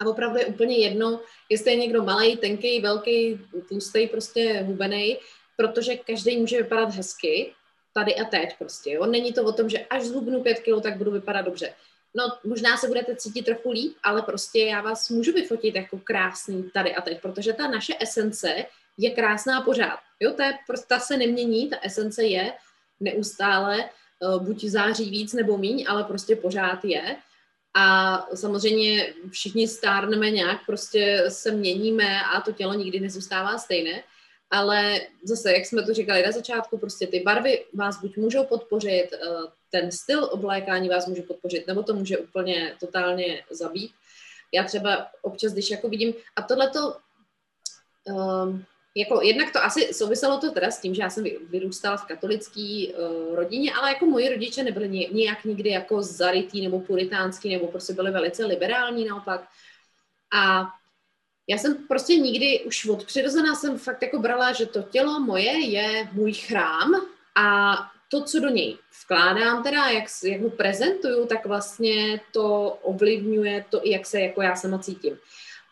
A 0.01 0.07
opravdu 0.07 0.39
je 0.39 0.47
úplně 0.47 0.77
jedno, 0.77 1.21
jestli 1.51 1.71
je 1.71 1.77
někdo 1.77 2.03
malý, 2.03 2.37
tenký, 2.37 2.81
velký, 2.81 3.41
tlustý, 3.69 4.07
prostě 4.07 4.63
hubený, 4.67 5.19
protože 5.57 5.97
každý 5.97 6.37
může 6.37 6.63
vypadat 6.63 6.91
hezky, 6.95 7.53
tady 7.95 8.15
a 8.15 8.25
teď 8.25 8.59
prostě, 8.59 8.91
jo. 8.91 9.07
Není 9.07 9.33
to 9.33 9.45
o 9.45 9.53
tom, 9.53 9.69
že 9.69 9.79
až 9.79 10.03
zhubnu 10.03 10.43
pět 10.43 10.59
kilo, 10.59 10.81
tak 10.81 10.97
budu 10.97 11.11
vypadat 11.11 11.43
dobře. 11.43 11.75
No, 12.15 12.25
možná 12.45 12.77
se 12.77 12.89
budete 12.89 13.17
cítit 13.17 13.45
trochu 13.45 13.71
líp, 13.71 13.97
ale 14.03 14.23
prostě 14.23 14.61
já 14.61 14.81
vás 14.81 15.11
můžu 15.11 15.33
vyfotit 15.33 15.75
jako 15.75 15.99
krásný 16.05 16.71
tady 16.75 16.95
a 16.95 17.01
teď, 17.01 17.21
protože 17.21 17.53
ta 17.53 17.69
naše 17.69 17.95
esence 18.01 18.67
je 18.99 19.11
krásná 19.11 19.61
pořád. 19.61 19.99
Jo, 20.21 20.33
ta, 20.33 20.45
prostě, 20.67 20.87
ta 20.89 21.01
se 21.01 21.17
nemění, 21.17 21.71
ta 21.71 21.77
esence 21.83 22.25
je 22.25 22.53
neustále, 23.01 23.91
uh, 24.21 24.43
buď 24.43 24.65
září 24.65 25.11
víc 25.11 25.33
nebo 25.33 25.59
míň, 25.59 25.85
ale 25.89 26.05
prostě 26.05 26.37
pořád 26.37 26.85
je. 26.85 27.17
A 27.79 28.19
samozřejmě 28.35 29.15
všichni 29.31 29.69
stárneme 29.69 30.31
nějak, 30.31 30.67
prostě 30.67 31.25
se 31.29 31.51
měníme 31.51 32.23
a 32.25 32.41
to 32.41 32.53
tělo 32.53 32.75
nikdy 32.75 33.01
nezůstává 33.01 33.59
stejné. 33.59 34.03
Ale 34.51 35.01
zase, 35.25 35.53
jak 35.53 35.67
jsme 35.67 35.83
to 35.83 35.95
říkali 35.95 36.23
na 36.23 36.33
začátku, 36.33 36.79
prostě 36.79 37.07
ty 37.07 37.21
barvy 37.21 37.65
vás 37.75 38.01
buď 38.01 38.17
můžou 38.17 38.45
podpořit, 38.45 39.09
eh, 39.13 39.19
ten 39.71 39.93
styl 39.93 40.25
oblékání 40.25 40.89
vás 40.89 41.07
může 41.07 41.23
podpořit, 41.23 41.67
nebo 41.67 41.83
to 41.83 41.95
může 41.95 42.19
úplně 42.19 42.77
totálně 42.81 43.45
zabít. 43.51 43.93
Já 44.53 44.65
třeba 44.65 45.07
občas, 45.23 45.53
když 45.53 45.71
jako 45.71 45.89
vidím, 45.89 46.15
a 46.37 46.43
tohle 46.43 46.71
to 46.71 46.97
um, 48.05 48.65
jako 48.97 49.23
jednak 49.23 49.53
to 49.53 49.65
asi 49.65 49.95
souviselo 49.95 50.39
to 50.39 50.51
teda 50.51 50.71
s 50.71 50.81
tím, 50.81 50.95
že 50.95 51.03
já 51.03 51.11
jsem 51.11 51.25
vyrůstala 51.51 51.97
v 51.97 52.05
katolické 52.05 52.87
uh, 52.87 53.35
rodině, 53.35 53.73
ale 53.75 53.89
jako 53.89 54.07
moji 54.07 54.29
rodiče 54.29 54.63
nebyli 54.63 55.09
nějak 55.13 55.45
nikdy 55.45 55.71
jako 55.71 56.03
zarytý 56.03 56.63
nebo 56.63 56.81
puritánský, 56.81 57.53
nebo 57.53 57.67
prostě 57.67 57.93
byli 57.93 58.11
velice 58.11 58.47
liberální 58.47 59.05
naopak. 59.05 59.49
A 60.35 60.69
já 61.49 61.59
jsem 61.59 61.87
prostě 61.89 62.17
nikdy 62.17 62.61
už 62.67 62.87
od 62.87 63.05
přirozená 63.05 63.55
jsem 63.55 63.79
fakt 63.79 64.03
jako 64.03 64.19
brala, 64.19 64.53
že 64.53 64.67
to 64.67 64.83
tělo 64.83 65.21
moje 65.21 65.67
je 65.67 66.09
můj 66.13 66.33
chrám 66.33 66.95
a 67.35 67.77
to, 68.09 68.25
co 68.25 68.41
do 68.41 68.49
něj 68.49 68.79
vkládám, 69.05 69.63
teda 69.63 69.87
jak, 69.87 70.05
jak 70.25 70.41
ho 70.41 70.51
prezentuju, 70.51 71.27
tak 71.27 71.47
vlastně 71.47 72.21
to 72.33 72.71
ovlivňuje 72.83 73.65
to, 73.71 73.81
jak 73.85 74.07
se 74.07 74.21
jako 74.21 74.43
já 74.43 74.57
sama 74.57 74.79
cítím. 74.79 75.19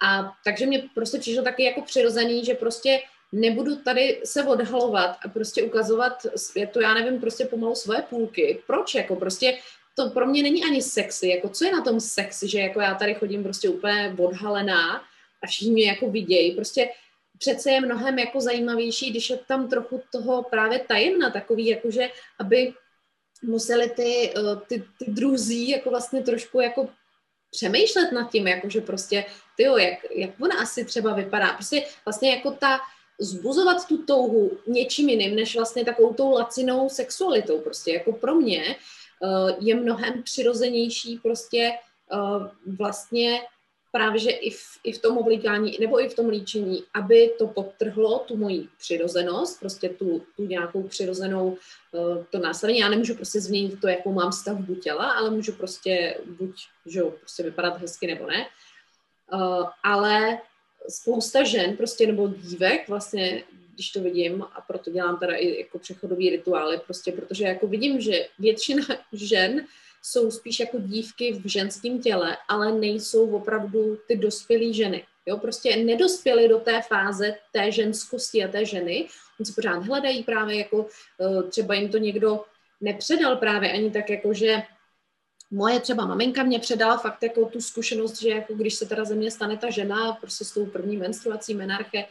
A 0.03 0.37
takže 0.45 0.67
mě 0.67 0.89
prostě 0.95 1.19
přišlo 1.19 1.43
taky 1.43 1.65
jako 1.65 1.83
přirozený, 1.83 2.45
že 2.45 2.55
prostě 2.55 3.01
nebudu 3.35 3.77
tady 3.77 4.21
se 4.25 4.45
odhalovat 4.45 5.17
a 5.25 5.29
prostě 5.29 5.63
ukazovat 5.63 6.27
světu, 6.37 6.81
já 6.81 6.95
nevím, 6.95 7.21
prostě 7.21 7.45
pomalu 7.45 7.75
svoje 7.75 8.03
půlky. 8.03 8.63
Proč? 8.67 8.95
Jako 8.95 9.17
prostě 9.17 9.59
to 9.95 10.11
pro 10.11 10.27
mě 10.27 10.43
není 10.43 10.65
ani 10.65 10.83
sexy. 10.83 11.29
Jako 11.29 11.49
co 11.49 11.65
je 11.65 11.73
na 11.73 11.83
tom 11.83 12.01
sexy, 12.01 12.49
že 12.49 12.59
jako 12.59 12.81
já 12.81 12.95
tady 12.95 13.15
chodím 13.15 13.43
prostě 13.43 13.69
úplně 13.69 14.17
odhalená 14.19 15.03
a 15.43 15.47
všichni 15.47 15.73
mě 15.73 15.87
jako 15.87 16.11
vidějí. 16.11 16.55
Prostě 16.55 16.89
přece 17.39 17.71
je 17.71 17.81
mnohem 17.81 18.19
jako 18.19 18.41
zajímavější, 18.41 19.11
když 19.11 19.31
je 19.31 19.37
tam 19.37 19.69
trochu 19.69 20.03
toho 20.13 20.43
právě 20.43 20.79
tajemna, 20.79 21.31
takový 21.31 21.67
jakože, 21.67 22.09
aby 22.39 22.73
museli 23.43 23.91
ty, 23.91 24.33
eh, 24.37 24.57
ty, 24.69 24.85
ty 24.99 25.11
druzí 25.11 25.69
jako 25.71 25.91
vlastně 25.91 26.23
trošku 26.23 26.61
jako 26.61 26.89
přemýšlet 27.51 28.13
nad 28.13 28.31
tím, 28.31 28.47
jakože 28.47 28.81
prostě, 28.81 29.25
tyjo, 29.57 29.77
jak, 29.77 29.99
jak 30.11 30.31
ona 30.41 30.57
asi 30.57 30.85
třeba 30.85 31.15
vypadá. 31.15 31.53
Prostě 31.53 31.85
vlastně 32.05 32.31
jako 32.31 32.51
ta, 32.51 32.81
zbuzovat 33.21 33.89
tu 33.89 33.99
touhu 33.99 34.51
něčím 34.67 35.09
jiným, 35.09 35.37
než 35.37 35.57
vlastně 35.57 35.85
takovou 35.85 36.15
tou 36.15 36.31
lacinou 36.31 36.89
sexualitou. 36.89 37.61
Prostě 37.61 37.93
jako 37.93 38.13
pro 38.13 38.35
mě 38.35 38.77
uh, 39.21 39.51
je 39.59 39.75
mnohem 39.75 40.23
přirozenější 40.23 41.19
prostě 41.23 41.73
uh, 42.13 42.47
vlastně 42.77 43.41
právě, 43.93 44.19
že 44.21 44.31
i 44.31 44.51
v, 44.51 44.63
i 44.85 44.93
v 44.93 44.99
tom 44.99 45.19
oblíkání, 45.19 45.77
nebo 45.81 46.01
i 46.01 46.09
v 46.09 46.15
tom 46.15 46.29
líčení, 46.29 46.83
aby 46.95 47.35
to 47.39 47.47
podtrhlo 47.47 48.19
tu 48.19 48.37
moji 48.37 48.69
přirozenost, 48.79 49.61
prostě 49.61 49.89
tu, 49.89 50.23
tu 50.37 50.47
nějakou 50.47 50.83
přirozenou 50.83 51.57
uh, 51.93 52.25
to 52.31 52.39
následně. 52.39 52.81
Já 52.81 52.89
nemůžu 52.89 53.15
prostě 53.15 53.41
změnit 53.41 53.81
to, 53.81 53.89
jakou 53.89 54.13
mám 54.13 54.33
stavbu 54.33 54.75
těla, 54.75 55.13
ale 55.13 55.31
můžu 55.31 55.53
prostě 55.53 56.19
buď, 56.27 56.63
že 56.87 56.99
jo, 56.99 57.11
prostě 57.11 57.43
vypadat 57.43 57.79
hezky 57.79 58.07
nebo 58.07 58.27
ne. 58.27 58.47
Ale 59.83 60.39
spousta 60.89 61.45
žen 61.45 61.77
prostě 61.77 62.07
nebo 62.07 62.29
dívek 62.29 62.89
vlastně, 62.89 63.43
když 63.75 63.91
to 63.91 64.01
vidím 64.01 64.43
a 64.43 64.61
proto 64.61 64.91
dělám 64.91 65.19
teda 65.19 65.35
i 65.35 65.59
jako 65.59 65.79
přechodový 65.79 66.31
rituály, 66.31 66.81
prostě 66.87 67.13
protože 67.13 67.45
jako 67.45 67.67
vidím, 67.67 68.01
že 68.01 68.27
většina 68.39 68.85
žen 69.13 69.67
jsou 70.03 70.31
spíš 70.31 70.61
jako 70.61 70.79
dívky 70.81 71.33
v 71.33 71.49
ženském 71.49 72.03
těle, 72.03 72.37
ale 72.49 72.73
nejsou 72.73 73.31
opravdu 73.31 73.99
ty 74.09 74.17
dospělé 74.17 74.73
ženy. 74.73 75.05
Jo, 75.27 75.37
prostě 75.37 75.77
nedospěly 75.77 76.49
do 76.49 76.59
té 76.59 76.83
fáze 76.83 77.35
té 77.53 77.73
ženskosti 77.73 78.45
a 78.45 78.49
té 78.49 78.65
ženy. 78.65 79.09
Oni 79.41 79.47
se 79.47 79.53
pořád 79.53 79.87
hledají 79.87 80.23
právě 80.23 80.59
jako, 80.59 80.87
eh, 81.21 81.43
třeba 81.43 81.75
jim 81.75 81.89
to 81.89 81.99
někdo 81.99 82.45
nepředal 82.81 83.37
právě 83.37 83.73
ani 83.73 83.91
tak 83.91 84.11
jako, 84.11 84.35
že 84.35 84.63
moje 85.51 85.81
třeba 85.81 86.07
maminka 86.07 86.43
mě 86.43 86.59
předala 86.59 86.97
fakt 86.97 87.23
jako 87.23 87.45
tu 87.45 87.61
zkušenost, 87.61 88.21
že 88.21 88.29
jako 88.29 88.55
když 88.55 88.75
se 88.75 88.87
teda 88.87 89.05
ze 89.05 89.15
mě 89.15 89.31
stane 89.31 89.57
ta 89.57 89.71
žena 89.71 90.13
prostě 90.13 90.45
s 90.45 90.51
tou 90.51 90.67
první 90.67 90.97
menstruací 90.97 91.55
menarche, 91.55 92.07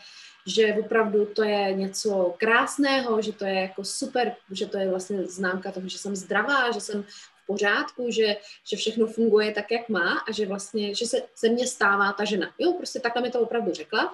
že 0.45 0.75
opravdu 0.79 1.25
to 1.25 1.43
je 1.43 1.73
něco 1.73 2.36
krásného, 2.38 3.21
že 3.21 3.34
to 3.34 3.45
je 3.45 3.53
jako 3.53 3.84
super, 3.84 4.36
že 4.51 4.65
to 4.65 4.77
je 4.77 4.89
vlastně 4.89 5.23
známka 5.23 5.71
toho, 5.71 5.88
že 5.88 5.97
jsem 5.97 6.15
zdravá, 6.15 6.71
že 6.71 6.81
jsem 6.81 7.03
v 7.03 7.45
pořádku, 7.47 8.11
že, 8.11 8.36
že 8.63 8.77
všechno 8.77 9.07
funguje 9.07 9.51
tak, 9.51 9.71
jak 9.71 9.89
má 9.89 10.23
a 10.27 10.31
že 10.31 10.45
vlastně, 10.45 10.95
že 10.95 11.05
se 11.05 11.21
ze 11.38 11.49
mě 11.49 11.67
stává 11.67 12.13
ta 12.13 12.25
žena. 12.25 12.53
Jo, 12.59 12.73
prostě 12.73 12.99
takhle 12.99 13.21
mi 13.21 13.31
to 13.31 13.39
opravdu 13.39 13.73
řekla 13.73 14.13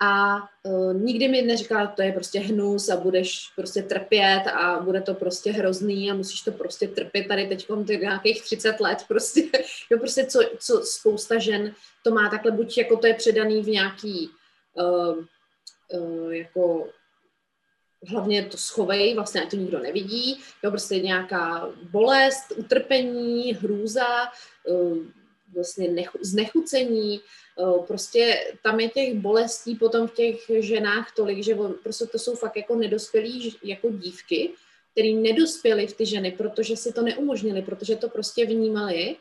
a 0.00 0.36
uh, 0.62 0.94
nikdy 0.94 1.28
mi 1.28 1.42
neříkala, 1.42 1.86
to 1.86 2.02
je 2.02 2.12
prostě 2.12 2.40
hnus 2.40 2.88
a 2.88 2.96
budeš 2.96 3.52
prostě 3.56 3.82
trpět 3.82 4.42
a 4.46 4.80
bude 4.80 5.00
to 5.00 5.14
prostě 5.14 5.52
hrozný 5.52 6.10
a 6.10 6.14
musíš 6.14 6.40
to 6.40 6.52
prostě 6.52 6.88
trpět 6.88 7.28
tady 7.28 7.48
teď 7.48 7.68
nějakých 8.00 8.42
30 8.42 8.80
let 8.80 8.98
prostě, 9.08 9.42
jo 9.90 9.98
prostě 9.98 10.26
co, 10.26 10.40
co 10.58 10.82
spousta 10.82 11.38
žen 11.38 11.74
to 12.04 12.10
má 12.10 12.30
takhle, 12.30 12.52
buď 12.52 12.78
jako 12.78 12.96
to 12.96 13.06
je 13.06 13.14
předaný 13.14 13.62
v 13.62 13.68
nějaký 13.68 14.30
uh, 14.74 15.24
uh, 16.00 16.30
jako 16.30 16.88
hlavně 18.08 18.44
to 18.44 18.56
schovej, 18.56 19.14
vlastně 19.14 19.46
to 19.46 19.56
nikdo 19.56 19.78
nevidí, 19.78 20.40
jo, 20.62 20.70
prostě 20.70 21.00
nějaká 21.00 21.68
bolest, 21.90 22.52
utrpení, 22.56 23.52
hrůza, 23.52 24.06
uh, 24.68 24.98
vlastně 25.54 25.88
nechu, 25.88 26.18
znechucení, 26.20 27.20
prostě 27.86 28.52
tam 28.62 28.80
je 28.80 28.88
těch 28.88 29.14
bolestí 29.14 29.74
potom 29.74 30.08
v 30.08 30.14
těch 30.14 30.50
ženách 30.58 31.12
tolik, 31.14 31.44
že 31.44 31.56
prostě 31.82 32.06
to 32.06 32.18
jsou 32.18 32.34
fakt 32.34 32.56
jako 32.56 32.74
nedospělí 32.74 33.56
jako 33.64 33.90
dívky, 33.90 34.50
který 34.92 35.14
nedospěli 35.14 35.86
v 35.86 35.92
ty 35.96 36.06
ženy, 36.06 36.32
protože 36.32 36.76
si 36.76 36.92
to 36.92 37.02
neumožnili, 37.02 37.62
protože 37.62 37.96
to 37.96 38.08
prostě 38.08 38.46
vnímali, 38.46 39.16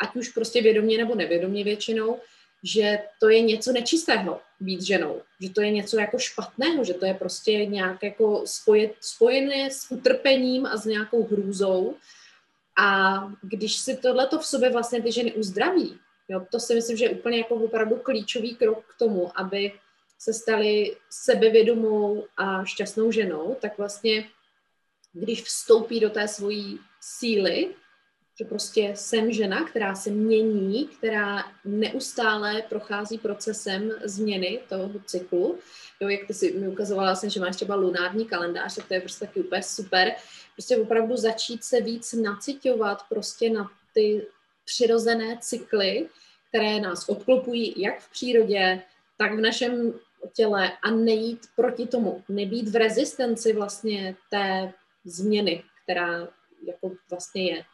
ať 0.00 0.16
už 0.16 0.28
prostě 0.28 0.62
vědomě 0.62 0.98
nebo 0.98 1.14
nevědomě 1.14 1.64
většinou, 1.64 2.18
že 2.62 2.98
to 3.20 3.28
je 3.28 3.40
něco 3.40 3.72
nečistého 3.72 4.40
být 4.60 4.82
ženou, 4.82 5.22
že 5.40 5.50
to 5.50 5.60
je 5.60 5.70
něco 5.70 6.00
jako 6.00 6.18
špatného, 6.18 6.84
že 6.84 6.94
to 6.94 7.06
je 7.06 7.14
prostě 7.14 7.66
nějak 7.66 8.02
jako 8.02 8.42
spojet, 8.44 8.92
spojené 9.00 9.70
s 9.70 9.90
utrpením 9.90 10.66
a 10.66 10.76
s 10.76 10.84
nějakou 10.84 11.26
hrůzou. 11.26 11.94
A 12.78 13.18
když 13.42 13.76
si 13.76 13.96
tohleto 13.96 14.38
v 14.38 14.46
sobě 14.46 14.70
vlastně 14.70 15.02
ty 15.02 15.12
ženy 15.12 15.32
uzdraví, 15.32 15.98
Jo, 16.28 16.46
to 16.50 16.60
si 16.60 16.74
myslím, 16.74 16.96
že 16.96 17.04
je 17.04 17.10
úplně 17.10 17.38
jako 17.38 17.54
opravdu 17.54 17.96
klíčový 17.96 18.54
krok 18.54 18.84
k 18.86 18.98
tomu, 18.98 19.40
aby 19.40 19.72
se 20.18 20.32
stali 20.32 20.96
sebevědomou 21.10 22.24
a 22.36 22.64
šťastnou 22.64 23.12
ženou, 23.12 23.56
tak 23.60 23.78
vlastně, 23.78 24.28
když 25.12 25.42
vstoupí 25.42 26.00
do 26.00 26.10
té 26.10 26.28
svojí 26.28 26.78
síly, 27.00 27.74
že 28.38 28.44
prostě 28.44 28.92
jsem 28.94 29.32
žena, 29.32 29.64
která 29.64 29.94
se 29.94 30.10
mění, 30.10 30.88
která 30.88 31.44
neustále 31.64 32.62
prochází 32.68 33.18
procesem 33.18 33.92
změny 34.04 34.60
toho 34.68 34.90
cyklu. 35.06 35.58
Jo, 36.00 36.08
jak 36.08 36.26
ty 36.26 36.34
si 36.34 36.52
mi 36.52 36.68
ukazovala, 36.68 37.14
jsem, 37.14 37.30
že 37.30 37.40
máš 37.40 37.56
třeba 37.56 37.74
lunární 37.74 38.26
kalendář, 38.26 38.74
tak 38.74 38.88
to 38.88 38.94
je 38.94 39.00
prostě 39.00 39.26
taky 39.26 39.40
úplně 39.40 39.62
super. 39.62 40.14
Prostě 40.54 40.76
opravdu 40.76 41.16
začít 41.16 41.64
se 41.64 41.80
víc 41.80 42.12
nacitovat 42.12 43.02
prostě 43.08 43.50
na 43.50 43.70
ty 43.94 44.26
přirozené 44.68 45.38
cykly, 45.40 46.08
které 46.48 46.80
nás 46.80 47.08
obklopují 47.08 47.74
jak 47.76 48.00
v 48.00 48.10
přírodě, 48.10 48.82
tak 49.16 49.32
v 49.34 49.40
našem 49.40 49.92
těle 50.32 50.72
a 50.82 50.90
nejít 50.90 51.40
proti 51.56 51.86
tomu, 51.86 52.22
nebýt 52.28 52.68
v 52.68 52.76
rezistenci 52.76 53.52
vlastně 53.52 54.16
té 54.30 54.72
změny, 55.04 55.62
která 55.82 56.28
jako 56.66 56.90
vlastně 57.10 57.50
je. 57.50 57.64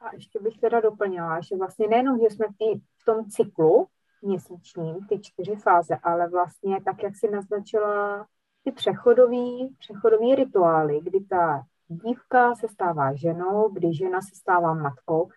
A 0.00 0.14
ještě 0.14 0.38
bych 0.40 0.58
teda 0.60 0.80
doplnila, 0.80 1.40
že 1.40 1.56
vlastně 1.56 1.86
nejenom, 1.88 2.18
že 2.18 2.34
jsme 2.34 2.46
v, 2.46 2.80
v 2.98 3.04
tom 3.04 3.30
cyklu 3.30 3.88
měsíčním, 4.22 5.06
ty 5.08 5.18
čtyři 5.18 5.56
fáze, 5.56 5.96
ale 6.02 6.28
vlastně 6.28 6.80
tak, 6.84 7.02
jak 7.02 7.16
si 7.16 7.30
naznačila, 7.30 8.26
ty 8.64 8.72
přechodový, 8.72 9.76
přechodový 9.78 10.34
rituály, 10.34 11.00
kdy 11.00 11.20
ta 11.20 11.64
dívka 11.88 12.54
se 12.54 12.68
stává 12.68 13.14
ženou, 13.14 13.68
kdy 13.68 13.94
žena 13.94 14.20
se 14.20 14.34
stává 14.34 14.74
matkou. 14.74 15.28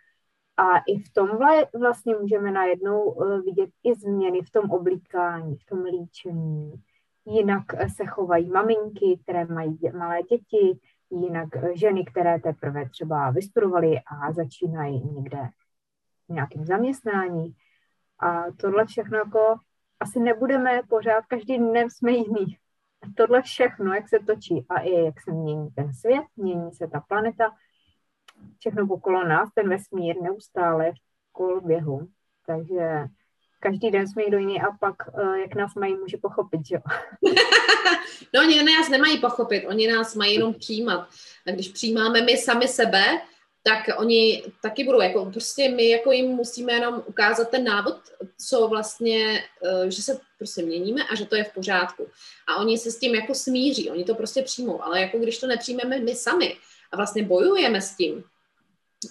A 0.58 0.78
i 0.78 1.00
v 1.00 1.14
tom 1.14 1.30
vlastně 1.80 2.16
můžeme 2.16 2.52
najednou 2.52 3.24
eh, 3.24 3.42
vidět 3.42 3.70
i 3.84 3.96
změny 3.96 4.42
v 4.42 4.52
tom 4.52 4.72
oblíkání, 4.72 5.56
v 5.56 5.66
tom 5.66 5.84
líčení. 5.84 6.74
Jinak 7.26 7.64
eh, 7.74 7.90
se 7.90 8.06
chovají 8.06 8.50
maminky, 8.50 9.20
které 9.24 9.46
mají 9.46 9.80
malé 9.98 10.24
děti, 10.24 10.80
jinak 11.10 11.56
eh, 11.56 11.78
ženy, 11.78 12.06
které 12.06 12.40
teprve 12.40 12.90
třeba 12.90 13.32
vystudovaly 13.32 14.00
a 14.00 14.32
začínají 14.32 15.04
někde 15.14 15.50
v 16.30 16.34
nějakém 16.34 16.66
zaměstnání. 16.66 17.56
A 18.20 18.52
tohle 18.52 18.86
všechno 18.86 19.18
jako 19.18 19.56
asi 20.00 20.20
nebudeme 20.20 20.82
pořád, 20.90 21.26
každý 21.26 21.58
den 21.58 21.90
jsme 21.90 22.12
jiný 22.12 22.58
tohle 23.16 23.42
všechno, 23.42 23.94
jak 23.94 24.10
se 24.10 24.20
točí 24.28 24.66
a 24.70 24.80
i 24.80 24.92
jak 24.92 25.22
se 25.22 25.32
mění 25.32 25.70
ten 25.76 25.94
svět, 25.94 26.24
mění 26.38 26.72
se 26.72 26.88
ta 26.88 27.00
planeta, 27.00 27.52
všechno 28.60 28.88
okolo 28.90 29.28
nás, 29.28 29.50
ten 29.56 29.70
vesmír 29.70 30.22
neustále 30.22 30.92
v 30.92 31.32
koloběhu. 31.32 32.08
Takže 32.46 33.06
každý 33.60 33.92
den 33.92 34.08
jsme 34.08 34.22
někdo 34.22 34.38
jiný 34.38 34.62
a 34.62 34.66
pak, 34.80 34.96
eh, 35.08 35.40
jak 35.40 35.56
nás 35.56 35.76
mají, 35.76 35.96
může 35.96 36.18
pochopit, 36.18 36.68
že 36.68 36.76
jo? 36.76 36.82
no, 38.34 38.42
oni 38.42 38.64
nás 38.64 38.90
nemají 38.90 39.20
pochopit, 39.20 39.66
oni 39.68 39.88
nás 39.88 40.16
mají 40.16 40.34
jenom 40.34 40.54
přijímat. 40.54 41.10
A 41.48 41.52
když 41.52 41.70
přijímáme 41.70 42.22
my 42.22 42.38
sami 42.38 42.68
sebe, 42.68 43.04
tak 43.64 44.00
oni 44.00 44.44
taky 44.62 44.84
budou, 44.84 45.02
jako 45.02 45.26
prostě 45.26 45.70
my 45.70 45.90
jako 45.90 46.12
jim 46.12 46.28
musíme 46.28 46.74
jenom 46.74 47.04
ukázat 47.06 47.50
ten 47.50 47.64
návod, 47.64 47.96
co 48.48 48.68
vlastně, 48.68 49.44
eh, 49.66 49.92
že 49.92 50.02
se 50.02 50.20
prostě 50.38 50.62
měníme 50.62 51.04
a 51.04 51.16
že 51.16 51.26
to 51.26 51.36
je 51.36 51.44
v 51.44 51.54
pořádku. 51.54 52.08
A 52.48 52.58
oni 52.58 52.78
se 52.78 52.92
s 52.92 53.00
tím 53.00 53.16
jako 53.16 53.36
smíří, 53.36 53.90
oni 53.90 54.04
to 54.04 54.16
prostě 54.16 54.42
přijmou, 54.42 54.84
ale 54.84 55.02
jako 55.02 55.18
když 55.18 55.38
to 55.38 55.48
nepřijmeme 55.48 56.00
my 56.00 56.16
sami 56.16 56.58
a 56.92 56.98
vlastně 56.98 57.24
bojujeme 57.24 57.82
s 57.82 57.96
tím 57.96 58.24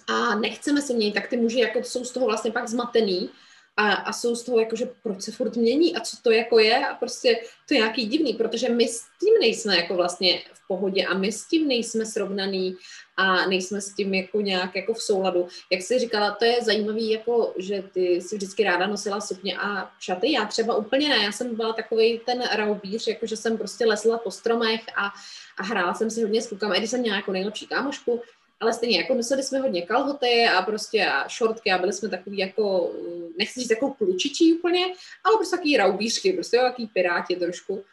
a 0.06 0.34
nechceme 0.34 0.82
se 0.82 0.92
měnit, 0.92 1.14
tak 1.14 1.28
ty 1.28 1.36
muži 1.36 1.60
jako 1.60 1.78
jsou 1.78 2.04
z 2.04 2.10
toho 2.10 2.26
vlastně 2.26 2.50
pak 2.50 2.68
zmatený 2.68 3.30
a, 3.78 3.92
a 3.92 4.12
jsou 4.12 4.36
z 4.36 4.42
toho 4.42 4.60
jakože 4.60 4.88
proč 5.02 5.22
se 5.22 5.32
furt 5.32 5.56
mění 5.56 5.96
a 5.96 6.00
co 6.00 6.16
to 6.22 6.30
jako 6.30 6.58
je 6.58 6.86
a 6.86 6.94
prostě 6.94 7.40
to 7.68 7.74
je 7.74 7.80
nějaký 7.80 8.06
divný, 8.06 8.34
protože 8.34 8.68
my 8.68 8.88
s 8.88 9.00
tím 9.20 9.34
nejsme 9.40 9.76
jako 9.76 9.94
vlastně 9.94 10.42
v 10.52 10.68
pohodě 10.68 11.06
a 11.06 11.14
my 11.14 11.32
s 11.32 11.46
tím 11.46 11.68
nejsme 11.68 12.06
srovnaný 12.06 12.76
a 13.16 13.46
nejsme 13.46 13.80
s 13.80 13.94
tím 13.94 14.14
jako 14.14 14.40
nějak 14.40 14.76
jako 14.76 14.94
v 14.94 15.02
souladu. 15.02 15.48
Jak 15.72 15.82
jsi 15.82 15.98
říkala, 15.98 16.30
to 16.30 16.44
je 16.44 16.62
zajímavý, 16.62 17.10
jako, 17.10 17.54
že 17.56 17.82
ty 17.92 18.20
si 18.20 18.36
vždycky 18.36 18.64
ráda 18.64 18.86
nosila 18.86 19.20
sukně 19.20 19.58
a 19.58 19.90
šaty, 20.00 20.32
já 20.32 20.44
třeba 20.44 20.76
úplně 20.76 21.08
ne, 21.08 21.24
já 21.24 21.32
jsem 21.32 21.56
byla 21.56 21.72
takový 21.72 22.20
ten 22.26 22.42
raubíř, 22.52 23.06
jako 23.06 23.26
že 23.26 23.36
jsem 23.36 23.58
prostě 23.58 23.86
lesla 23.86 24.18
po 24.18 24.30
stromech 24.30 24.80
a, 24.96 25.12
a 25.58 25.62
hrála 25.62 25.94
jsem 25.94 26.10
si 26.10 26.22
hodně 26.22 26.42
s 26.42 26.46
klukama, 26.46 26.74
i 26.74 26.78
když 26.78 26.90
jsem 26.90 27.00
měla 27.00 27.16
jako 27.16 27.32
nejlepší 27.32 27.66
kámošku, 27.66 28.22
ale 28.60 28.72
stejně 28.72 28.98
jako 28.98 29.14
nosili 29.14 29.42
jsme 29.42 29.58
hodně 29.58 29.82
kalhoty 29.82 30.48
a 30.48 30.62
prostě 30.62 31.06
a 31.06 31.28
šortky 31.28 31.72
a 31.72 31.78
byli 31.78 31.92
jsme 31.92 32.08
takový 32.08 32.38
jako, 32.38 32.92
nechci 33.38 33.60
říct 33.60 33.70
jako 33.70 33.90
klučičí 33.90 34.54
úplně, 34.54 34.86
ale 35.24 35.36
prostě 35.36 35.56
takový 35.56 35.76
raubířky, 35.76 36.32
prostě 36.32 36.56
takový 36.58 36.86
piráti 36.86 37.36
trošku. 37.36 37.84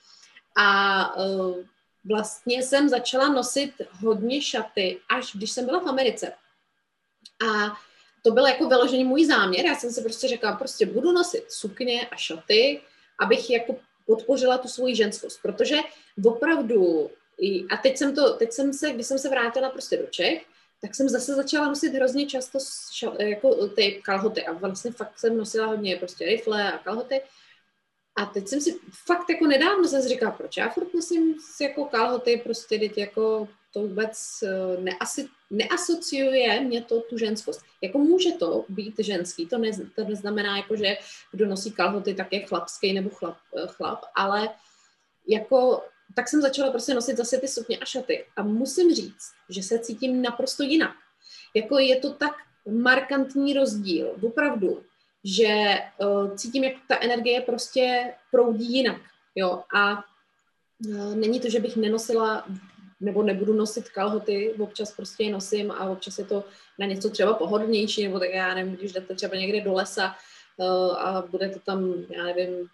A 0.57 1.18
uh, 1.18 1.55
vlastně 2.05 2.63
jsem 2.63 2.89
začala 2.89 3.28
nosit 3.30 3.72
hodně 4.01 4.41
šaty, 4.41 4.99
až 5.09 5.36
když 5.36 5.51
jsem 5.51 5.66
byla 5.66 5.80
v 5.80 5.88
Americe. 5.88 6.34
A 7.47 7.78
to 8.22 8.32
byl 8.32 8.47
jako 8.47 8.68
vyložený 8.68 9.03
můj 9.03 9.26
záměr, 9.26 9.66
já 9.66 9.76
jsem 9.76 9.91
si 9.91 10.01
prostě 10.01 10.28
řekla, 10.28 10.51
prostě 10.51 10.86
budu 10.86 11.11
nosit 11.11 11.51
sukně 11.51 12.07
a 12.07 12.16
šaty, 12.16 12.82
abych 13.20 13.49
jako 13.49 13.76
podpořila 14.05 14.57
tu 14.57 14.68
svoji 14.68 14.95
ženskost, 14.95 15.41
protože 15.41 15.78
opravdu, 16.26 17.11
a 17.70 17.78
teď 17.78 17.97
jsem 17.97 18.16
to, 18.16 18.34
teď 18.34 18.51
jsem 18.51 18.74
se, 18.74 18.91
když 18.91 19.07
jsem 19.07 19.20
se 19.20 19.30
vrátila 19.30 19.70
prostě 19.70 19.97
do 19.97 20.07
Čech, 20.07 20.45
tak 20.82 20.95
jsem 20.95 21.09
zase 21.09 21.36
začala 21.36 21.67
nosit 21.67 21.93
hrozně 21.93 22.26
často 22.26 22.59
šal, 22.93 23.21
jako 23.21 23.67
ty 23.67 24.01
kalhoty 24.05 24.45
a 24.45 24.53
vlastně 24.53 24.91
fakt 24.91 25.19
jsem 25.19 25.38
nosila 25.38 25.67
hodně 25.67 25.95
prostě 25.95 26.26
rifle 26.26 26.73
a 26.73 26.78
kalhoty. 26.78 27.21
A 28.17 28.26
teď 28.26 28.47
jsem 28.47 28.61
si 28.61 28.80
fakt 29.05 29.30
jako 29.30 29.45
nedávno 29.45 29.88
jsem 29.88 30.01
si 30.01 30.09
říkala, 30.09 30.32
proč 30.32 30.57
já 30.57 30.69
furt 30.69 30.93
nosím 30.93 31.36
jako 31.61 31.86
kalhoty, 31.86 32.41
prostě 32.43 32.80
teď 32.80 32.97
jako 32.97 33.47
to 33.73 33.82
vůbec 33.82 34.43
eh, 34.43 34.82
neasi, 34.82 35.28
neasociuje 35.51 36.61
mě 36.61 36.82
to 36.82 37.01
tu 37.01 37.17
ženskost. 37.17 37.61
Jako 37.82 37.97
může 37.97 38.32
to 38.32 38.65
být 38.69 38.95
ženský, 38.99 39.45
to, 39.45 39.57
ne, 39.57 39.71
to 39.95 40.03
neznamená 40.03 40.57
jako, 40.57 40.76
že 40.76 40.97
kdo 41.32 41.45
nosí 41.45 41.71
kalhoty, 41.71 42.13
tak 42.13 42.34
je 42.34 42.45
chlapský 42.45 42.93
nebo 42.93 43.09
chlap, 43.09 43.38
eh, 43.57 43.67
chlap 43.67 44.05
ale 44.15 44.49
jako 45.28 45.84
tak 46.13 46.27
jsem 46.27 46.41
začala 46.41 46.71
prostě 46.71 46.93
nosit 46.93 47.17
zase 47.17 47.37
ty 47.37 47.47
sukně 47.47 47.77
a 47.77 47.85
šaty. 47.85 48.25
A 48.35 48.43
musím 48.43 48.95
říct, 48.95 49.31
že 49.49 49.63
se 49.63 49.79
cítím 49.79 50.21
naprosto 50.21 50.63
jinak. 50.63 50.95
Jako 51.55 51.79
je 51.79 51.95
to 51.95 52.13
tak 52.13 52.31
markantní 52.71 53.53
rozdíl, 53.53 54.15
opravdu, 54.21 54.83
že 55.23 55.75
uh, 55.97 56.35
cítím, 56.35 56.63
jak 56.63 56.73
ta 56.87 56.97
energie 57.01 57.41
prostě 57.41 58.13
proudí 58.31 58.73
jinak. 58.73 59.01
Jo? 59.35 59.63
A 59.75 60.03
uh, 60.87 61.15
není 61.15 61.39
to, 61.39 61.49
že 61.49 61.59
bych 61.59 61.75
nenosila 61.75 62.45
nebo 62.99 63.23
nebudu 63.23 63.53
nosit 63.53 63.89
kalhoty, 63.89 64.53
občas 64.59 64.91
prostě 64.91 65.23
je 65.23 65.31
nosím 65.31 65.71
a 65.71 65.89
občas 65.89 66.17
je 66.17 66.25
to 66.25 66.43
na 66.79 66.85
něco 66.85 67.09
třeba 67.09 67.33
pohodlnější, 67.33 68.03
nebo 68.03 68.19
tak 68.19 68.29
já 68.29 68.53
nevím, 68.53 68.75
když 68.75 68.91
jdete 68.91 69.15
třeba 69.15 69.35
někde 69.35 69.61
do 69.61 69.73
lesa 69.73 70.15
uh, 70.57 70.97
a 70.97 71.21
budete 71.29 71.59
tam, 71.59 71.93
já 72.09 72.23
nevím, 72.23 72.69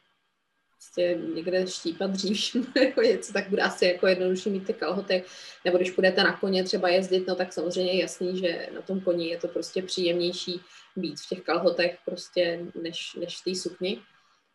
prostě 0.82 1.20
někde 1.36 1.68
štípat 1.68 2.12
dřív 2.12 2.56
nebo 2.76 3.02
něco, 3.02 3.34
tak 3.34 3.50
bude 3.50 3.62
asi 3.62 3.86
jako 3.86 4.08
jednodušší 4.08 4.50
mít 4.50 4.68
ty 4.68 4.74
kalhoty. 4.74 5.24
Nebo 5.66 5.78
když 5.78 5.92
budete 5.92 6.24
na 6.24 6.38
koně 6.38 6.64
třeba 6.64 6.90
jezdit, 6.90 7.28
no 7.28 7.36
tak 7.36 7.54
samozřejmě 7.54 7.94
je 7.94 8.02
jasný, 8.02 8.38
že 8.38 8.70
na 8.76 8.82
tom 8.82 9.00
koni 9.00 9.28
je 9.28 9.38
to 9.38 9.48
prostě 9.48 9.82
příjemnější 9.82 10.62
být 10.96 11.20
v 11.20 11.30
těch 11.30 11.42
kalhotech 11.42 11.98
prostě 12.06 12.66
než, 12.82 13.14
než 13.20 13.38
v 13.38 13.44
té 13.44 13.56
sukni. 13.56 14.02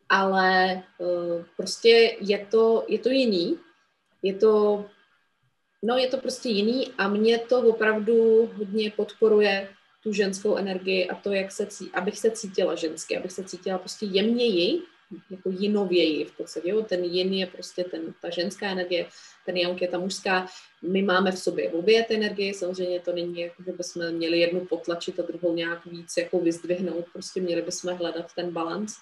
Ale 0.09 0.83
uh, 0.99 1.45
prostě 1.57 2.17
je 2.21 2.47
to, 2.51 2.85
je 2.89 2.99
to 2.99 3.09
jiný. 3.09 3.59
Je 4.23 4.35
to, 4.35 4.85
no 5.83 5.97
je 5.97 6.09
to 6.09 6.19
prostě 6.19 6.49
jiný 6.49 6.93
a 6.99 7.09
mě 7.09 7.39
to 7.39 7.61
opravdu 7.61 8.51
hodně 8.57 8.91
podporuje 8.91 9.69
tu 10.03 10.13
ženskou 10.13 10.57
energii 10.57 11.09
a 11.09 11.15
to, 11.15 11.33
jak 11.33 11.53
se 11.53 11.67
cí, 11.67 11.91
abych 11.95 12.19
se 12.19 12.31
cítila 12.31 12.75
žensky, 12.75 13.17
abych 13.17 13.33
se 13.33 13.45
cítila 13.45 13.79
prostě 13.79 14.07
jemněji, 14.07 14.83
jako 15.31 15.51
jinověji 15.51 16.25
v 16.25 16.37
podstatě. 16.37 16.69
Jo? 16.69 16.83
Ten 16.83 17.05
jin 17.05 17.33
je 17.33 17.47
prostě 17.47 17.85
ten, 17.85 18.15
ta 18.23 18.31
ženská 18.31 18.71
energie, 18.71 19.07
ten 19.47 19.57
yang 19.57 19.83
je 19.83 19.89
ta 19.89 19.99
mužská. 19.99 20.47
My 20.83 21.03
máme 21.03 21.33
v 21.33 21.39
sobě 21.39 21.71
obě 21.71 22.05
ty 22.05 22.15
energie, 22.15 22.55
samozřejmě 22.55 23.01
to 23.01 23.13
není 23.13 23.41
jako, 23.41 23.63
že 23.63 23.73
bychom 23.73 24.11
měli 24.11 24.39
jednu 24.39 24.61
potlačit 24.61 25.21
a 25.21 25.23
druhou 25.23 25.55
nějak 25.55 25.87
víc 25.87 26.17
jako 26.17 26.39
vyzdvihnout, 26.39 27.05
prostě 27.13 27.41
měli 27.41 27.63
bychom 27.63 27.97
hledat 27.97 28.35
ten 28.35 28.51
balans, 28.51 28.97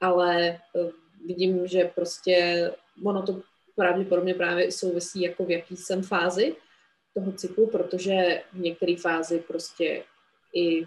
ale 0.00 0.58
uh, 0.72 0.90
vidím, 1.26 1.66
že 1.66 1.90
prostě 1.94 2.70
ono 3.04 3.22
to 3.22 3.40
pravděpodobně 3.76 4.34
právě 4.34 4.72
souvisí 4.72 5.22
jako 5.22 5.44
v 5.44 5.50
jaký 5.50 5.76
jsem 5.76 6.02
fázi 6.02 6.56
toho 7.14 7.32
cyklu, 7.32 7.66
protože 7.66 8.42
v 8.52 8.58
některé 8.58 8.96
fázi 8.96 9.38
prostě 9.38 10.04
i 10.54 10.86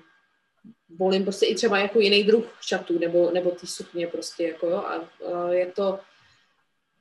volím 0.90 1.24
prostě 1.24 1.46
i 1.46 1.56
třeba 1.56 1.78
jako 1.78 2.00
jiný 2.00 2.24
druh 2.24 2.58
šatů 2.62 3.00
nebo, 3.00 3.32
nebo 3.32 3.52
ty 3.52 3.68
sukně 3.68 4.08
prostě 4.08 4.48
jako 4.48 4.68
jo 4.68 4.78
a, 4.78 5.10
a 5.34 5.52
je 5.52 5.66
to 5.66 6.00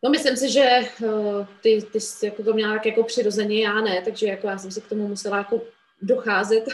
No 0.03 0.11
myslím 0.11 0.37
si, 0.37 0.51
že 0.51 0.79
uh, 1.03 1.47
ty, 1.63 1.83
ty 1.93 2.01
jsi 2.01 2.27
jako 2.27 2.43
to 2.43 2.53
měla 2.53 2.75
tak 2.75 2.87
jako 2.87 3.05
přirozeně, 3.05 3.65
já 3.65 3.81
ne, 3.81 4.03
takže 4.05 4.27
jako 4.27 4.47
já 4.47 4.59
jsem 4.59 4.71
si 4.71 4.81
k 4.81 4.89
tomu 4.89 5.09
musela 5.09 5.39
jako 5.39 5.63
docházet 6.03 6.65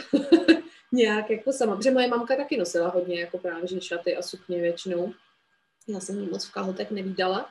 nějak 0.91 1.29
jako 1.29 1.53
sama, 1.53 1.75
protože 1.75 1.91
moje 1.91 2.07
mamka 2.07 2.35
taky 2.35 2.57
nosila 2.57 2.89
hodně 2.89 3.21
jako 3.21 3.37
právě 3.37 3.67
že 3.67 3.81
šaty 3.81 4.17
a 4.17 4.21
sukně 4.21 4.61
většinou. 4.61 5.13
Já 5.87 5.99
jsem 5.99 6.19
ji 6.19 6.29
moc 6.29 6.45
v 6.45 6.51
kalhotech 6.51 6.91
nevídala. 6.91 7.49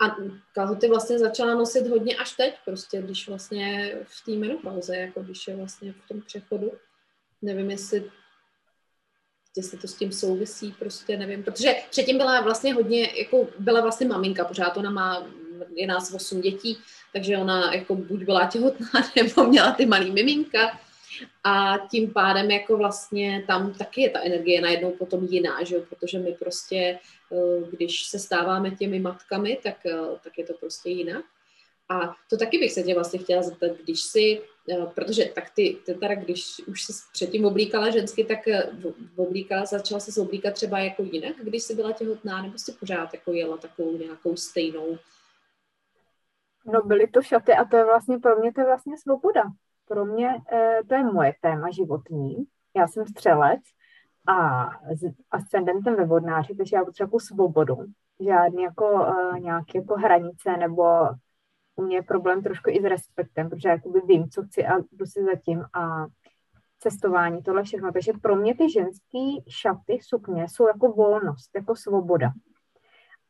A 0.00 0.16
kalhoty 0.54 0.88
vlastně 0.88 1.18
začala 1.18 1.54
nosit 1.54 1.86
hodně 1.86 2.16
až 2.16 2.32
teď, 2.32 2.54
prostě 2.64 3.02
když 3.02 3.28
vlastně 3.28 3.96
v 4.04 4.24
té 4.24 4.32
menopauze, 4.32 4.96
jako 4.96 5.22
když 5.22 5.48
je 5.48 5.56
vlastně 5.56 5.92
v 5.92 6.08
tom 6.08 6.20
přechodu. 6.20 6.72
Nevím, 7.42 7.70
jestli 7.70 8.10
jestli 9.56 9.78
to 9.78 9.88
s 9.88 9.94
tím 9.94 10.12
souvisí, 10.12 10.74
prostě 10.78 11.16
nevím, 11.16 11.42
protože 11.42 11.74
předtím 11.90 12.16
byla 12.16 12.40
vlastně 12.40 12.74
hodně, 12.74 13.10
jako 13.18 13.48
byla 13.58 13.80
vlastně 13.80 14.06
maminka, 14.06 14.44
pořád 14.44 14.76
ona 14.76 14.90
má, 14.90 15.26
je 15.74 15.86
nás 15.86 16.14
osm 16.14 16.40
dětí, 16.40 16.78
takže 17.12 17.38
ona 17.38 17.74
jako 17.74 17.94
buď 17.94 18.22
byla 18.24 18.46
těhotná, 18.46 18.90
nebo 19.16 19.44
měla 19.44 19.72
ty 19.72 19.86
malý 19.86 20.10
miminka 20.10 20.80
a 21.44 21.78
tím 21.90 22.12
pádem 22.12 22.50
jako 22.50 22.76
vlastně 22.76 23.44
tam 23.46 23.74
taky 23.74 24.00
je 24.02 24.10
ta 24.10 24.20
energie 24.20 24.60
najednou 24.60 24.90
potom 24.90 25.24
jiná, 25.24 25.64
že 25.64 25.74
jo? 25.74 25.82
protože 25.88 26.18
my 26.18 26.32
prostě, 26.32 26.98
eh, 27.32 27.70
když 27.70 28.06
se 28.06 28.18
stáváme 28.18 28.70
těmi 28.70 29.00
matkami, 29.00 29.58
tak, 29.62 29.86
eh, 29.86 29.98
tak 30.24 30.38
je 30.38 30.46
to 30.46 30.52
prostě 30.54 30.90
jinak. 30.90 31.24
A 31.90 32.14
to 32.30 32.36
taky 32.36 32.58
bych 32.58 32.72
se 32.72 32.82
tě 32.82 32.94
vlastně 32.94 33.18
chtěla 33.18 33.42
zeptat, 33.42 33.70
když 33.84 34.02
si, 34.02 34.42
eh, 34.70 34.86
protože 34.94 35.24
tak 35.24 35.50
ty, 35.50 35.78
ty 35.86 35.94
teda, 35.94 36.14
když 36.14 36.62
už 36.66 36.82
jsi 36.82 36.92
předtím 37.12 37.44
oblíkala 37.44 37.90
žensky, 37.90 38.24
tak 38.24 38.48
eh, 38.48 38.70
oblíkala, 39.16 39.64
začala 39.64 40.00
se 40.00 40.20
oblíkat 40.20 40.54
třeba 40.54 40.78
jako 40.78 41.02
jinak, 41.02 41.36
když 41.42 41.62
jsi 41.62 41.74
byla 41.74 41.92
těhotná, 41.92 42.42
nebo 42.42 42.58
si 42.58 42.72
pořád 42.72 43.14
jako 43.14 43.32
jela 43.32 43.56
takovou 43.56 43.98
nějakou 43.98 44.36
stejnou? 44.36 44.98
No 46.72 46.82
byly 46.82 47.06
to 47.06 47.22
šaty 47.22 47.52
a 47.52 47.64
to 47.64 47.76
je 47.76 47.84
vlastně 47.84 48.18
pro 48.18 48.36
mě 48.36 48.52
to 48.52 48.60
je 48.60 48.66
vlastně 48.66 48.98
svoboda. 48.98 49.42
Pro 49.88 50.04
mě 50.04 50.28
eh, 50.52 50.80
to 50.88 50.94
je 50.94 51.04
moje 51.04 51.34
téma 51.40 51.70
životní. 51.70 52.36
Já 52.76 52.88
jsem 52.88 53.06
střelec 53.06 53.60
a 54.26 54.68
s 54.96 55.04
ascendentem 55.30 55.96
ve 55.96 56.04
vodnáři, 56.04 56.54
takže 56.54 56.76
já 56.76 56.84
potřebuji 56.84 57.18
svobodu. 57.20 57.76
Žádný 58.20 58.62
jako, 58.62 59.06
nějaké 59.38 59.78
jako 59.78 59.94
hranice 59.94 60.56
nebo 60.56 60.84
u 61.80 61.82
mě 61.82 61.96
je 61.96 62.02
problém 62.02 62.42
trošku 62.42 62.70
i 62.70 62.80
s 62.80 62.84
respektem, 62.84 63.50
protože 63.50 63.68
jakoby 63.68 64.00
vím, 64.06 64.30
co 64.30 64.42
chci 64.42 64.66
a 64.66 64.78
jdu 64.92 65.06
si 65.06 65.24
zatím 65.24 65.64
a 65.74 66.06
cestování, 66.78 67.42
tohle 67.42 67.62
všechno. 67.62 67.92
Takže 67.92 68.12
pro 68.22 68.36
mě 68.36 68.56
ty 68.56 68.70
ženský 68.70 69.44
šaty, 69.48 69.98
sukně 70.02 70.48
jsou 70.48 70.66
jako 70.66 70.88
volnost, 70.88 71.50
jako 71.54 71.76
svoboda. 71.76 72.30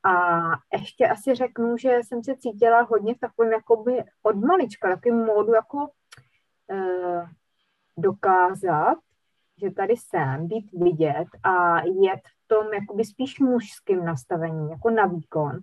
A 0.05 0.41
ještě 0.73 1.09
asi 1.09 1.35
řeknu, 1.35 1.77
že 1.77 2.01
jsem 2.03 2.25
se 2.25 2.37
cítila 2.37 2.83
hodně 2.83 3.15
v 3.15 3.19
takovém 3.19 3.53
jakoby 3.53 4.05
od 4.23 4.37
malička, 4.37 4.95
takovým 4.95 5.17
módu 5.17 5.53
jako 5.53 5.89
e, 6.71 6.83
dokázat, 7.99 8.99
že 9.63 9.71
tady 9.71 9.97
jsem, 9.97 10.49
být 10.49 10.73
vidět 10.73 11.27
a 11.43 11.83
jet 11.83 12.21
v 12.45 12.49
tom 12.49 12.67
jakoby 12.73 13.05
spíš 13.05 13.41
mužským 13.41 14.05
nastavení, 14.05 14.71
jako 14.71 14.91
na 14.91 15.07
výkon 15.07 15.59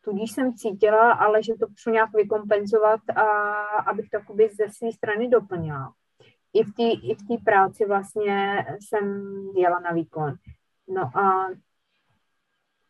tudíž 0.00 0.32
jsem 0.32 0.54
cítila, 0.54 1.12
ale 1.12 1.42
že 1.42 1.54
to 1.54 1.66
chci 1.66 1.90
nějak 1.90 2.12
vykompenzovat 2.12 3.00
a 3.16 3.22
abych 3.62 4.08
to 4.10 4.34
ze 4.56 4.72
své 4.72 4.92
strany 4.92 5.28
doplnila. 5.28 5.92
I 6.52 6.64
v 7.14 7.28
té 7.28 7.44
práci 7.44 7.84
vlastně 7.86 8.66
jsem 8.80 9.24
jela 9.56 9.80
na 9.80 9.90
výkon. 9.90 10.34
No 10.88 11.18
a 11.18 11.48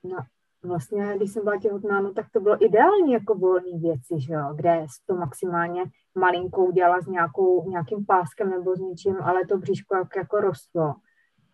no, 0.05 0.17
vlastně, 0.63 1.17
když 1.17 1.33
jsem 1.33 1.45
byla 1.45 1.61
těhotná, 1.61 2.01
no, 2.01 2.13
tak 2.13 2.27
to 2.33 2.41
bylo 2.41 2.65
ideální 2.65 3.13
jako 3.13 3.35
volný 3.35 3.79
věci, 3.79 4.15
že 4.27 4.33
jo, 4.33 4.55
kde 4.55 4.87
to 5.07 5.15
maximálně 5.15 5.85
malinkou 6.15 6.71
dělala 6.71 7.01
s 7.01 7.07
nějakou, 7.07 7.71
nějakým 7.71 8.07
páskem 8.07 8.51
nebo 8.51 8.77
s 8.77 8.81
něčím, 8.81 9.17
ale 9.23 9.47
to 9.47 9.59
bříško 9.59 9.97
jak, 9.97 10.17
jako 10.17 10.41
rostlo 10.41 10.95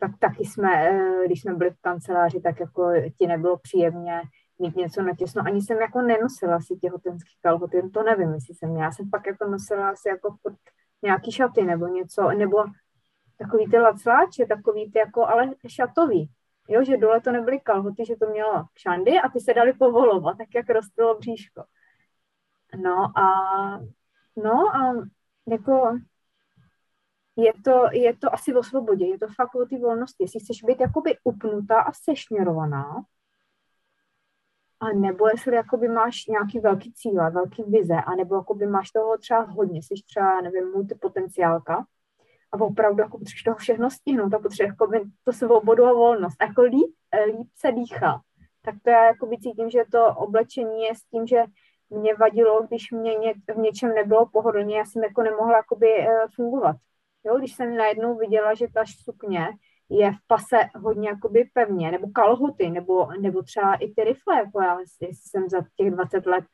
tak 0.04 0.18
taky 0.18 0.44
jsme, 0.44 0.88
eh, 0.88 1.26
když 1.26 1.40
jsme 1.42 1.54
byli 1.54 1.70
v 1.70 1.80
kanceláři, 1.80 2.40
tak 2.40 2.60
jako 2.60 2.92
ti 3.18 3.26
nebylo 3.26 3.58
příjemně 3.58 4.22
něco 4.58 5.02
natěsno. 5.02 5.42
Ani 5.46 5.62
jsem 5.62 5.80
jako 5.80 6.02
nenosila 6.02 6.60
si 6.60 6.76
těhotenský 6.76 7.36
kalhoty, 7.42 7.90
to 7.94 8.02
nevím, 8.02 8.34
jestli 8.34 8.54
jsem. 8.54 8.76
Já 8.76 8.92
jsem 8.92 9.10
pak 9.10 9.26
jako 9.26 9.48
nosila 9.48 9.90
asi 9.90 10.08
jako 10.08 10.36
pod 10.42 10.52
nějaký 11.02 11.32
šaty 11.32 11.64
nebo 11.64 11.86
něco, 11.86 12.28
nebo 12.28 12.64
takový 13.38 13.70
ty 13.70 13.78
lacláče, 13.78 14.46
takový 14.46 14.92
ty 14.92 14.98
jako, 14.98 15.26
ale 15.26 15.50
šatový. 15.68 16.30
Jo, 16.68 16.84
že 16.84 16.96
dole 16.96 17.20
to 17.20 17.32
nebyly 17.32 17.60
kalhoty, 17.60 18.04
že 18.06 18.16
to 18.16 18.26
mělo 18.26 18.64
šandy 18.76 19.18
a 19.18 19.28
ty 19.28 19.40
se 19.40 19.54
dali 19.54 19.72
povolovat, 19.72 20.38
tak 20.38 20.48
jak 20.54 20.70
rostlo 20.70 21.18
bříško. 21.18 21.64
No 22.76 23.18
a, 23.18 23.24
no 24.36 24.76
a 24.76 24.94
jako 25.46 25.98
je 27.36 27.52
to, 27.64 27.86
je 27.92 28.16
to 28.16 28.34
asi 28.34 28.54
o 28.54 28.62
svobodě, 28.62 29.06
je 29.06 29.18
to 29.18 29.26
fakt 29.36 29.54
o 29.54 29.66
té 29.66 29.78
volnosti. 29.78 30.24
Jestli 30.24 30.40
chceš 30.40 30.62
být 30.62 30.80
jakoby 30.80 31.16
upnutá 31.24 31.80
a 31.80 31.92
sešněrovaná, 31.92 33.04
a 34.80 34.92
nebo 34.92 35.28
jestli 35.28 35.56
jakoby 35.56 35.88
máš 35.88 36.26
nějaký 36.26 36.60
velký 36.60 36.92
cíle, 36.92 37.30
velký 37.30 37.62
vize, 37.62 37.94
a 37.94 38.14
nebo 38.14 38.34
jakoby 38.34 38.66
máš 38.66 38.90
toho 38.90 39.18
třeba 39.18 39.40
hodně, 39.40 39.82
jsi 39.82 39.94
třeba, 40.06 40.40
nevím, 40.40 40.70
multipotenciálka, 40.70 41.86
a 42.54 42.60
opravdu 42.60 43.02
jako 43.02 43.18
potřebuješ 43.18 43.42
toho 43.42 43.56
všechno 43.56 43.90
stihnout 43.90 44.34
a 44.34 44.38
potřebuješ 44.38 44.76
jako 44.80 45.06
to 45.24 45.32
svobodu 45.32 45.84
a 45.84 45.92
volnost. 45.92 46.36
A 46.40 46.44
jako 46.44 46.62
líp, 46.62 46.94
eh, 47.12 47.24
líp 47.24 47.48
se 47.56 47.72
dýchá. 47.72 48.20
Tak 48.62 48.74
to 48.82 48.90
já 48.90 49.04
jako 49.04 49.28
cítím, 49.42 49.70
že 49.70 49.82
to 49.92 50.14
oblečení 50.16 50.82
je 50.82 50.94
s 50.94 51.02
tím, 51.02 51.26
že 51.26 51.44
mě 51.90 52.14
vadilo, 52.14 52.62
když 52.62 52.90
mě 52.90 53.14
ně, 53.14 53.34
v 53.54 53.58
něčem 53.58 53.94
nebylo 53.94 54.26
pohodlně, 54.26 54.78
já 54.78 54.84
jsem 54.84 55.02
jako 55.02 55.22
nemohla 55.22 55.56
jakoby 55.56 55.86
uh, 55.98 56.06
fungovat. 56.34 56.76
Jo, 57.24 57.38
když 57.38 57.54
jsem 57.54 57.76
najednou 57.76 58.16
viděla, 58.16 58.54
že 58.54 58.66
ta 58.74 58.84
sukně 59.04 59.48
je 59.88 60.12
v 60.12 60.16
pase 60.26 60.56
hodně 60.74 61.08
jakoby 61.08 61.50
pevně, 61.52 61.90
nebo 61.90 62.10
kalhoty, 62.10 62.70
nebo, 62.70 63.08
nebo 63.20 63.42
třeba 63.42 63.74
i 63.74 63.88
ty 63.88 64.04
rifle, 64.04 64.36
jako 64.36 64.62
já 64.62 64.78
jsem 65.00 65.48
za 65.48 65.58
těch 65.76 65.90
20 65.90 66.26
let 66.26 66.44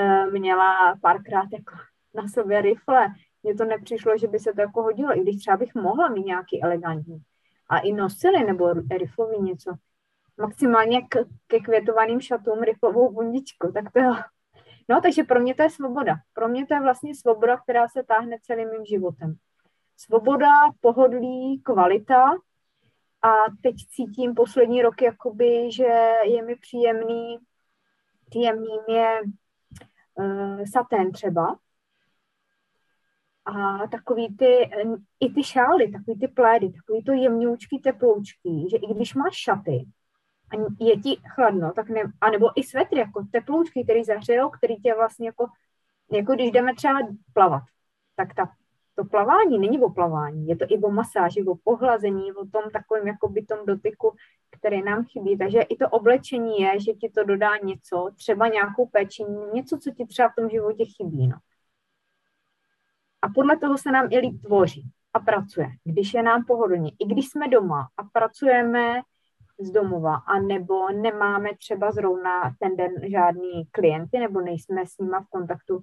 uh, 0.00 0.32
měla 0.32 0.96
párkrát 1.02 1.46
jako 1.52 1.74
na 2.14 2.28
sobě 2.28 2.62
rifle, 2.62 3.08
mně 3.42 3.54
to 3.54 3.64
nepřišlo, 3.64 4.18
že 4.18 4.26
by 4.26 4.38
se 4.38 4.52
to 4.52 4.60
jako 4.60 4.82
hodilo, 4.82 5.18
i 5.18 5.20
když 5.20 5.36
třeba 5.38 5.56
bych 5.56 5.74
mohla 5.74 6.08
mít 6.08 6.26
nějaký 6.26 6.62
elegantní. 6.62 7.18
A 7.70 7.78
i 7.78 7.92
nosily 7.92 8.44
nebo 8.44 8.72
riflový 8.98 9.42
něco. 9.42 9.74
Maximálně 10.36 11.02
k, 11.02 11.16
ke 11.46 11.60
květovaným 11.60 12.20
šatům 12.20 12.62
riflovou 12.62 13.12
bundičku, 13.12 13.72
tak 13.72 13.92
to 13.92 14.00
jo. 14.00 14.14
No, 14.88 15.00
takže 15.00 15.22
pro 15.22 15.40
mě 15.40 15.54
to 15.54 15.62
je 15.62 15.70
svoboda. 15.70 16.16
Pro 16.32 16.48
mě 16.48 16.66
to 16.66 16.74
je 16.74 16.80
vlastně 16.80 17.14
svoboda, 17.14 17.56
která 17.56 17.88
se 17.88 18.02
táhne 18.02 18.36
celým 18.42 18.70
mým 18.70 18.84
životem. 18.84 19.34
Svoboda, 19.96 20.50
pohodlí, 20.80 21.62
kvalita. 21.62 22.30
A 23.22 23.28
teď 23.62 23.74
cítím 23.76 24.34
poslední 24.34 24.82
roky, 24.82 25.04
jakoby, 25.04 25.72
že 25.72 26.12
je 26.24 26.42
mi 26.42 26.56
příjemný, 26.56 27.38
příjemný 28.28 28.76
je 28.88 29.20
uh, 30.14 30.62
satén 30.72 31.12
třeba, 31.12 31.58
a 33.44 33.86
takový 33.86 34.36
ty, 34.36 34.70
i 35.20 35.32
ty 35.32 35.44
šály, 35.44 35.90
takový 35.92 36.18
ty 36.18 36.28
plédy, 36.28 36.72
takový 36.72 37.04
to 37.04 37.12
jemňoučký 37.12 37.78
teploučký, 37.78 38.70
že 38.70 38.76
i 38.76 38.94
když 38.94 39.14
máš 39.14 39.36
šaty 39.36 39.86
a 40.52 40.84
je 40.84 41.00
ti 41.00 41.16
chladno, 41.34 41.72
tak 41.72 41.88
ne, 41.88 42.02
anebo 42.20 42.60
i 42.60 42.62
svetry, 42.62 42.98
jako 42.98 43.26
teploučky, 43.32 43.84
který 43.84 44.04
zahřejou, 44.04 44.50
který 44.50 44.76
tě 44.76 44.94
vlastně 44.94 45.26
jako, 45.26 45.46
jako 46.12 46.34
když 46.34 46.50
jdeme 46.50 46.74
třeba 46.74 46.98
plavat, 47.32 47.62
tak 48.16 48.34
ta, 48.34 48.52
to 48.98 49.04
plavání 49.04 49.58
není 49.58 49.80
o 49.80 49.90
plavání, 49.90 50.46
je 50.48 50.56
to 50.56 50.64
i 50.68 50.78
o 50.78 50.90
masáži, 50.90 51.44
o 51.44 51.54
pohlazení, 51.54 52.32
o 52.32 52.46
tom 52.46 52.62
takovém 52.72 53.06
jako 53.06 53.28
by 53.28 53.42
tom 53.42 53.58
dotyku, 53.66 54.16
který 54.50 54.82
nám 54.82 55.04
chybí. 55.04 55.38
Takže 55.38 55.60
i 55.60 55.76
to 55.76 55.88
oblečení 55.88 56.60
je, 56.60 56.80
že 56.80 56.92
ti 56.92 57.08
to 57.08 57.24
dodá 57.24 57.56
něco, 57.56 58.10
třeba 58.16 58.48
nějakou 58.48 58.86
péči, 58.86 59.22
něco, 59.54 59.78
co 59.78 59.90
ti 59.90 60.06
třeba 60.06 60.28
v 60.28 60.34
tom 60.34 60.50
životě 60.50 60.84
chybí. 60.84 61.28
No. 61.28 61.36
A 63.22 63.28
podle 63.34 63.56
toho 63.56 63.78
se 63.78 63.90
nám 63.90 64.08
i 64.10 64.18
líp 64.18 64.42
tvoří 64.42 64.90
a 65.12 65.20
pracuje, 65.20 65.68
když 65.84 66.14
je 66.14 66.22
nám 66.22 66.44
pohodlně. 66.44 66.90
I 66.98 67.06
když 67.06 67.28
jsme 67.28 67.48
doma 67.48 67.88
a 67.96 68.02
pracujeme 68.12 69.00
z 69.60 69.70
domova, 69.70 70.14
a 70.14 70.38
nebo 70.38 70.92
nemáme 70.92 71.48
třeba 71.58 71.92
zrovna 71.92 72.54
ten 72.60 72.76
den 72.76 72.92
žádný 73.10 73.64
klienty, 73.70 74.18
nebo 74.18 74.40
nejsme 74.40 74.86
s 74.86 74.98
nima 74.98 75.20
v 75.20 75.30
kontaktu, 75.30 75.82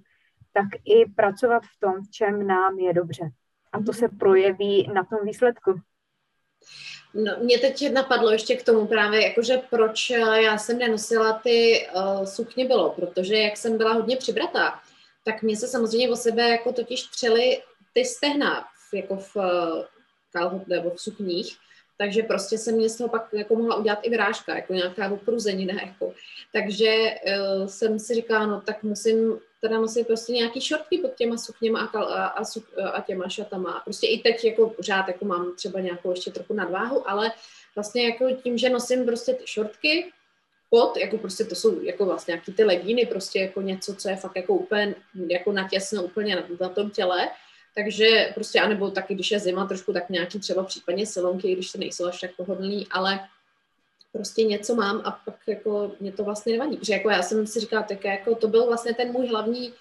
tak 0.56 0.80
i 0.84 1.10
pracovat 1.16 1.62
v 1.62 1.80
tom, 1.80 1.94
v 2.04 2.10
čem 2.10 2.46
nám 2.46 2.78
je 2.78 2.92
dobře. 2.92 3.24
A 3.72 3.82
to 3.82 3.92
se 3.92 4.08
projeví 4.08 4.90
na 4.94 5.04
tom 5.04 5.18
výsledku. 5.24 5.80
No, 7.14 7.32
mě 7.42 7.58
teď 7.58 7.92
napadlo 7.92 8.30
ještě 8.30 8.56
k 8.56 8.64
tomu 8.64 8.86
právě, 8.86 9.28
jakože 9.28 9.62
proč 9.70 10.10
já 10.34 10.58
jsem 10.58 10.78
nenosila 10.78 11.32
ty 11.32 11.88
uh, 11.94 12.24
sukně 12.24 12.64
bylo, 12.64 12.90
protože 12.90 13.36
jak 13.36 13.56
jsem 13.56 13.78
byla 13.78 13.92
hodně 13.92 14.16
přibratá, 14.16 14.80
tak 15.24 15.42
mě 15.42 15.56
se 15.56 15.68
samozřejmě 15.68 16.08
o 16.08 16.16
sebe 16.16 16.48
jako 16.48 16.72
totiž 16.72 17.02
třely 17.02 17.62
ty 17.92 18.04
stehna 18.04 18.64
jako 18.92 19.16
v 19.16 19.36
eh, 19.36 19.84
kalhot 20.32 20.68
nebo 20.68 20.90
v 20.90 21.00
sukních, 21.00 21.56
takže 21.98 22.22
prostě 22.22 22.58
se 22.58 22.72
mě 22.72 22.88
z 22.88 22.96
toho 22.96 23.08
pak 23.08 23.28
jako 23.32 23.54
mohla 23.56 23.76
udělat 23.76 23.98
i 24.02 24.10
vyrážka, 24.10 24.56
jako 24.56 24.72
nějaká 24.72 25.12
opruzenina, 25.12 25.74
jako. 25.82 26.12
Takže 26.52 26.94
uh, 26.94 27.66
jsem 27.66 27.98
si 27.98 28.14
říkala, 28.14 28.46
no 28.46 28.60
tak 28.60 28.82
musím 28.82 29.38
teda 29.60 29.80
nosit 29.80 30.06
prostě 30.06 30.32
nějaký 30.32 30.60
šortky 30.60 30.98
pod 30.98 31.14
těma 31.14 31.36
sukněma 31.36 31.80
a, 31.80 31.98
a, 31.98 32.24
a, 32.26 32.88
a 32.88 33.00
těma 33.00 33.28
šatama. 33.28 33.80
Prostě 33.84 34.06
i 34.06 34.18
teď 34.18 34.44
jako 34.44 34.70
pořád 34.70 35.08
jako 35.08 35.24
mám 35.24 35.54
třeba 35.56 35.80
nějakou 35.80 36.10
ještě 36.10 36.30
trochu 36.30 36.54
nadváhu, 36.54 37.10
ale 37.10 37.32
vlastně 37.74 38.06
jako 38.06 38.30
tím, 38.42 38.58
že 38.58 38.70
nosím 38.70 39.06
prostě 39.06 39.34
ty 39.34 39.46
šortky, 39.46 40.12
pod, 40.70 40.96
jako 40.96 41.18
prostě 41.18 41.44
to 41.44 41.54
jsou 41.54 41.82
jako 41.82 42.04
vlastně 42.04 42.32
nějaký 42.32 42.52
ty 42.52 42.64
legíny, 42.64 43.06
prostě 43.06 43.38
jako 43.38 43.60
něco, 43.60 43.94
co 43.94 44.08
je 44.08 44.16
fakt 44.16 44.36
jako 44.36 44.54
úplně 44.54 44.94
jako 45.28 45.52
natěsno 45.52 46.02
úplně 46.02 46.36
na, 46.36 46.42
na 46.60 46.68
tom 46.68 46.90
těle, 46.90 47.28
takže 47.74 48.30
prostě, 48.34 48.60
anebo 48.60 48.90
taky, 48.90 49.14
když 49.14 49.30
je 49.30 49.40
zima 49.40 49.66
trošku, 49.66 49.92
tak 49.92 50.10
nějaký 50.10 50.38
třeba 50.38 50.64
případně 50.64 51.06
silonky, 51.06 51.52
když 51.52 51.70
se 51.70 51.78
nejsou 51.78 52.06
až 52.06 52.20
tak 52.20 52.30
pohodlný, 52.36 52.86
ale 52.90 53.20
prostě 54.16 54.44
něco 54.44 54.74
mám 54.74 55.02
a 55.04 55.10
pak 55.10 55.38
jako 55.46 55.92
mě 56.00 56.12
to 56.12 56.24
vlastně 56.24 56.52
nevadí, 56.52 56.76
protože 56.76 56.92
jako 56.92 57.10
já 57.10 57.22
jsem 57.22 57.46
si 57.46 57.60
říkala, 57.60 57.82
tak 57.82 58.04
jako 58.04 58.34
to 58.34 58.48
byl 58.48 58.66
vlastně 58.66 58.94
ten 58.94 59.12
můj 59.12 59.28
hlavní 59.28 59.72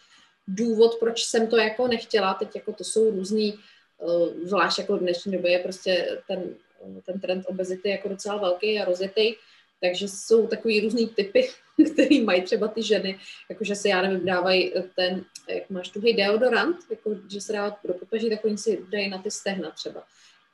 důvod, 0.48 0.96
proč 1.00 1.24
jsem 1.24 1.48
to 1.48 1.58
jako 1.58 1.88
nechtěla, 1.88 2.34
teď 2.34 2.56
jako 2.56 2.74
to 2.74 2.84
jsou 2.84 3.12
různý, 3.12 3.60
uh, 3.98 4.28
zvlášť 4.44 4.80
jako 4.80 4.98
v 4.98 5.00
dnešní 5.00 5.32
době 5.32 5.52
je 5.52 5.60
prostě 5.60 6.22
ten, 6.28 6.56
ten 7.06 7.20
trend 7.20 7.46
obezity 7.48 7.90
jako 7.90 8.10
docela 8.10 8.38
velký 8.38 8.80
a 8.80 8.86
rozjetý, 8.86 9.36
takže 9.82 10.08
jsou 10.08 10.48
takový 10.48 10.82
různý 10.82 11.08
typy, 11.08 11.50
který 11.94 12.24
mají 12.24 12.42
třeba 12.42 12.68
ty 12.68 12.84
ženy, 12.84 13.20
jakože 13.50 13.76
se, 13.76 13.90
já 13.90 14.02
nevím, 14.02 14.26
dávají 14.26 14.74
ten, 14.96 15.26
jak 15.50 15.70
máš 15.70 15.90
tuhý 15.90 16.14
deodorant, 16.14 16.78
jako, 16.90 17.16
že 17.32 17.42
se 17.42 17.54
dává 17.54 17.78
do 17.84 17.94
popeží, 17.94 18.30
tak 18.30 18.46
oni 18.46 18.58
si 18.58 18.86
dají 18.90 19.10
na 19.10 19.18
ty 19.18 19.32
stehna 19.32 19.72
třeba, 19.72 20.04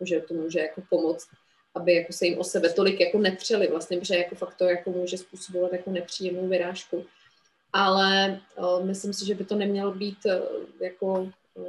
že 0.02 0.20
to 0.20 0.34
může 0.34 0.60
jako 0.60 0.82
pomoct 0.90 1.28
aby 1.76 1.96
jako 1.96 2.14
se 2.14 2.26
jim 2.26 2.40
o 2.40 2.44
sebe 2.44 2.70
tolik 2.70 3.00
jako 3.00 3.18
netřeli 3.18 3.68
vlastně, 3.68 3.98
protože 3.98 4.16
jako 4.16 4.36
fakt 4.36 4.56
to 4.56 4.64
jako 4.64 4.90
může 4.90 5.18
způsobovat 5.18 5.74
jako 5.74 5.92
nepříjemnou 5.92 6.48
vyrážku. 6.48 7.06
Ale 7.74 8.42
uh, 8.58 8.86
myslím 8.86 9.14
si, 9.14 9.26
že 9.26 9.36
by 9.36 9.46
to 9.46 9.56
nemělo 9.56 9.92
být 9.92 10.18
uh, 10.26 10.34
jako, 10.80 11.06
uh, 11.54 11.66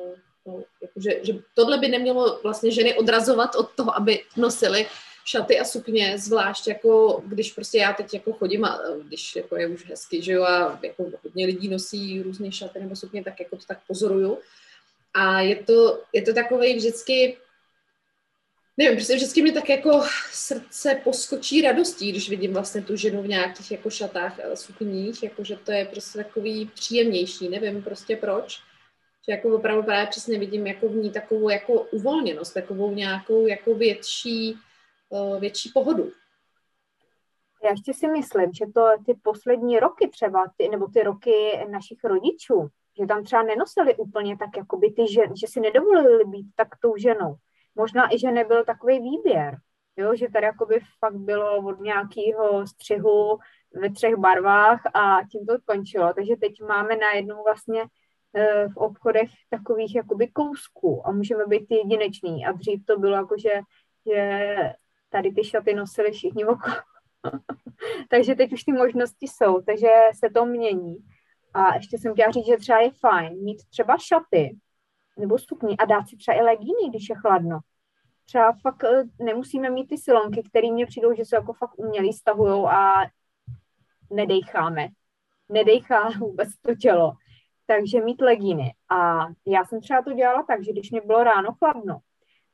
no, 0.46 0.62
jako 0.82 1.00
že, 1.00 1.11
že 1.22 1.32
tohle 1.55 1.78
by 1.78 1.88
nemělo 1.88 2.40
vlastně 2.42 2.70
ženy 2.70 2.94
odrazovat 2.94 3.55
od 3.55 3.70
toho, 3.70 3.96
aby 3.96 4.22
nosily 4.36 4.86
šaty 5.24 5.61
a 5.61 5.64
sukně, 5.64 6.18
zvlášť 6.18 6.68
jako, 6.68 7.22
když 7.26 7.53
prostě 7.53 7.78
já 7.78 7.92
teď 7.92 8.14
jako 8.14 8.32
chodím 8.32 8.64
a 8.64 8.80
když 9.03 9.36
jako 9.36 9.57
je 9.57 9.68
už 9.68 9.86
hezky, 9.86 10.22
že 10.22 10.32
jo, 10.32 10.42
a 10.42 10.78
jako 10.82 11.07
hodně 11.24 11.46
lidí 11.46 11.68
nosí 11.68 12.22
různé 12.22 12.53
šaty 12.53 12.80
nebo 12.80 12.96
sukně, 12.96 13.24
tak 13.24 13.40
jako 13.40 13.57
to 13.57 13.62
tak 13.68 13.78
pozoruju. 13.86 14.38
A 15.14 15.40
je 15.40 15.57
to, 15.57 16.03
je 16.12 16.22
to 16.22 16.32
takový 16.32 16.74
vždycky, 16.74 17.36
nevím, 18.76 18.96
prostě 18.96 19.14
vždycky 19.14 19.42
mi 19.42 19.52
tak 19.52 19.68
jako 19.68 20.02
srdce 20.30 21.00
poskočí 21.04 21.62
radostí, 21.62 22.10
když 22.10 22.30
vidím 22.30 22.52
vlastně 22.52 22.82
tu 22.82 22.96
ženu 22.96 23.22
v 23.22 23.28
nějakých 23.28 23.70
jako 23.70 23.90
šatách 23.90 24.40
a 24.40 24.56
sukních, 24.56 25.22
jako 25.22 25.44
že 25.44 25.56
to 25.56 25.72
je 25.72 25.84
prostě 25.84 26.18
takový 26.18 26.70
příjemnější, 26.74 27.48
nevím 27.48 27.82
prostě 27.82 28.16
proč. 28.16 28.60
Že 29.28 29.32
jako 29.32 29.56
opravdu 29.56 29.82
právě 29.82 30.06
přesně 30.06 30.38
vidím 30.38 30.66
jako 30.66 30.88
v 30.88 30.94
ní 30.94 31.10
takovou 31.10 31.48
jako 31.48 31.72
uvolněnost, 31.72 32.54
takovou 32.54 32.94
nějakou 32.94 33.46
jako 33.46 33.74
větší, 33.74 34.58
Eh, 35.12 35.40
větší 35.40 35.70
pohodu. 35.74 36.10
Já 37.64 37.70
ještě 37.70 37.94
si 37.94 38.08
myslím, 38.08 38.52
že 38.52 38.64
to 38.74 38.88
ty 39.06 39.14
poslední 39.22 39.80
roky 39.80 40.08
třeba, 40.08 40.52
ty, 40.56 40.68
nebo 40.68 40.86
ty 40.86 41.02
roky 41.02 41.32
našich 41.70 42.04
rodičů, 42.04 42.68
že 43.00 43.06
tam 43.06 43.24
třeba 43.24 43.42
nenosili 43.42 43.96
úplně 43.96 44.36
tak, 44.38 44.56
jako 44.56 44.76
by 44.76 44.90
ty 44.90 45.12
žen, 45.12 45.36
že 45.36 45.46
si 45.46 45.60
nedovolili 45.60 46.24
být 46.24 46.46
tak 46.54 46.68
tou 46.82 46.96
ženou. 46.96 47.34
Možná 47.74 48.14
i, 48.14 48.18
že 48.18 48.30
nebyl 48.30 48.64
takový 48.64 49.00
výběr, 49.00 49.56
jo, 49.96 50.14
že 50.16 50.28
tady 50.32 50.46
jakoby 50.46 50.80
fakt 50.98 51.16
bylo 51.16 51.56
od 51.56 51.80
nějakého 51.80 52.66
střihu 52.66 53.38
ve 53.80 53.90
třech 53.90 54.16
barvách 54.16 54.80
a 54.94 55.18
tím 55.30 55.46
to 55.46 55.54
končilo. 55.64 56.12
Takže 56.14 56.36
teď 56.36 56.52
máme 56.68 56.96
najednou 56.96 57.44
vlastně 57.44 57.84
eh, 58.34 58.68
v 58.68 58.76
obchodech 58.76 59.30
takových 59.50 59.94
jakoby 59.94 60.28
kousků 60.28 61.06
a 61.06 61.12
můžeme 61.12 61.46
být 61.46 61.66
jedinečný. 61.70 62.46
A 62.46 62.52
dřív 62.52 62.84
to 62.86 62.98
bylo 62.98 63.16
jako, 63.16 63.34
že, 63.38 63.60
že 64.06 64.56
tady 65.08 65.32
ty 65.32 65.44
šaty 65.44 65.74
nosili 65.74 66.12
všichni 66.12 66.44
okolo. 66.44 66.74
takže 68.10 68.34
teď 68.34 68.52
už 68.52 68.64
ty 68.64 68.72
možnosti 68.72 69.26
jsou, 69.28 69.60
takže 69.60 69.88
se 70.18 70.30
to 70.30 70.46
mění. 70.46 70.96
A 71.54 71.74
ještě 71.74 71.98
jsem 71.98 72.12
chtěla 72.12 72.30
říct, 72.30 72.46
že 72.46 72.56
třeba 72.56 72.80
je 72.80 72.90
fajn 72.90 73.44
mít 73.44 73.62
třeba 73.70 73.96
šaty 73.98 74.56
nebo 75.18 75.38
stupní 75.38 75.78
a 75.78 75.84
dát 75.84 76.08
si 76.08 76.16
třeba 76.16 76.36
i 76.36 76.42
legíny, 76.42 76.88
když 76.88 77.08
je 77.08 77.16
chladno. 77.16 77.58
Třeba 78.24 78.52
fakt 78.62 78.84
eh, 78.84 79.04
nemusíme 79.20 79.70
mít 79.70 79.88
ty 79.88 79.98
silonky, 79.98 80.42
které 80.42 80.70
mě 80.70 80.86
přijdou, 80.86 81.14
že 81.14 81.24
jsou 81.24 81.36
jako 81.36 81.52
fakt 81.52 81.78
umělý, 81.78 82.12
stahujou 82.12 82.66
a 82.66 83.06
nedejcháme. 84.10 84.88
Nedejchá 85.48 86.10
vůbec 86.18 86.48
to 86.62 86.74
tělo. 86.74 87.12
Takže 87.66 88.00
mít 88.00 88.20
legíny. 88.20 88.74
A 88.88 89.26
já 89.46 89.64
jsem 89.64 89.80
třeba 89.80 90.02
to 90.02 90.12
dělala 90.12 90.42
tak, 90.42 90.64
že 90.64 90.72
když 90.72 90.90
mě 90.90 91.00
bylo 91.00 91.24
ráno 91.24 91.52
chladno, 91.52 91.98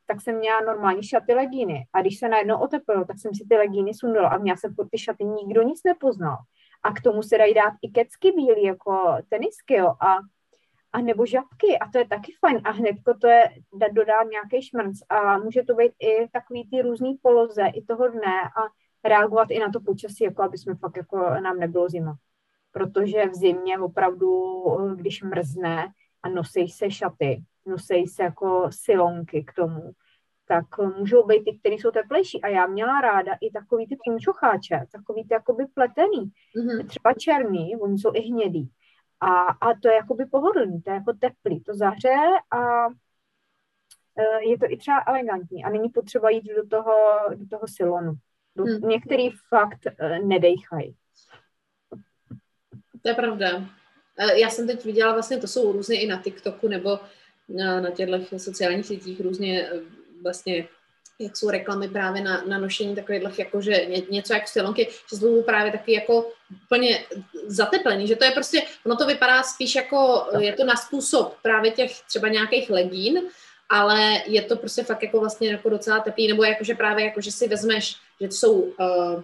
tak 0.07 0.21
jsem 0.21 0.39
měla 0.39 0.61
normální 0.61 1.03
šaty 1.03 1.35
legíny. 1.35 1.87
A 1.93 2.01
když 2.01 2.19
se 2.19 2.29
najednou 2.29 2.59
oteplilo, 2.59 3.05
tak 3.05 3.19
jsem 3.19 3.35
si 3.35 3.45
ty 3.49 3.57
legíny 3.57 3.95
sundala 3.95 4.29
a 4.29 4.39
měla 4.39 4.57
jsem 4.57 4.75
pod 4.75 4.89
ty 4.91 4.99
šaty, 4.99 5.25
nikdo 5.25 5.63
nic 5.63 5.81
nepoznal. 5.85 6.37
A 6.83 6.93
k 6.93 7.01
tomu 7.01 7.23
se 7.23 7.39
dají 7.39 7.55
dát 7.55 7.73
i 7.83 7.89
kecky 7.89 8.33
bílý, 8.33 8.63
jako 8.63 9.17
tenisky, 9.29 9.75
jo, 9.75 9.87
a, 9.87 10.17
a 10.93 11.01
nebo 11.01 11.27
žabky, 11.27 11.79
a 11.79 11.91
to 11.93 11.99
je 11.99 12.09
taky 12.09 12.33
fajn. 12.41 12.61
A 12.65 12.71
hnedko 12.71 13.15
to 13.15 13.27
je 13.27 13.51
dát 13.81 13.93
dodát 13.93 14.25
nějaký 14.31 14.67
šmrnc 14.67 15.01
a 15.09 15.39
může 15.39 15.63
to 15.63 15.75
být 15.75 15.93
i 16.01 16.29
takový 16.33 16.69
ty 16.71 16.83
různý 16.83 17.15
poloze 17.23 17.63
i 17.75 17.83
toho 17.83 18.09
dne 18.09 18.43
a 18.43 18.61
reagovat 19.09 19.51
i 19.51 19.59
na 19.59 19.71
to 19.73 19.81
počasí, 19.81 20.25
jako 20.25 20.43
aby 20.43 20.59
jsme 20.59 20.75
fakt 20.75 20.97
jako 20.97 21.17
nám 21.19 21.59
nebylo 21.59 21.89
zima. 21.89 22.17
Protože 22.73 23.29
v 23.29 23.35
zimě 23.35 23.79
opravdu, 23.79 24.53
když 24.95 25.23
mrzne 25.23 25.89
a 26.23 26.29
nosí 26.29 26.69
se 26.69 26.91
šaty, 26.91 27.43
nosí 27.67 28.07
se 28.07 28.23
jako 28.23 28.67
silonky 28.71 29.45
k 29.45 29.53
tomu, 29.53 29.93
tak 30.49 30.65
můžou 30.99 31.27
být 31.27 31.45
ty, 31.45 31.59
které 31.59 31.75
jsou 31.75 31.91
teplejší. 31.91 32.43
A 32.43 32.49
já 32.49 32.67
měla 32.67 33.01
ráda 33.01 33.33
i 33.41 33.51
takový 33.51 33.87
ty 33.87 33.97
punčocháče, 34.05 34.85
takový 34.93 35.25
ty 35.25 35.35
jakoby 35.35 35.65
pletený, 35.75 36.33
mm-hmm. 36.57 36.87
třeba 36.87 37.13
černý, 37.19 37.77
oni 37.77 37.99
jsou 37.99 38.11
i 38.15 38.21
hnědý. 38.21 38.71
A, 39.21 39.29
a 39.41 39.75
to 39.83 39.89
je 39.89 39.95
jakoby 39.95 40.27
pohodlný, 40.27 40.83
to 40.83 40.91
je 40.91 40.95
jako 40.95 41.13
teplý, 41.13 41.61
to 41.61 41.75
zahřeje 41.75 42.29
a 42.51 42.87
e, 44.17 44.49
je 44.51 44.59
to 44.59 44.67
i 44.69 44.77
třeba 44.77 45.05
elegantní 45.07 45.65
a 45.65 45.71
není 45.71 45.89
potřeba 45.89 46.31
jít 46.31 46.45
do 46.57 46.69
toho, 46.69 46.95
do 47.35 47.49
toho 47.49 47.63
silonu. 47.67 48.13
Do, 48.57 48.65
hmm. 48.65 48.89
Některý 48.89 49.31
fakt 49.49 49.87
e, 49.87 50.19
nedejchají. 50.19 50.95
To 53.03 53.09
je 53.09 53.15
pravda. 53.15 53.49
E, 54.19 54.41
já 54.41 54.51
jsem 54.51 54.67
teď 54.67 54.85
viděla, 54.85 55.13
vlastně 55.13 55.39
to 55.39 55.47
jsou 55.47 55.73
různě 55.73 56.01
i 56.01 56.07
na 56.07 56.23
TikToku 56.23 56.69
nebo 56.69 56.99
na, 57.49 57.81
na 57.81 57.91
těchto 57.91 58.39
sociálních 58.39 58.87
sítích 58.87 59.21
různě 59.21 59.71
vlastně 60.23 60.69
jak 61.19 61.37
jsou 61.37 61.51
reklamy 61.51 61.89
právě 61.89 62.23
na, 62.23 62.43
na 62.47 62.59
nošení 62.59 62.95
takových 62.95 63.39
jako, 63.39 63.61
že 63.61 63.87
ně, 63.87 64.03
něco 64.11 64.33
jako 64.33 64.47
silonky, 64.47 64.89
že 65.11 65.17
jsou 65.17 65.43
právě 65.43 65.73
taky 65.73 65.93
jako 65.93 66.33
úplně 66.65 67.05
zateplený, 67.47 68.07
že 68.07 68.17
to 68.17 68.25
je 68.25 68.31
prostě, 68.31 68.63
ono 68.87 68.97
to 68.97 69.07
vypadá 69.07 69.43
spíš 69.43 69.75
jako, 69.75 70.27
je 70.39 70.53
to 70.53 70.65
na 70.65 70.77
způsob 70.77 71.37
právě 71.43 71.71
těch 71.71 72.01
třeba 72.01 72.29
nějakých 72.29 72.71
legín, 72.71 73.21
ale 73.69 74.23
je 74.27 74.43
to 74.43 74.57
prostě 74.57 74.83
fakt 74.83 75.03
jako 75.03 75.21
vlastně 75.21 75.51
jako 75.51 75.69
docela 75.69 76.01
teplý, 76.01 76.29
nebo 76.29 76.45
jako, 76.45 76.65
že 76.65 76.75
právě 76.75 77.05
jako, 77.05 77.21
že 77.21 77.33
si 77.33 77.49
vezmeš, 77.49 77.97
že 78.21 78.29
to 78.29 78.35
jsou 78.35 78.53
uh, 78.53 79.23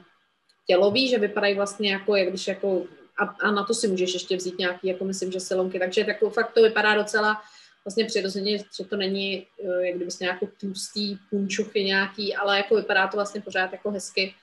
tělový, 0.67 1.09
že 1.09 1.19
vypadají 1.19 1.55
vlastně 1.55 1.93
jako, 1.93 2.17
jak 2.17 2.29
když 2.29 2.49
jako, 2.49 2.83
a, 3.19 3.25
a 3.25 3.51
na 3.51 3.65
to 3.65 3.75
si 3.75 3.89
můžeš 3.89 4.15
ještě 4.15 4.37
vzít 4.37 4.59
nějaký, 4.59 4.89
jako 4.89 5.05
myslím, 5.05 5.33
že 5.33 5.41
silonky, 5.41 5.79
takže 5.79 6.05
jako 6.09 6.31
fakt 6.31 6.53
to 6.53 6.63
vypadá 6.63 6.95
docela 6.95 7.43
vlastně 7.85 8.05
přirozeně, 8.05 8.59
že 8.59 8.85
to 8.85 8.97
není, 8.97 9.47
eh, 9.65 9.87
jak 9.87 9.97
kdyby 9.97 10.11
nějakou 10.21 10.49
tlustý 10.61 11.19
punčuchy 11.31 11.85
nějaký, 11.85 12.35
ale 12.35 12.57
jako 12.57 12.77
vypadá 12.77 13.09
to 13.09 13.17
vlastně 13.17 13.41
pořád 13.41 13.73
jako 13.73 13.91
hezky. 13.91 14.35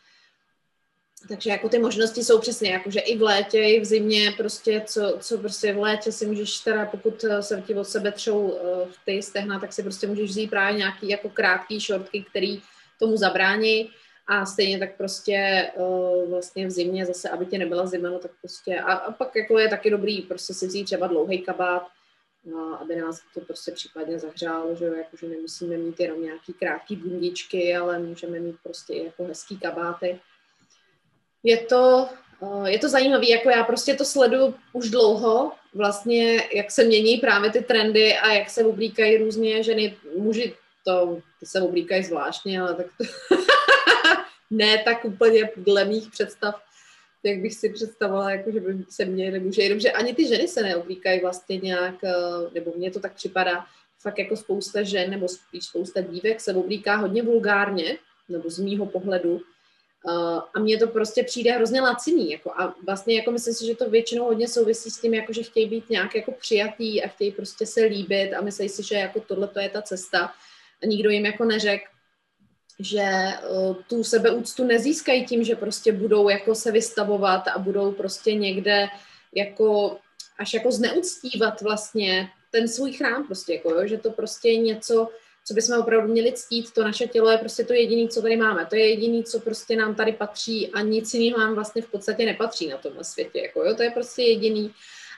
Takže 1.28 1.50
jako 1.50 1.70
ty 1.70 1.80
možnosti 1.80 2.24
jsou 2.24 2.40
přesně, 2.40 2.72
jako 2.72 2.92
že 2.92 3.00
i 3.00 3.18
v 3.18 3.22
létě, 3.22 3.60
i 3.60 3.80
v 3.80 3.86
zimě, 3.86 4.34
prostě 4.38 4.84
co, 4.86 5.18
co 5.20 5.38
prostě 5.38 5.74
v 5.74 5.78
létě 5.78 6.12
si 6.12 6.26
můžeš 6.26 6.60
teda, 6.60 6.86
pokud 6.86 7.24
eh, 7.24 7.44
se 7.44 7.64
ti 7.68 7.76
od 7.76 7.84
sebe 7.84 8.12
třou 8.12 8.58
eh, 8.58 8.88
ty 9.06 9.22
stehna, 9.22 9.60
tak 9.60 9.74
si 9.74 9.84
prostě 9.84 10.08
můžeš 10.08 10.30
vzít 10.30 10.50
právě 10.50 10.78
nějaký 10.78 11.10
jako 11.10 11.30
krátký 11.30 11.80
šortky, 11.80 12.26
který 12.30 12.62
tomu 13.00 13.18
zabrání 13.18 13.90
a 14.28 14.46
stejně 14.46 14.80
tak 14.80 14.98
prostě 14.98 15.68
uh, 15.76 16.30
vlastně 16.30 16.68
v 16.68 16.72
zimě 16.72 17.06
zase, 17.06 17.30
aby 17.30 17.46
tě 17.46 17.58
nebyla 17.58 17.86
zima, 17.86 18.10
no 18.10 18.20
tak 18.20 18.32
prostě 18.42 18.80
a, 18.80 18.94
a 18.94 19.12
pak 19.12 19.36
jako 19.36 19.60
je 19.60 19.70
taky 19.70 19.90
dobrý 19.90 20.22
prostě 20.22 20.54
si 20.54 20.68
vzít 20.68 20.84
třeba 20.84 21.08
dlouhý 21.08 21.42
kabát, 21.42 21.88
aby 22.80 22.96
nás 22.96 23.22
to 23.34 23.42
prostě 23.42 23.72
případně 23.72 24.20
zahřálo, 24.20 24.76
že 24.76 24.86
jo, 24.86 24.94
jakože 24.94 25.28
nemusíme 25.28 25.78
mít 25.78 26.00
jenom 26.00 26.24
nějaký 26.24 26.54
krátký 26.54 26.96
bundičky, 26.96 27.76
ale 27.76 28.00
můžeme 28.00 28.40
mít 28.40 28.56
prostě 28.64 28.94
i 28.94 29.06
jako 29.06 29.24
hezký 29.24 29.60
kabáty. 29.60 30.20
Je 31.44 31.58
to, 31.58 32.10
eh, 32.42 32.72
je 32.72 32.80
to 32.80 32.90
zajímavé, 32.90 33.30
jako 33.30 33.50
já 33.50 33.64
prostě 33.64 33.94
to 33.94 34.06
sleduju 34.06 34.56
už 34.74 34.90
dlouho, 34.90 35.52
vlastně 35.74 36.50
jak 36.54 36.72
se 36.72 36.84
mění 36.84 37.18
právě 37.18 37.52
ty 37.52 37.62
trendy 37.62 38.14
a 38.18 38.34
jak 38.34 38.50
se 38.50 38.66
oblíkají 38.66 39.18
různě 39.18 39.64
ženy, 39.64 39.98
muži 40.18 40.56
to, 40.86 41.22
ty 41.40 41.46
se 41.46 41.62
oblíkají 41.62 42.04
zvláštně, 42.04 42.62
ale 42.62 42.76
tak 42.76 42.86
to 42.98 43.04
ne 44.50 44.78
tak 44.86 45.06
úplně 45.06 45.50
dle 45.56 45.86
mých 45.86 46.10
představ 46.10 46.62
jak 47.24 47.40
bych 47.40 47.54
si 47.54 47.70
představovala, 47.70 48.32
jako, 48.32 48.52
že 48.52 48.60
by 48.60 48.86
se 48.90 49.06
měli 49.06 49.40
muže, 49.40 49.62
jenomže 49.62 49.92
ani 49.92 50.14
ty 50.14 50.28
ženy 50.28 50.48
se 50.48 50.64
neoblíkají 50.64 51.22
vlastně 51.22 51.58
nějak, 51.58 52.04
eh, 52.04 52.14
nebo 52.54 52.74
mně 52.78 52.92
to 52.92 53.00
tak 53.00 53.14
připadá, 53.14 53.66
fakt 54.00 54.20
jako 54.20 54.36
spousta 54.36 54.84
žen, 54.84 55.10
nebo 55.10 55.28
spíš 55.28 55.66
spousta 55.66 56.02
dívek 56.02 56.42
se 56.42 56.54
oblíká 56.54 56.96
hodně 56.96 57.24
vulgárně, 57.24 57.98
nebo 58.30 58.50
z 58.50 58.60
mýho 58.60 58.86
pohledu, 58.86 59.42
Uh, 60.06 60.40
a 60.54 60.60
mně 60.60 60.78
to 60.78 60.88
prostě 60.88 61.24
přijde 61.24 61.52
hrozně 61.52 61.82
laciný. 61.82 62.32
Jako, 62.32 62.52
a 62.52 62.76
vlastně 62.86 63.16
jako 63.16 63.32
myslím 63.32 63.54
si, 63.54 63.66
že 63.66 63.76
to 63.76 63.90
většinou 63.90 64.26
hodně 64.26 64.48
souvisí 64.48 64.90
s 64.90 65.02
tím, 65.02 65.14
jako, 65.14 65.34
že 65.34 65.44
chtějí 65.44 65.70
být 65.70 65.90
nějak 65.90 66.16
jako 66.16 66.32
přijatý 66.32 67.04
a 67.04 67.08
chtějí 67.08 67.32
prostě 67.32 67.66
se 67.66 67.82
líbit 67.82 68.34
a 68.34 68.42
myslí 68.42 68.70
si, 68.70 68.84
že 68.84 68.96
jako 68.96 69.20
tohle 69.20 69.48
to 69.48 69.60
je 69.60 69.70
ta 69.70 69.82
cesta. 69.82 70.34
A 70.84 70.86
nikdo 70.86 71.10
jim 71.10 71.26
jako 71.26 71.46
neřekl, 71.46 71.86
že 72.82 73.10
uh, 73.50 73.76
tu 73.88 74.04
sebeúctu 74.04 74.64
nezískají 74.64 75.26
tím, 75.26 75.44
že 75.44 75.56
prostě 75.56 75.92
budou 75.92 76.30
jako 76.30 76.56
se 76.56 76.72
vystavovat 76.72 77.48
a 77.48 77.60
budou 77.60 77.92
prostě 77.92 78.34
někde 78.34 78.88
jako 79.36 79.98
až 80.40 80.54
jako 80.54 80.72
zneuctívat 80.72 81.62
vlastně 81.62 82.30
ten 82.52 82.68
svůj 82.68 82.94
chrám 82.94 83.28
prostě, 83.28 83.54
jako 83.54 83.70
jo, 83.70 83.88
že 83.88 83.98
to 83.98 84.12
prostě 84.12 84.50
je 84.50 84.58
něco, 84.58 85.10
co 85.46 85.54
bychom 85.54 85.80
opravdu 85.80 86.08
měli 86.08 86.34
ctít, 86.34 86.72
to 86.72 86.84
naše 86.84 87.08
tělo 87.08 87.30
je 87.30 87.38
prostě 87.38 87.64
to 87.64 87.74
jediné, 87.74 88.08
co 88.08 88.22
tady 88.22 88.38
máme, 88.38 88.66
to 88.66 88.76
je 88.76 88.90
jediné, 88.90 89.24
co 89.24 89.40
prostě 89.40 89.76
nám 89.76 89.96
tady 89.96 90.14
patří 90.14 90.72
a 90.72 90.82
nic 90.82 91.14
jiného 91.14 91.40
nám 91.40 91.56
vlastně 91.56 91.82
v 91.82 91.92
podstatě 91.92 92.26
nepatří 92.26 92.68
na 92.68 92.78
tomhle 92.78 93.04
světě, 93.04 93.40
jako 93.42 93.64
jo, 93.64 93.76
to 93.76 93.84
je 93.84 93.92
prostě 93.92 94.22
jediný. 94.24 94.74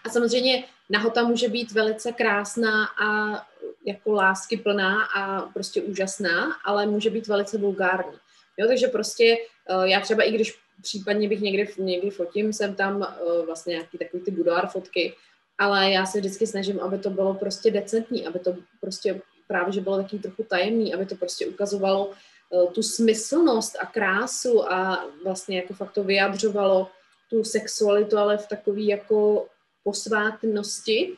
A 0.05 0.09
samozřejmě 0.09 0.64
nahota 0.89 1.24
může 1.24 1.49
být 1.49 1.72
velice 1.72 2.11
krásná 2.11 2.86
a 2.86 3.41
jako 3.86 4.11
lásky 4.11 4.57
plná 4.57 5.03
a 5.15 5.41
prostě 5.41 5.81
úžasná, 5.81 6.55
ale 6.65 6.86
může 6.86 7.09
být 7.09 7.27
velice 7.27 7.57
vulgární. 7.57 8.17
Jo, 8.57 8.67
takže 8.67 8.88
prostě 8.88 9.38
uh, 9.69 9.84
já 9.84 9.99
třeba 9.99 10.23
i 10.23 10.31
když 10.31 10.59
případně 10.81 11.29
bych 11.29 11.41
někdy, 11.41 11.73
někdy 11.77 12.09
fotím, 12.09 12.53
jsem 12.53 12.75
tam 12.75 12.95
uh, 12.97 13.45
vlastně 13.45 13.71
nějaký 13.71 13.97
takový 13.97 14.23
ty 14.23 14.31
budár 14.31 14.67
fotky, 14.67 15.13
ale 15.57 15.91
já 15.91 16.05
se 16.05 16.19
vždycky 16.19 16.47
snažím, 16.47 16.79
aby 16.79 16.97
to 16.97 17.09
bylo 17.09 17.34
prostě 17.34 17.71
decentní, 17.71 18.25
aby 18.27 18.39
to 18.39 18.55
prostě 18.81 19.21
právě, 19.47 19.73
že 19.73 19.81
bylo 19.81 19.97
takový 19.97 20.21
trochu 20.21 20.43
tajemný, 20.43 20.93
aby 20.93 21.05
to 21.05 21.15
prostě 21.15 21.47
ukazovalo 21.47 22.05
uh, 22.07 22.71
tu 22.71 22.84
smyslnost 22.84 23.75
a 23.79 23.86
krásu 23.86 24.71
a 24.73 25.05
vlastně 25.23 25.57
jako 25.57 25.73
fakt 25.73 25.91
to 25.91 26.03
vyjadřovalo 26.03 26.89
tu 27.29 27.43
sexualitu, 27.43 28.17
ale 28.17 28.38
v 28.38 28.47
takový 28.47 28.88
jako 28.88 29.47
posvátnosti, 29.84 31.17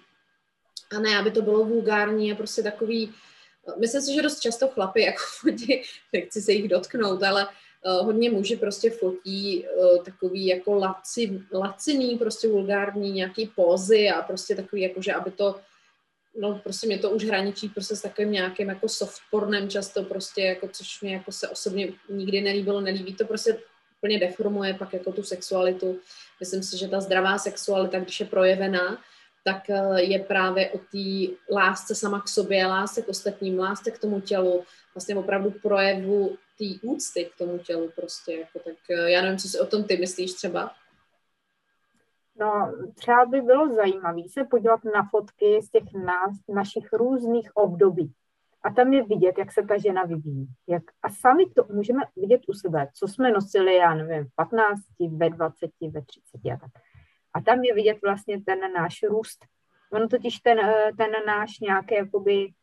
a 0.91 0.99
ne, 0.99 1.17
aby 1.17 1.31
to 1.31 1.41
bylo 1.41 1.65
vulgární 1.65 2.31
a 2.31 2.35
prostě 2.35 2.63
takový, 2.63 3.13
myslím 3.79 4.01
si, 4.01 4.13
že 4.13 4.21
dost 4.21 4.39
často 4.39 4.67
chlapy 4.67 5.01
jako 5.01 5.23
fotí, 5.39 5.81
nechci 6.13 6.41
se 6.41 6.51
jich 6.51 6.67
dotknout, 6.67 7.23
ale 7.23 7.45
uh, 7.45 8.05
hodně 8.05 8.31
muži 8.31 8.57
prostě 8.57 8.89
fotí 8.89 9.65
uh, 9.65 10.03
takový 10.03 10.45
jako 10.45 10.75
laci, 10.75 11.41
laciný, 11.53 12.17
prostě 12.17 12.47
vulgární 12.47 13.11
nějaký 13.11 13.51
pózy 13.55 14.09
a 14.09 14.21
prostě 14.21 14.55
takový 14.55 14.81
jako, 14.81 15.01
že 15.01 15.13
aby 15.13 15.31
to 15.31 15.55
no 16.37 16.59
prostě 16.63 16.87
mě 16.87 16.97
to 16.97 17.09
už 17.09 17.25
hraničí 17.25 17.69
prostě 17.69 17.95
s 17.95 18.01
takovým 18.01 18.31
nějakým 18.31 18.69
jako 18.69 18.89
softpornem 18.89 19.69
často 19.69 20.03
prostě 20.03 20.41
jako, 20.41 20.67
což 20.67 21.01
mě 21.01 21.13
jako 21.13 21.31
se 21.31 21.49
osobně 21.49 21.93
nikdy 22.09 22.41
nelíbilo, 22.41 22.81
nelíbí 22.81 23.15
to 23.15 23.25
prostě 23.25 23.57
úplně 23.97 24.19
deformuje 24.19 24.73
pak 24.73 24.93
jako 24.93 25.11
tu 25.11 25.23
sexualitu. 25.23 25.99
Myslím 26.39 26.63
si, 26.63 26.77
že 26.77 26.87
ta 26.87 27.01
zdravá 27.01 27.37
sexualita, 27.37 27.99
když 27.99 28.19
je 28.19 28.25
projevená, 28.25 29.01
tak 29.45 29.69
eh, 29.69 30.01
je 30.01 30.19
právě 30.19 30.71
o 30.71 30.77
té 30.77 31.35
lásce 31.55 31.95
sama 31.95 32.21
k 32.21 32.27
sobě, 32.27 32.67
lásce 32.67 33.01
k 33.01 33.09
ostatním, 33.09 33.59
lásce 33.59 33.91
k 33.91 33.99
tomu 33.99 34.21
tělu, 34.21 34.63
vlastně 34.95 35.15
opravdu 35.15 35.51
projevu 35.51 36.37
té 36.57 36.65
úcty 36.81 37.25
k 37.25 37.37
tomu 37.37 37.57
tělu 37.57 37.91
prostě, 37.95 38.33
jako 38.33 38.59
tak 38.59 38.75
eh, 38.89 39.11
já 39.11 39.21
nevím, 39.21 39.37
co 39.37 39.47
si 39.47 39.59
o 39.59 39.65
tom 39.65 39.83
ty 39.83 39.97
myslíš 39.97 40.33
třeba? 40.33 40.71
No, 42.39 42.73
třeba 42.95 43.25
by 43.25 43.41
bylo 43.41 43.75
zajímavé 43.75 44.21
se 44.29 44.43
podívat 44.43 44.83
na 44.83 45.09
fotky 45.11 45.61
z 45.61 45.69
těch 45.69 45.93
nás, 45.93 46.31
našich 46.49 46.93
různých 46.93 47.57
období. 47.57 48.13
A 48.63 48.69
tam 48.69 48.93
je 48.93 49.03
vidět, 49.03 49.37
jak 49.37 49.51
se 49.51 49.63
ta 49.63 49.77
žena 49.77 50.03
vyvíjí. 50.03 50.47
Jak, 50.67 50.83
a 51.03 51.09
sami 51.09 51.45
to 51.45 51.65
můžeme 51.73 52.01
vidět 52.15 52.41
u 52.47 52.53
sebe, 52.53 52.87
co 52.93 53.07
jsme 53.07 53.31
nosili, 53.31 53.75
já 53.75 53.93
nevím, 53.93 54.25
v 54.25 54.35
15, 54.35 54.81
ve 55.09 55.29
20, 55.29 55.71
ve 55.89 56.01
30 56.01 56.51
a 56.53 56.57
tak. 56.57 56.71
A 57.35 57.41
tam 57.41 57.63
je 57.63 57.73
vidět 57.73 57.97
vlastně 58.03 58.41
ten 58.41 58.59
náš 58.73 59.03
růst. 59.03 59.45
Ono 59.91 60.07
totiž 60.07 60.39
ten, 60.39 60.59
eh, 60.59 60.91
ten 60.97 61.11
náš 61.27 61.59
nějaký 61.59 61.95
jakoby 61.95 62.53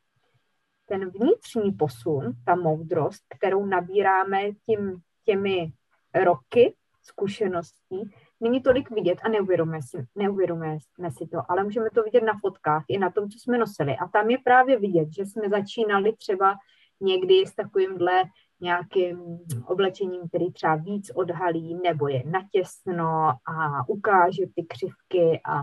ten 0.86 1.10
vnitřní 1.10 1.72
posun, 1.72 2.32
ta 2.44 2.54
moudrost, 2.54 3.22
kterou 3.38 3.66
nabíráme 3.66 4.40
tím, 4.66 5.00
těmi 5.24 5.72
roky 6.14 6.74
zkušeností, 7.02 8.14
není 8.40 8.62
tolik 8.62 8.90
vidět 8.90 9.18
a 9.22 9.28
neuvědomujeme 9.28 9.82
si, 9.82 10.06
neuvědomujeme 10.14 11.10
si 11.18 11.26
to, 11.26 11.38
ale 11.48 11.64
můžeme 11.64 11.90
to 11.90 12.02
vidět 12.02 12.24
na 12.24 12.32
fotkách 12.40 12.84
i 12.88 12.98
na 12.98 13.10
tom, 13.10 13.30
co 13.30 13.38
jsme 13.38 13.58
nosili. 13.58 13.96
A 13.96 14.08
tam 14.08 14.30
je 14.30 14.38
právě 14.44 14.78
vidět, 14.78 15.08
že 15.16 15.26
jsme 15.26 15.48
začínali 15.48 16.12
třeba 16.16 16.56
někdy 17.00 17.46
s 17.46 17.54
takovýmhle 17.54 18.24
nějakým 18.62 19.38
oblečením, 19.66 20.28
který 20.28 20.52
třeba 20.52 20.74
víc 20.74 21.10
odhalí, 21.14 21.80
nebo 21.84 22.08
je 22.08 22.22
natěsno 22.26 23.28
a 23.28 23.88
ukáže 23.88 24.42
ty 24.54 24.66
křivky 24.68 25.40
a 25.48 25.62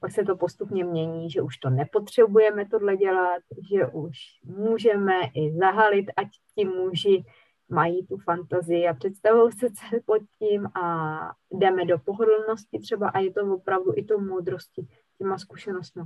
pak 0.00 0.12
se 0.12 0.24
to 0.24 0.36
postupně 0.36 0.84
mění, 0.84 1.30
že 1.30 1.42
už 1.42 1.56
to 1.56 1.70
nepotřebujeme 1.70 2.68
tohle 2.68 2.96
dělat, 2.96 3.42
že 3.70 3.86
už 3.86 4.16
můžeme 4.44 5.20
i 5.34 5.52
zahalit, 5.52 6.06
ať 6.16 6.28
ti 6.54 6.64
muži 6.64 7.24
mají 7.68 8.06
tu 8.06 8.16
fantazii 8.16 8.88
a 8.88 8.94
představují 8.94 9.52
se 9.52 9.66
pod 10.06 10.22
tím 10.38 10.66
a 10.66 11.18
jdeme 11.52 11.84
do 11.84 11.98
pohodlnosti 11.98 12.78
třeba 12.78 13.08
a 13.08 13.18
je 13.18 13.32
to 13.32 13.54
opravdu 13.54 13.92
i 13.96 14.04
to 14.04 14.18
moudrosti 14.18 14.86
těma 15.18 15.38
zkušenostmi. 15.38 16.02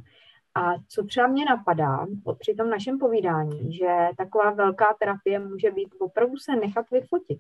A 0.55 0.75
co 0.89 1.05
třeba 1.05 1.27
mě 1.27 1.45
napadá 1.45 2.07
při 2.39 2.55
tom 2.55 2.71
našem 2.71 2.99
povídání, 2.99 3.75
že 3.75 4.09
taková 4.17 4.51
velká 4.51 4.95
terapie 4.99 5.39
může 5.39 5.71
být 5.71 5.95
opravdu 5.99 6.37
se 6.37 6.57
nechat 6.57 6.91
vyfotit 6.91 7.39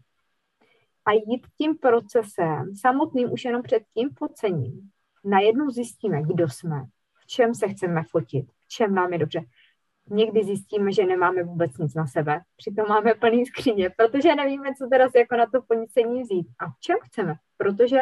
a 1.04 1.12
jít 1.12 1.46
tím 1.58 1.78
procesem 1.78 2.74
samotným 2.80 3.32
už 3.32 3.44
jenom 3.44 3.62
před 3.62 3.82
tím 3.94 4.10
focením. 4.10 4.90
Najednou 5.24 5.70
zjistíme, 5.70 6.22
kdo 6.22 6.48
jsme, 6.48 6.84
v 7.20 7.26
čem 7.26 7.54
se 7.54 7.68
chceme 7.68 8.02
fotit, 8.10 8.46
v 8.60 8.68
čem 8.68 8.94
nám 8.94 9.12
je 9.12 9.18
dobře. 9.18 9.40
Někdy 10.10 10.44
zjistíme, 10.44 10.92
že 10.92 11.06
nemáme 11.06 11.42
vůbec 11.42 11.78
nic 11.78 11.94
na 11.94 12.06
sebe, 12.06 12.40
přitom 12.56 12.88
máme 12.88 13.14
plný 13.14 13.46
skříně, 13.46 13.90
protože 13.90 14.34
nevíme, 14.34 14.74
co 14.74 14.86
teraz 14.86 15.12
jako 15.14 15.36
na 15.36 15.46
to 15.46 15.62
ponicení 15.62 16.22
vzít. 16.22 16.46
A 16.58 16.70
v 16.70 16.80
čem 16.80 16.96
chceme? 17.02 17.34
Protože 17.56 17.98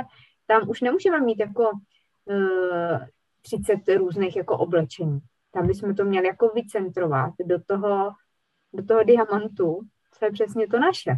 tam 0.47 0.69
už 0.69 0.81
nemůžeme 0.81 1.21
mít 1.21 1.41
jako 1.41 1.71
uh, 2.25 2.99
30 3.43 3.97
různých 3.97 4.37
jako 4.37 4.59
oblečení. 4.59 5.21
Tam 5.51 5.67
bychom 5.67 5.95
to 5.95 6.05
měli 6.05 6.27
jako 6.27 6.49
vycentrovat 6.49 7.33
do 7.45 7.63
toho, 7.63 8.13
do 8.73 8.85
toho 8.85 9.03
diamantu, 9.03 9.81
co 10.19 10.25
je 10.25 10.31
přesně 10.31 10.69
to 10.69 10.79
naše. 10.79 11.11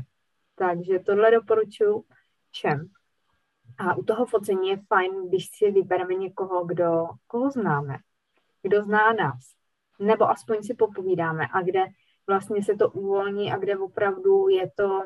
Takže 0.54 0.98
tohle 0.98 1.30
doporučuji 1.30 2.04
všem. 2.50 2.88
A 3.78 3.94
u 3.94 4.02
toho 4.02 4.26
focení 4.26 4.68
je 4.68 4.80
fajn, 4.88 5.28
když 5.28 5.48
si 5.52 5.70
vybereme 5.70 6.14
někoho, 6.14 6.64
kdo, 6.64 7.06
koho 7.26 7.50
známe, 7.50 7.96
kdo 8.62 8.82
zná 8.82 9.12
nás, 9.12 9.54
nebo 9.98 10.30
aspoň 10.30 10.62
si 10.62 10.74
popovídáme 10.74 11.46
a 11.52 11.62
kde 11.62 11.84
vlastně 12.26 12.64
se 12.64 12.74
to 12.74 12.90
uvolní 12.90 13.52
a 13.52 13.58
kde 13.58 13.78
opravdu 13.78 14.48
je 14.48 14.70
to 14.76 15.02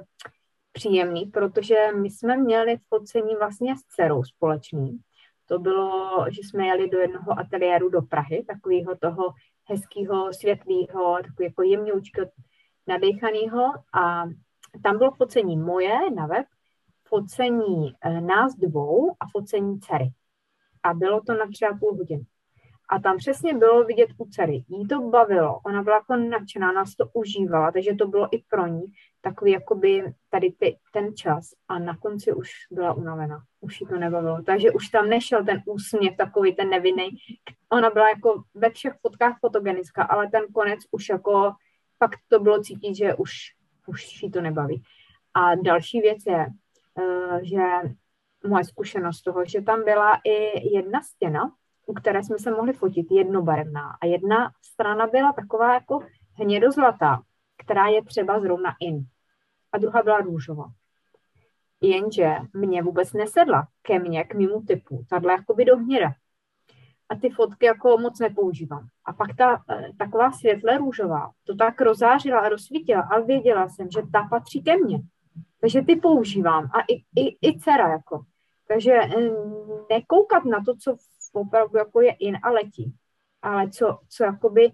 příjemný, 0.72 1.26
protože 1.26 1.76
my 2.00 2.10
jsme 2.10 2.36
měli 2.36 2.76
focení 2.88 3.36
vlastně 3.36 3.76
s 3.76 3.80
dcerou 3.80 4.24
společný. 4.24 4.98
To 5.46 5.58
bylo, 5.58 6.26
že 6.30 6.40
jsme 6.42 6.66
jeli 6.66 6.90
do 6.90 6.98
jednoho 6.98 7.38
ateliéru 7.38 7.88
do 7.88 8.02
Prahy, 8.02 8.44
takového 8.44 8.96
toho 8.96 9.34
hezkého, 9.64 10.32
světlého, 10.32 11.16
takový 11.22 11.44
jako 11.46 11.62
jemňoučko 11.62 12.22
nadechaného 12.86 13.72
a 13.94 14.24
tam 14.82 14.98
bylo 14.98 15.10
focení 15.10 15.56
moje 15.56 16.10
na 16.10 16.26
web, 16.26 16.46
focení 17.08 17.94
eh, 18.00 18.20
nás 18.20 18.54
dvou 18.54 19.10
a 19.20 19.24
focení 19.32 19.80
dcery. 19.80 20.10
A 20.82 20.94
bylo 20.94 21.20
to 21.20 21.34
na 21.34 21.46
třeba 21.46 21.78
půl 21.78 21.96
hodiny. 21.96 22.24
A 22.88 22.98
tam 22.98 23.16
přesně 23.16 23.54
bylo 23.54 23.84
vidět 23.84 24.10
u 24.18 24.24
dcery. 24.24 24.64
Jí 24.68 24.88
to 24.88 25.00
bavilo, 25.00 25.60
ona 25.66 25.82
byla 25.82 25.96
jako 25.96 26.16
nadšená, 26.16 26.72
nás 26.72 26.94
to 26.94 27.06
užívala, 27.12 27.72
takže 27.72 27.94
to 27.94 28.06
bylo 28.06 28.28
i 28.32 28.38
pro 28.50 28.66
ní 28.66 28.84
takový 29.24 29.52
jakoby 29.52 30.14
tady 30.30 30.52
ty, 30.58 30.78
ten 30.92 31.16
čas 31.16 31.50
a 31.68 31.78
na 31.78 31.96
konci 31.96 32.32
už 32.32 32.50
byla 32.70 32.92
unavená, 32.92 33.42
už 33.60 33.80
jí 33.80 33.86
to 33.86 33.98
nebavilo. 33.98 34.42
Takže 34.42 34.70
už 34.70 34.88
tam 34.88 35.08
nešel 35.08 35.44
ten 35.44 35.62
úsměv, 35.66 36.16
takový 36.16 36.54
ten 36.54 36.68
nevinný. 36.68 37.08
Ona 37.72 37.90
byla 37.90 38.08
jako 38.08 38.42
ve 38.54 38.70
všech 38.70 38.92
fotkách 39.00 39.36
fotogenická, 39.40 40.02
ale 40.02 40.30
ten 40.30 40.42
konec 40.54 40.80
už 40.90 41.08
jako 41.08 41.52
fakt 41.98 42.18
to 42.28 42.40
bylo 42.40 42.62
cítit, 42.62 42.94
že 42.94 43.14
už, 43.14 43.32
už 43.86 44.22
jí 44.22 44.30
to 44.30 44.40
nebaví. 44.40 44.82
A 45.34 45.54
další 45.54 46.00
věc 46.00 46.18
je, 46.26 46.46
eh, 46.98 47.44
že 47.44 47.62
moje 48.46 48.64
zkušenost 48.64 49.22
toho, 49.22 49.44
že 49.44 49.62
tam 49.62 49.84
byla 49.84 50.20
i 50.24 50.68
jedna 50.74 51.02
stěna, 51.02 51.52
u 51.86 51.94
které 51.94 52.24
jsme 52.24 52.38
se 52.38 52.50
mohli 52.50 52.72
fotit, 52.72 53.06
jednobarevná. 53.10 53.96
A 54.00 54.06
jedna 54.06 54.50
strana 54.62 55.06
byla 55.06 55.32
taková 55.32 55.74
jako 55.74 56.00
hnědozlatá, 56.34 57.22
která 57.64 57.86
je 57.86 58.04
třeba 58.04 58.40
zrovna 58.40 58.74
in. 58.80 59.06
A 59.74 59.78
druhá 59.78 60.02
byla 60.02 60.18
růžová. 60.18 60.72
Jenže 61.80 62.36
mě 62.52 62.82
vůbec 62.82 63.12
nesedla 63.12 63.68
ke 63.82 63.98
mně, 63.98 64.24
k 64.24 64.34
mýmu 64.34 64.62
typu, 64.62 65.04
tahle 65.10 65.32
jakoby 65.32 65.64
do 65.64 65.76
hněda. 65.76 66.12
A 67.08 67.14
ty 67.14 67.30
fotky 67.30 67.66
jako 67.66 67.98
moc 67.98 68.18
nepoužívám. 68.18 68.88
A 69.04 69.12
pak 69.12 69.36
ta 69.36 69.64
eh, 69.70 69.88
taková 69.98 70.32
světle 70.32 70.78
růžová, 70.78 71.30
to 71.44 71.54
tak 71.54 71.80
rozářila 71.80 72.40
a 72.40 72.48
rozsvítila 72.48 73.02
a 73.02 73.20
věděla 73.20 73.68
jsem, 73.68 73.90
že 73.90 74.02
ta 74.12 74.22
patří 74.30 74.62
ke 74.62 74.76
mně. 74.76 74.98
Takže 75.60 75.82
ty 75.82 75.96
používám 75.96 76.64
a 76.64 76.80
i, 76.80 77.20
i, 77.20 77.48
i 77.48 77.58
dcera 77.60 77.88
jako. 77.88 78.24
Takže 78.68 78.92
eh, 78.92 79.30
nekoukat 79.90 80.44
na 80.44 80.64
to, 80.64 80.76
co 80.76 80.96
opravdu 81.32 81.78
jako 81.78 82.00
je 82.00 82.12
in 82.12 82.38
a 82.42 82.50
letí, 82.50 82.94
ale 83.42 83.70
co, 83.70 83.98
co 84.08 84.24
jakoby, 84.24 84.72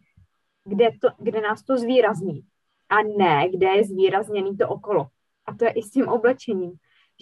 kde, 0.65 0.91
to, 1.01 1.09
kde 1.19 1.41
nás 1.41 1.63
to 1.63 1.79
zvýrazní 1.79 2.51
a 2.91 3.03
ne, 3.19 3.49
kde 3.49 3.67
je 3.67 3.85
zvýrazněný 3.85 4.57
to 4.57 4.69
okolo. 4.69 5.07
A 5.47 5.55
to 5.55 5.65
je 5.65 5.71
i 5.71 5.83
s 5.83 5.91
tím 5.91 6.09
oblečením, 6.09 6.73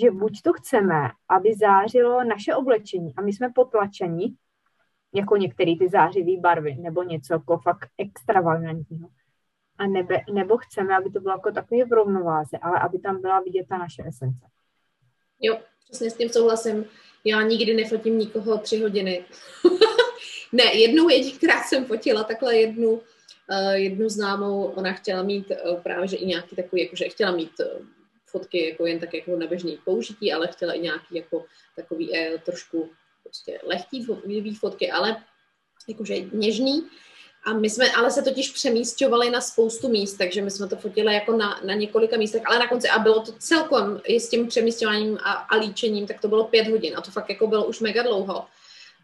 že 0.03 0.11
buď 0.11 0.43
to 0.43 0.53
chceme, 0.53 1.11
aby 1.29 1.55
zářilo 1.55 2.25
naše 2.25 2.55
oblečení 2.55 3.15
a 3.17 3.23
my 3.23 3.33
jsme 3.33 3.51
potlačeni, 3.55 4.35
jako 5.15 5.37
některé 5.37 5.75
ty 5.79 5.89
zářivé 5.89 6.41
barvy, 6.41 6.77
nebo 6.77 7.03
něco 7.03 7.35
jako 7.35 7.59
fakt 7.59 7.89
extravagantního. 7.99 9.09
A 9.79 9.87
nebe, 9.87 10.21
nebo 10.33 10.57
chceme, 10.57 10.97
aby 10.97 11.11
to 11.11 11.21
bylo 11.21 11.35
jako 11.35 11.53
takové 11.53 11.85
v 11.85 11.93
rovnováze, 11.93 12.59
ale 12.59 12.81
aby 12.81 12.99
tam 12.99 13.21
byla 13.21 13.41
vidět 13.41 13.67
ta 13.69 13.79
naše 13.79 14.03
esence. 14.07 14.47
Jo, 15.41 15.59
přesně 15.85 16.11
s 16.11 16.17
tím 16.17 16.29
souhlasím. 16.29 16.85
Já 17.25 17.43
nikdy 17.43 17.75
nefotím 17.75 18.19
nikoho 18.19 18.59
tři 18.59 18.81
hodiny. 18.81 19.25
ne, 20.53 20.65
jednou 20.75 21.09
jedinkrát 21.09 21.63
jsem 21.63 21.85
fotila 21.85 22.25
takhle 22.25 22.57
jednu, 22.57 23.01
jednu 23.73 24.09
známou, 24.09 24.65
ona 24.65 24.93
chtěla 24.93 25.23
mít 25.23 25.47
uh, 25.51 25.81
právě, 25.81 26.09
že 26.09 26.17
i 26.17 26.27
nějaký 26.27 26.57
takový, 26.57 26.83
jakože 26.83 27.09
chtěla 27.09 27.33
mít 27.33 27.53
uh, 27.61 27.87
fotky 28.31 28.69
jako 28.69 28.87
jen 28.87 28.99
tak 28.99 29.15
jako 29.15 29.37
na 29.37 29.47
běžný 29.47 29.79
použití, 29.85 30.33
ale 30.33 30.49
chtěla 30.49 30.73
i 30.73 30.81
nějaký 30.81 31.17
jako 31.17 31.45
takový 31.77 32.17
eh, 32.17 32.39
trošku 32.39 32.91
prostě 33.23 33.61
lehký 33.63 34.07
fotky, 34.61 34.91
ale 34.91 35.17
jakože 35.89 36.15
něžný. 36.33 36.89
A 37.45 37.53
my 37.53 37.71
jsme 37.71 37.91
ale 37.93 38.11
se 38.11 38.23
totiž 38.23 38.51
přemístovali 38.51 39.31
na 39.31 39.41
spoustu 39.41 39.89
míst, 39.89 40.15
takže 40.15 40.43
my 40.43 40.51
jsme 40.51 40.69
to 40.69 40.77
fotili 40.77 41.15
jako 41.15 41.37
na, 41.37 41.61
na 41.65 41.75
několika 41.75 42.17
místech, 42.17 42.43
ale 42.47 42.59
na 42.59 42.69
konci 42.69 42.89
a 42.89 42.99
bylo 42.99 43.21
to 43.23 43.33
celkom 43.33 44.01
i 44.05 44.21
s 44.21 44.29
tím 44.29 44.49
přemístěváním 44.49 45.19
a, 45.23 45.33
a 45.33 45.57
líčením, 45.57 46.07
tak 46.07 46.21
to 46.21 46.29
bylo 46.29 46.45
pět 46.45 46.69
hodin 46.69 46.95
a 46.97 47.01
to 47.01 47.11
fakt 47.11 47.31
jako 47.31 47.47
bylo 47.47 47.67
už 47.67 47.81
mega 47.81 48.03
dlouho. 48.03 48.47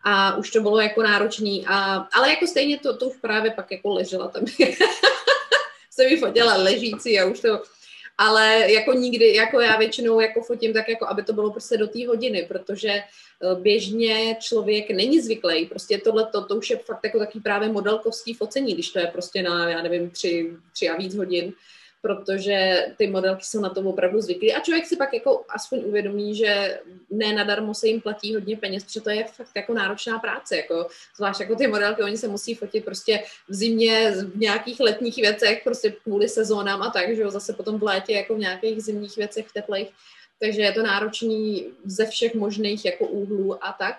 A 0.05 0.37
už 0.37 0.51
to 0.51 0.61
bylo 0.61 0.81
jako 0.81 1.03
náročný, 1.03 1.67
a, 1.67 2.09
ale 2.13 2.31
jako 2.31 2.47
stejně 2.47 2.79
to, 2.79 2.97
to 2.97 3.07
už 3.07 3.17
právě 3.17 3.51
pak 3.51 3.71
jako 3.71 3.89
ležela 3.89 4.29
tam. 4.29 4.45
se 5.91 6.05
mi 6.09 6.17
fotila 6.17 6.57
ležící 6.57 7.21
a 7.21 7.25
už 7.25 7.41
to 7.41 7.63
ale 8.19 8.73
jako 8.73 8.93
nikdy, 8.93 9.35
jako 9.35 9.61
já 9.61 9.77
většinou 9.77 10.21
jako 10.21 10.43
fotím 10.43 10.73
tak, 10.73 10.89
jako 10.89 11.07
aby 11.07 11.23
to 11.23 11.33
bylo 11.33 11.51
prostě 11.51 11.77
do 11.77 11.87
té 11.87 12.07
hodiny, 12.07 12.45
protože 12.49 12.89
eh, 12.91 13.05
běžně 13.61 14.37
člověk 14.41 14.91
není 14.91 15.21
zvyklý, 15.21 15.67
prostě 15.67 15.99
tohle 15.99 16.27
to, 16.27 16.45
to 16.45 16.57
už 16.57 16.71
je 16.71 16.77
fakt 16.77 17.05
jako 17.05 17.19
taký 17.19 17.41
právě 17.41 17.69
modelkovský 17.69 18.35
focení, 18.35 18.75
když 18.75 18.91
to 18.91 18.99
je 18.99 19.07
prostě 19.07 19.43
na, 19.43 19.71
já 19.71 19.83
nevím, 19.83 20.11
tři, 20.11 20.51
tři 20.73 20.89
a 20.89 20.97
víc 20.97 21.15
hodin, 21.15 21.53
protože 22.05 22.87
ty 22.97 23.07
modelky 23.07 23.45
jsou 23.45 23.61
na 23.61 23.69
to 23.69 23.81
opravdu 23.81 24.21
zvyklí 24.21 24.55
a 24.55 24.61
člověk 24.61 24.87
si 24.87 24.97
pak 24.97 25.15
jako 25.15 25.45
aspoň 25.49 25.83
uvědomí, 25.85 26.37
že 26.37 26.81
ne 27.11 27.33
nadarmo 27.33 27.75
se 27.75 27.89
jim 27.89 28.01
platí 28.01 28.35
hodně 28.35 28.57
peněz, 28.57 28.85
protože 28.85 29.01
to 29.01 29.11
je 29.11 29.25
fakt 29.25 29.57
jako 29.57 29.75
náročná 29.75 30.19
práce, 30.19 30.57
jako, 30.57 30.87
zvlášť 31.17 31.41
jako 31.41 31.57
ty 31.57 31.67
modelky, 31.67 32.03
oni 32.03 32.17
se 32.17 32.29
musí 32.29 32.55
fotit 32.55 32.85
prostě 32.85 33.25
v 33.49 33.55
zimě 33.55 34.11
v 34.11 34.37
nějakých 34.37 34.81
letních 34.81 35.17
věcech, 35.17 35.61
prostě 35.65 35.91
kvůli 35.91 36.29
sezónám 36.29 36.83
a 36.83 36.91
tak, 36.91 37.17
že 37.17 37.23
jo, 37.23 37.31
zase 37.31 37.53
potom 37.53 37.79
v 37.79 37.83
létě 37.83 38.13
jako 38.13 38.35
v 38.35 38.39
nějakých 38.39 38.83
zimních 38.83 39.17
věcech, 39.17 39.47
v 39.49 39.53
teplých, 39.53 39.89
takže 40.41 40.63
je 40.63 40.73
to 40.73 40.83
náročný 40.83 41.67
ze 41.85 42.07
všech 42.07 42.35
možných 42.35 42.85
jako 42.85 43.07
úhlů 43.07 43.65
a 43.65 43.73
tak. 43.73 43.97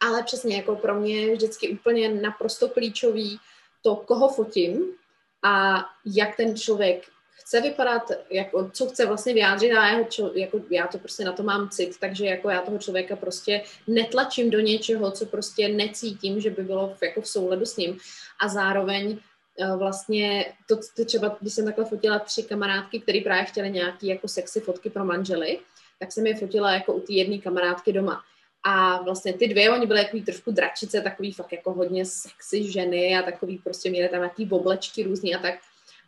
Ale 0.00 0.22
přesně 0.22 0.56
jako 0.56 0.76
pro 0.76 1.00
mě 1.00 1.20
je 1.20 1.34
vždycky 1.34 1.68
úplně 1.68 2.08
naprosto 2.08 2.68
klíčový 2.68 3.38
to, 3.82 3.96
koho 3.96 4.28
fotím, 4.28 4.99
a 5.42 5.84
jak 6.04 6.36
ten 6.36 6.56
člověk 6.56 7.06
chce 7.50 7.60
vypadat, 7.60 8.02
jako, 8.30 8.70
co 8.72 8.86
chce 8.86 9.06
vlastně 9.06 9.34
vyjádřit 9.34 9.72
a 9.72 9.88
jeho 9.88 10.04
čo, 10.04 10.32
jako, 10.34 10.60
já 10.70 10.86
to 10.86 10.98
prostě 10.98 11.24
na 11.24 11.32
to 11.32 11.42
mám 11.42 11.68
cit, 11.68 11.98
takže 12.00 12.26
jako 12.26 12.50
já 12.50 12.60
toho 12.60 12.78
člověka 12.78 13.16
prostě 13.16 13.62
netlačím 13.86 14.50
do 14.50 14.60
něčeho, 14.60 15.10
co 15.10 15.26
prostě 15.26 15.68
necítím, 15.68 16.40
že 16.40 16.50
by 16.50 16.62
bylo 16.62 16.94
v, 16.98 17.02
jako 17.02 17.20
v 17.20 17.28
souladu 17.28 17.66
s 17.66 17.76
ním 17.76 17.98
a 18.40 18.48
zároveň 18.48 19.18
uh, 19.56 19.78
vlastně 19.78 20.52
to, 20.68 20.76
to 20.96 21.04
třeba, 21.04 21.36
když 21.40 21.54
jsem 21.54 21.64
takhle 21.64 21.84
fotila 21.84 22.18
tři 22.18 22.42
kamarádky, 22.42 23.00
které 23.00 23.20
právě 23.24 23.44
chtěly 23.44 23.70
nějaký 23.70 24.06
jako 24.06 24.28
sexy 24.28 24.60
fotky 24.60 24.90
pro 24.90 25.04
manžely, 25.04 25.58
tak 25.98 26.12
jsem 26.12 26.26
je 26.26 26.36
fotila 26.36 26.72
jako 26.72 26.92
u 26.92 27.00
té 27.00 27.12
jedné 27.12 27.38
kamarádky 27.38 27.92
doma. 27.92 28.22
A 28.62 29.02
vlastně 29.02 29.32
ty 29.32 29.48
dvě, 29.48 29.70
oni 29.70 29.86
byly 29.86 30.04
takový 30.04 30.22
trošku 30.22 30.50
dračice, 30.50 31.00
takový 31.00 31.32
fakt 31.32 31.52
jako 31.52 31.72
hodně 31.72 32.04
sexy 32.04 32.72
ženy 32.72 33.18
a 33.18 33.22
takový 33.22 33.58
prostě 33.58 33.90
měly 33.90 34.08
tam 34.08 34.20
nějaký 34.20 34.48
oblečky 34.50 35.02
různý 35.02 35.34
a 35.34 35.38
tak. 35.38 35.54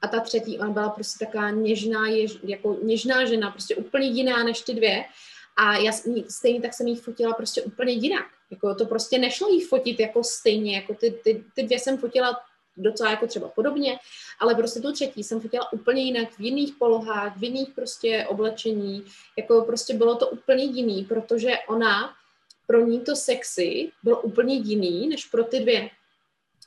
A 0.03 0.09
ta 0.09 0.21
třetí, 0.21 0.59
ona 0.59 0.71
byla 0.71 0.89
prostě 0.89 1.25
taková 1.25 1.51
něžná, 1.51 2.09
jež, 2.09 2.39
jako 2.43 2.77
něžná 2.83 3.25
žena, 3.25 3.51
prostě 3.51 3.77
úplně 3.77 4.07
jiná 4.07 4.45
než 4.45 4.61
ty 4.61 4.75
dvě. 4.75 5.05
A 5.57 5.77
já 5.77 5.93
stejně 6.29 6.61
tak 6.61 6.75
jsem 6.75 6.87
jí 6.87 6.97
fotila 6.97 7.33
prostě 7.33 7.63
úplně 7.63 7.93
jinak. 7.93 8.27
Jako 8.51 8.75
to 8.75 8.87
prostě 8.87 9.19
nešlo 9.19 9.49
jí 9.49 9.61
fotit 9.61 10.01
jako 10.01 10.25
stejně, 10.25 10.77
jako 10.77 10.95
ty, 10.95 11.11
ty, 11.25 11.45
ty 11.55 11.63
dvě 11.63 11.79
jsem 11.79 11.99
fotila 11.99 12.41
docela 12.77 13.11
jako 13.11 13.27
třeba 13.27 13.49
podobně, 13.49 13.99
ale 14.41 14.55
prostě 14.55 14.81
tu 14.81 14.93
třetí 14.93 15.25
jsem 15.25 15.41
fotila 15.41 15.73
úplně 15.73 16.03
jinak, 16.03 16.31
v 16.31 16.41
jiných 16.41 16.75
polohách, 16.79 17.37
v 17.37 17.45
jiných 17.45 17.69
prostě 17.75 18.27
oblečení, 18.29 19.05
jako 19.39 19.63
prostě 19.63 19.95
bylo 19.95 20.15
to 20.15 20.29
úplně 20.29 20.65
jiný, 20.65 21.05
protože 21.05 21.53
ona, 21.69 22.15
pro 22.73 22.81
ní 22.81 23.01
to 23.01 23.17
sexy 23.17 23.93
bylo 24.03 24.21
úplně 24.21 24.55
jiný, 24.55 25.09
než 25.09 25.25
pro 25.25 25.45
ty 25.45 25.61
dvě. 25.61 25.91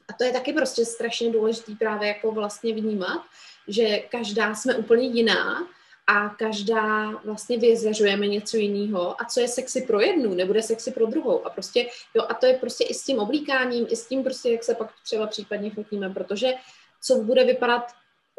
A 0.09 0.13
to 0.13 0.23
je 0.23 0.31
taky 0.31 0.53
prostě 0.53 0.85
strašně 0.85 1.31
důležitý 1.31 1.75
právě 1.75 2.07
jako 2.07 2.31
vlastně 2.31 2.73
vnímat, 2.73 3.21
že 3.67 3.99
každá 3.99 4.55
jsme 4.55 4.75
úplně 4.75 5.07
jiná 5.07 5.67
a 6.07 6.29
každá 6.29 7.09
vlastně 7.09 7.57
vyzařujeme 7.57 8.27
něco 8.27 8.57
jiného 8.57 9.21
a 9.21 9.25
co 9.25 9.39
je 9.39 9.47
sexy 9.47 9.81
pro 9.81 10.01
jednu, 10.01 10.33
nebude 10.33 10.61
sexy 10.61 10.91
pro 10.91 11.05
druhou 11.05 11.45
a 11.45 11.49
prostě, 11.49 11.89
jo, 12.13 12.25
a 12.29 12.33
to 12.33 12.45
je 12.45 12.53
prostě 12.53 12.83
i 12.83 12.93
s 12.93 13.03
tím 13.03 13.19
oblíkáním, 13.19 13.87
i 13.89 13.95
s 13.95 14.07
tím 14.07 14.23
prostě, 14.23 14.51
jak 14.51 14.63
se 14.63 14.75
pak 14.75 14.93
třeba 15.03 15.27
případně 15.27 15.71
fotíme, 15.71 16.09
protože 16.09 16.53
co 17.01 17.15
bude 17.15 17.43
vypadat 17.43 17.83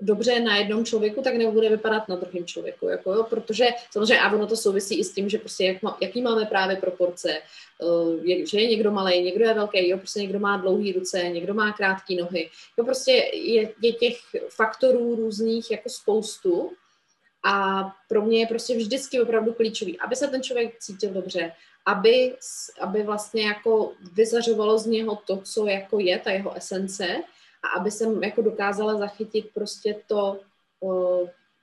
dobře 0.00 0.40
na 0.40 0.56
jednom 0.56 0.84
člověku, 0.84 1.22
tak 1.22 1.34
nebude 1.34 1.68
vypadat 1.68 2.08
na 2.08 2.16
druhém 2.16 2.44
člověku, 2.44 2.88
jako 2.88 3.12
jo, 3.12 3.26
protože 3.30 3.68
samozřejmě 3.90 4.20
a 4.20 4.32
ono 4.32 4.46
to 4.46 4.56
souvisí 4.56 4.98
i 4.98 5.04
s 5.04 5.14
tím, 5.14 5.28
že 5.28 5.38
prostě 5.38 5.64
jak 5.64 5.82
má, 5.82 5.98
jaký 6.00 6.22
máme 6.22 6.44
právě 6.44 6.76
proporce, 6.76 7.42
uh, 7.82 8.24
je, 8.24 8.46
že 8.46 8.60
je 8.60 8.68
někdo 8.68 8.92
malý, 8.92 9.22
někdo 9.22 9.44
je 9.44 9.54
velký, 9.54 9.88
jo, 9.88 9.98
prostě 9.98 10.20
někdo 10.20 10.38
má 10.38 10.56
dlouhé 10.56 10.92
ruce, 10.92 11.22
někdo 11.22 11.54
má 11.54 11.72
krátké 11.72 12.14
nohy, 12.14 12.50
jo, 12.78 12.84
prostě 12.84 13.12
je, 13.32 13.72
je 13.82 13.92
těch 13.92 14.16
faktorů 14.48 15.16
různých 15.16 15.70
jako 15.70 15.88
spoustu 15.88 16.72
a 17.44 17.84
pro 18.08 18.22
mě 18.22 18.40
je 18.40 18.46
prostě 18.46 18.76
vždycky 18.76 19.20
opravdu 19.20 19.52
klíčový, 19.52 19.98
aby 19.98 20.16
se 20.16 20.28
ten 20.28 20.42
člověk 20.42 20.78
cítil 20.78 21.10
dobře, 21.10 21.52
aby, 21.86 22.34
aby 22.80 23.02
vlastně 23.02 23.46
jako 23.46 23.92
vyzařovalo 24.12 24.78
z 24.78 24.86
něho 24.86 25.18
to, 25.26 25.36
co 25.36 25.66
jako 25.66 26.00
je, 26.00 26.18
ta 26.18 26.30
jeho 26.30 26.56
esence, 26.56 27.22
a 27.62 27.80
aby 27.80 27.90
jsem 27.90 28.22
jako 28.22 28.42
dokázala 28.42 28.98
zachytit 28.98 29.50
prostě 29.54 29.96
to, 30.06 30.40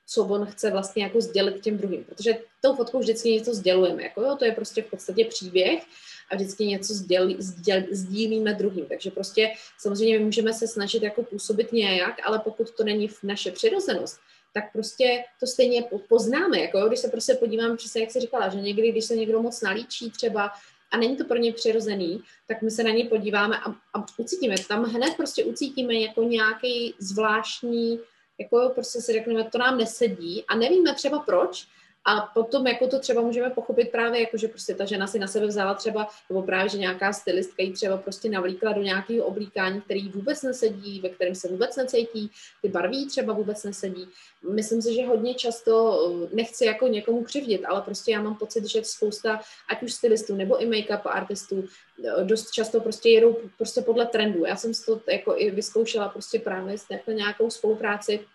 co 0.08 0.24
on 0.24 0.46
chce 0.46 0.72
vlastně 0.72 1.04
jako 1.04 1.22
sdělit 1.22 1.62
těm 1.62 1.78
druhým, 1.78 2.04
protože 2.04 2.38
tou 2.62 2.76
fotkou 2.76 3.00
vždycky 3.00 3.32
něco 3.32 3.54
sdělujeme, 3.54 4.04
jako 4.04 4.22
jo, 4.22 4.36
to 4.36 4.46
je 4.46 4.52
prostě 4.52 4.82
v 4.82 4.90
podstatě 4.90 5.26
příběh 5.26 5.84
a 6.32 6.36
vždycky 6.36 6.66
něco 6.66 6.94
sdělí, 6.94 7.36
sděl, 7.40 7.84
sdílíme 7.92 8.54
druhým, 8.54 8.86
takže 8.86 9.12
prostě 9.12 9.54
samozřejmě 9.80 10.20
můžeme 10.20 10.54
se 10.54 10.68
snažit 10.68 11.04
jako 11.04 11.24
působit 11.24 11.72
nějak, 11.72 12.16
ale 12.24 12.40
pokud 12.40 12.72
to 12.72 12.84
není 12.84 13.08
v 13.08 13.24
naše 13.24 13.52
přirozenost, 13.52 14.20
tak 14.54 14.72
prostě 14.74 15.24
to 15.40 15.48
stejně 15.48 15.84
poznáme, 16.10 16.60
jako 16.60 16.78
jo, 16.78 16.88
když 16.88 17.00
se 17.00 17.08
prostě 17.08 17.34
podíváme, 17.34 17.78
přesně 17.78 18.02
jak 18.02 18.12
jsi 18.12 18.20
říkala, 18.20 18.50
že 18.50 18.62
někdy, 18.62 18.92
když 18.92 19.06
se 19.06 19.16
někdo 19.16 19.42
moc 19.42 19.62
nalíčí 19.62 20.12
třeba 20.12 20.52
a 20.94 20.98
není 20.98 21.18
to 21.18 21.26
pro 21.26 21.38
ně 21.38 21.54
přirozený, 21.54 22.24
tak 22.48 22.62
my 22.62 22.72
se 22.72 22.84
na 22.84 22.90
ně 22.90 23.06
podíváme 23.06 23.58
a, 23.58 23.72
a 23.94 24.06
ucítíme. 24.18 24.56
Tam 24.68 24.84
hned 24.84 25.14
prostě 25.18 25.44
ucítíme 25.44 25.94
jako 25.94 26.24
nějaký 26.24 26.96
zvláštní, 27.00 28.00
jako 28.40 28.72
prostě 28.74 29.02
si 29.02 29.14
řekneme, 29.14 29.44
to 29.44 29.58
nám 29.58 29.78
nesedí 29.78 30.44
a 30.48 30.56
nevíme 30.56 30.94
třeba 30.94 31.20
proč, 31.20 31.68
a 32.06 32.22
potom 32.22 32.68
jako 32.68 32.88
to 32.88 33.00
třeba 33.00 33.22
můžeme 33.22 33.50
pochopit 33.50 33.92
právě 33.92 34.22
jako, 34.22 34.38
že 34.38 34.48
prostě 34.48 34.76
ta 34.76 34.86
žena 34.86 35.08
si 35.08 35.20
na 35.20 35.28
sebe 35.28 35.48
vzala 35.48 35.74
třeba, 35.74 36.08
nebo 36.30 36.44
právě, 36.44 36.70
že 36.70 36.78
nějaká 36.78 37.14
stylistka 37.14 37.64
ji 37.64 37.74
třeba 37.74 37.98
prostě 37.98 38.30
navlíkla 38.30 38.74
do 38.74 38.82
nějakého 38.82 39.26
oblíkání, 39.26 39.82
který 39.82 40.10
vůbec 40.10 40.44
nesedí, 40.44 41.00
ve 41.00 41.10
kterém 41.10 41.36
se 41.36 41.48
vůbec 41.48 41.76
necítí, 41.76 42.32
ty 42.62 42.70
barví 42.70 43.08
třeba 43.08 43.34
vůbec 43.34 43.64
nesedí. 43.64 44.08
Myslím 44.52 44.82
si, 44.82 44.94
že 44.94 45.06
hodně 45.06 45.36
často 45.36 46.00
eh, 46.24 46.36
nechci 46.36 46.66
jako 46.66 46.88
někomu 46.88 47.24
křivdit, 47.24 47.66
ale 47.66 47.82
prostě 47.82 48.12
já 48.12 48.22
mám 48.22 48.36
pocit, 48.36 48.66
že 48.66 48.84
spousta, 48.84 49.40
ať 49.70 49.84
už 49.84 49.94
stylistů 49.94 50.36
nebo 50.36 50.62
i 50.62 50.66
make-up 50.66 51.02
artistů, 51.06 51.66
eh, 52.06 52.24
dost 52.24 52.52
často 52.52 52.80
prostě 52.80 53.10
jedou 53.10 53.38
prostě 53.58 53.82
podle 53.82 54.06
trendu. 54.06 54.46
Já 54.46 54.56
jsem 54.56 54.72
to 54.86 55.02
jako 55.12 55.34
i 55.38 55.52
vyzkoušela 55.52 56.10
prostě 56.10 56.40
právě 56.40 56.78
s 56.78 56.86
nějakou 57.08 57.50
spolupráci 57.50 58.26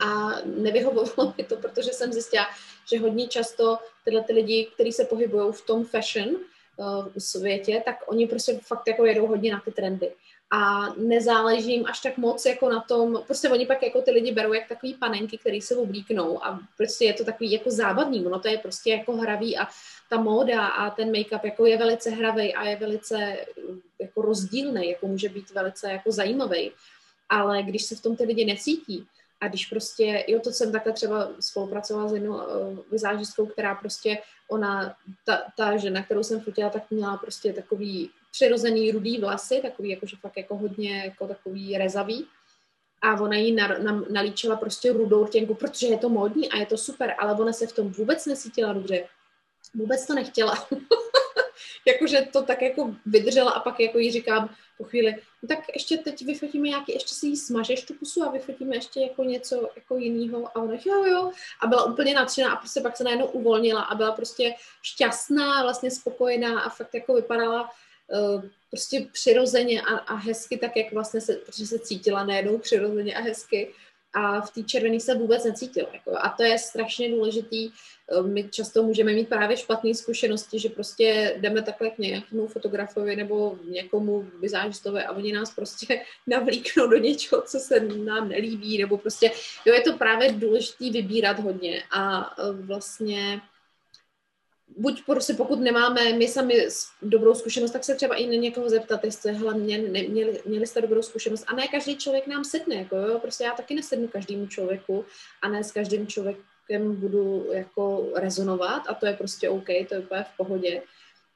a 0.00 0.30
nevyhovovalo 0.44 1.34
mi 1.38 1.44
to, 1.44 1.56
protože 1.56 1.92
jsem 1.92 2.12
zjistila, 2.12 2.46
že 2.92 2.98
hodně 2.98 3.28
často 3.28 3.78
tyhle 4.04 4.22
ty 4.24 4.32
lidi, 4.32 4.68
kteří 4.74 4.92
se 4.92 5.04
pohybují 5.04 5.52
v 5.52 5.66
tom 5.66 5.84
fashion 5.84 6.28
uh, 6.28 7.06
světě, 7.18 7.82
tak 7.84 7.96
oni 8.06 8.26
prostě 8.26 8.60
fakt 8.62 8.88
jako 8.88 9.04
jedou 9.04 9.26
hodně 9.26 9.52
na 9.52 9.60
ty 9.60 9.72
trendy. 9.72 10.12
A 10.52 10.94
nezáleží 10.94 11.72
jim 11.72 11.86
až 11.86 12.00
tak 12.00 12.16
moc 12.16 12.46
jako 12.46 12.68
na 12.68 12.80
tom, 12.80 13.22
prostě 13.26 13.48
oni 13.48 13.66
pak 13.66 13.82
jako 13.82 14.02
ty 14.02 14.10
lidi 14.10 14.32
berou 14.32 14.52
jak 14.52 14.68
takový 14.68 14.94
panenky, 14.94 15.38
které 15.38 15.60
se 15.60 15.76
oblíknou 15.76 16.44
a 16.44 16.60
prostě 16.76 17.04
je 17.04 17.12
to 17.12 17.24
takový 17.24 17.52
jako 17.52 17.70
zábavný, 17.70 18.26
ono 18.26 18.40
to 18.40 18.48
je 18.48 18.58
prostě 18.58 18.90
jako 18.90 19.16
hravý 19.16 19.58
a 19.58 19.68
ta 20.10 20.20
móda 20.20 20.66
a 20.66 20.90
ten 20.90 21.12
make-up 21.12 21.44
jako 21.44 21.66
je 21.66 21.78
velice 21.78 22.10
hravý 22.10 22.54
a 22.54 22.64
je 22.64 22.76
velice 22.76 23.36
jako 24.00 24.22
rozdílný, 24.22 24.90
jako 24.90 25.06
může 25.06 25.28
být 25.28 25.50
velice 25.50 25.92
jako 25.92 26.12
zajímavý. 26.12 26.72
Ale 27.28 27.62
když 27.62 27.84
se 27.84 27.96
v 27.96 28.02
tom 28.02 28.16
ty 28.16 28.24
lidi 28.24 28.44
necítí, 28.44 29.06
a 29.40 29.48
když 29.48 29.66
prostě, 29.66 30.24
jo, 30.28 30.40
to 30.40 30.52
jsem 30.52 30.72
takhle 30.72 30.92
třeba 30.92 31.30
spolupracovala 31.40 32.08
s 32.08 32.12
jednou 32.12 32.34
uh, 32.34 32.78
vizážistkou, 32.90 33.46
která 33.46 33.74
prostě, 33.74 34.18
ona, 34.48 34.96
ta, 35.24 35.42
ta 35.56 35.76
žena, 35.76 36.02
kterou 36.02 36.22
jsem 36.22 36.40
fotila, 36.40 36.70
tak 36.70 36.90
měla 36.90 37.16
prostě 37.16 37.52
takový 37.52 38.10
přirozený 38.30 38.90
rudý 38.90 39.20
vlasy, 39.20 39.60
takový 39.62 39.90
jakože 39.90 40.16
fakt 40.16 40.36
jako 40.36 40.56
hodně 40.56 41.04
jako 41.04 41.28
takový 41.28 41.78
rezavý. 41.78 42.26
A 43.02 43.20
ona 43.20 43.36
jí 43.36 43.52
na, 43.52 43.68
na, 43.68 44.04
nalíčila 44.10 44.56
prostě 44.56 44.92
rudou 44.92 45.24
rtěnku, 45.24 45.54
protože 45.54 45.86
je 45.86 45.98
to 45.98 46.08
módní 46.08 46.50
a 46.50 46.56
je 46.56 46.66
to 46.66 46.78
super, 46.78 47.14
ale 47.18 47.34
ona 47.40 47.52
se 47.52 47.66
v 47.66 47.72
tom 47.72 47.88
vůbec 47.92 48.26
nesítila 48.26 48.72
dobře. 48.72 49.06
Vůbec 49.74 50.06
to 50.06 50.14
nechtěla. 50.14 50.68
jakože 51.86 52.28
to 52.32 52.42
tak 52.42 52.62
jako 52.62 52.94
vydržela 53.06 53.50
a 53.50 53.60
pak 53.60 53.80
jako 53.80 53.98
jí 53.98 54.12
říkám 54.12 54.54
po 54.78 54.84
chvíli, 54.84 55.16
no 55.42 55.48
tak 55.48 55.58
ještě 55.74 55.96
teď 55.96 56.24
vyfotíme 56.24 56.68
nějaký, 56.68 56.92
ještě 56.92 57.14
si 57.14 57.26
jí 57.26 57.36
smažeš 57.36 57.82
tu 57.82 57.94
pusu 57.94 58.22
a 58.22 58.30
vyfotíme 58.30 58.76
ještě 58.76 59.00
jako 59.00 59.24
něco 59.24 59.68
jako 59.76 59.96
jiného 59.96 60.48
a 60.48 60.56
ona 60.56 60.74
jo, 60.84 61.04
jo, 61.04 61.30
a 61.60 61.66
byla 61.66 61.84
úplně 61.84 62.14
nadšená 62.14 62.52
a 62.52 62.56
prostě 62.56 62.80
pak 62.80 62.96
se 62.96 63.04
najednou 63.04 63.26
uvolnila 63.26 63.82
a 63.82 63.94
byla 63.94 64.12
prostě 64.12 64.54
šťastná, 64.82 65.62
vlastně 65.62 65.90
spokojená 65.90 66.60
a 66.60 66.68
fakt 66.68 66.94
jako 66.94 67.14
vypadala 67.14 67.70
uh, 68.08 68.44
prostě 68.70 69.06
přirozeně 69.12 69.82
a, 69.82 69.96
a 69.96 70.14
hezky, 70.14 70.56
tak 70.56 70.76
jak 70.76 70.92
vlastně 70.92 71.20
se, 71.20 71.34
protože 71.34 71.66
se 71.66 71.78
cítila 71.78 72.24
najednou 72.24 72.58
přirozeně 72.58 73.14
a 73.14 73.20
hezky 73.20 73.74
a 74.12 74.40
v 74.40 74.50
té 74.50 74.62
červené 74.62 75.00
se 75.00 75.14
vůbec 75.14 75.44
necítila. 75.44 75.88
Jako. 75.92 76.10
A 76.20 76.28
to 76.28 76.42
je 76.42 76.58
strašně 76.58 77.10
důležitý. 77.10 77.70
Eh, 78.10 78.22
my 78.22 78.48
často 78.48 78.82
můžeme 78.82 79.12
mít 79.12 79.28
právě 79.28 79.56
špatné 79.56 79.94
zkušenosti, 79.94 80.58
že 80.58 80.68
prostě 80.68 81.36
jdeme 81.40 81.62
takhle 81.62 81.90
k 81.90 81.98
nějakému 81.98 82.46
fotografovi 82.46 83.16
nebo 83.16 83.58
někomu 83.64 84.30
vizážistovi 84.40 85.02
a 85.02 85.12
oni 85.12 85.32
nás 85.32 85.54
prostě 85.54 86.02
navlíknou 86.26 86.86
do 86.86 86.96
něčeho, 86.96 87.42
co 87.42 87.58
se 87.58 87.80
nám 87.80 88.28
nelíbí, 88.28 88.78
nebo 88.78 88.98
prostě, 88.98 89.30
jo, 89.64 89.74
je 89.74 89.80
to 89.80 89.92
právě 89.92 90.32
důležité 90.32 90.90
vybírat 90.90 91.38
hodně 91.38 91.82
a 91.90 92.34
eh, 92.38 92.52
vlastně 92.52 93.40
buď 94.76 95.04
prostě 95.06 95.34
pokud 95.34 95.60
nemáme 95.60 96.12
my 96.12 96.28
sami 96.28 96.68
dobrou 97.02 97.34
zkušenost, 97.34 97.70
tak 97.70 97.84
se 97.84 97.94
třeba 97.94 98.14
i 98.14 98.26
na 98.26 98.34
někoho 98.34 98.68
zeptat, 98.68 99.04
jestli 99.04 99.32
hlavně 99.32 99.78
ne, 99.78 100.02
měli, 100.02 100.40
měli 100.44 100.66
jste 100.66 100.80
dobrou 100.80 101.02
zkušenost. 101.02 101.44
A 101.46 101.54
ne 101.54 101.68
každý 101.68 101.96
člověk 101.96 102.26
nám 102.26 102.44
sedne, 102.44 102.74
jako 102.74 102.96
jo, 102.96 103.18
prostě 103.18 103.44
já 103.44 103.52
taky 103.52 103.74
nesednu 103.74 104.08
každému 104.08 104.46
člověku 104.46 105.04
a 105.42 105.48
ne 105.48 105.64
s 105.64 105.72
každým 105.72 106.06
člověkem 106.06 106.96
budu 106.96 107.46
jako 107.52 108.08
rezonovat 108.14 108.82
a 108.88 108.94
to 108.94 109.06
je 109.06 109.12
prostě 109.12 109.48
OK, 109.48 109.66
to 109.88 109.94
je 109.94 110.00
úplně 110.00 110.24
v 110.34 110.36
pohodě. 110.36 110.82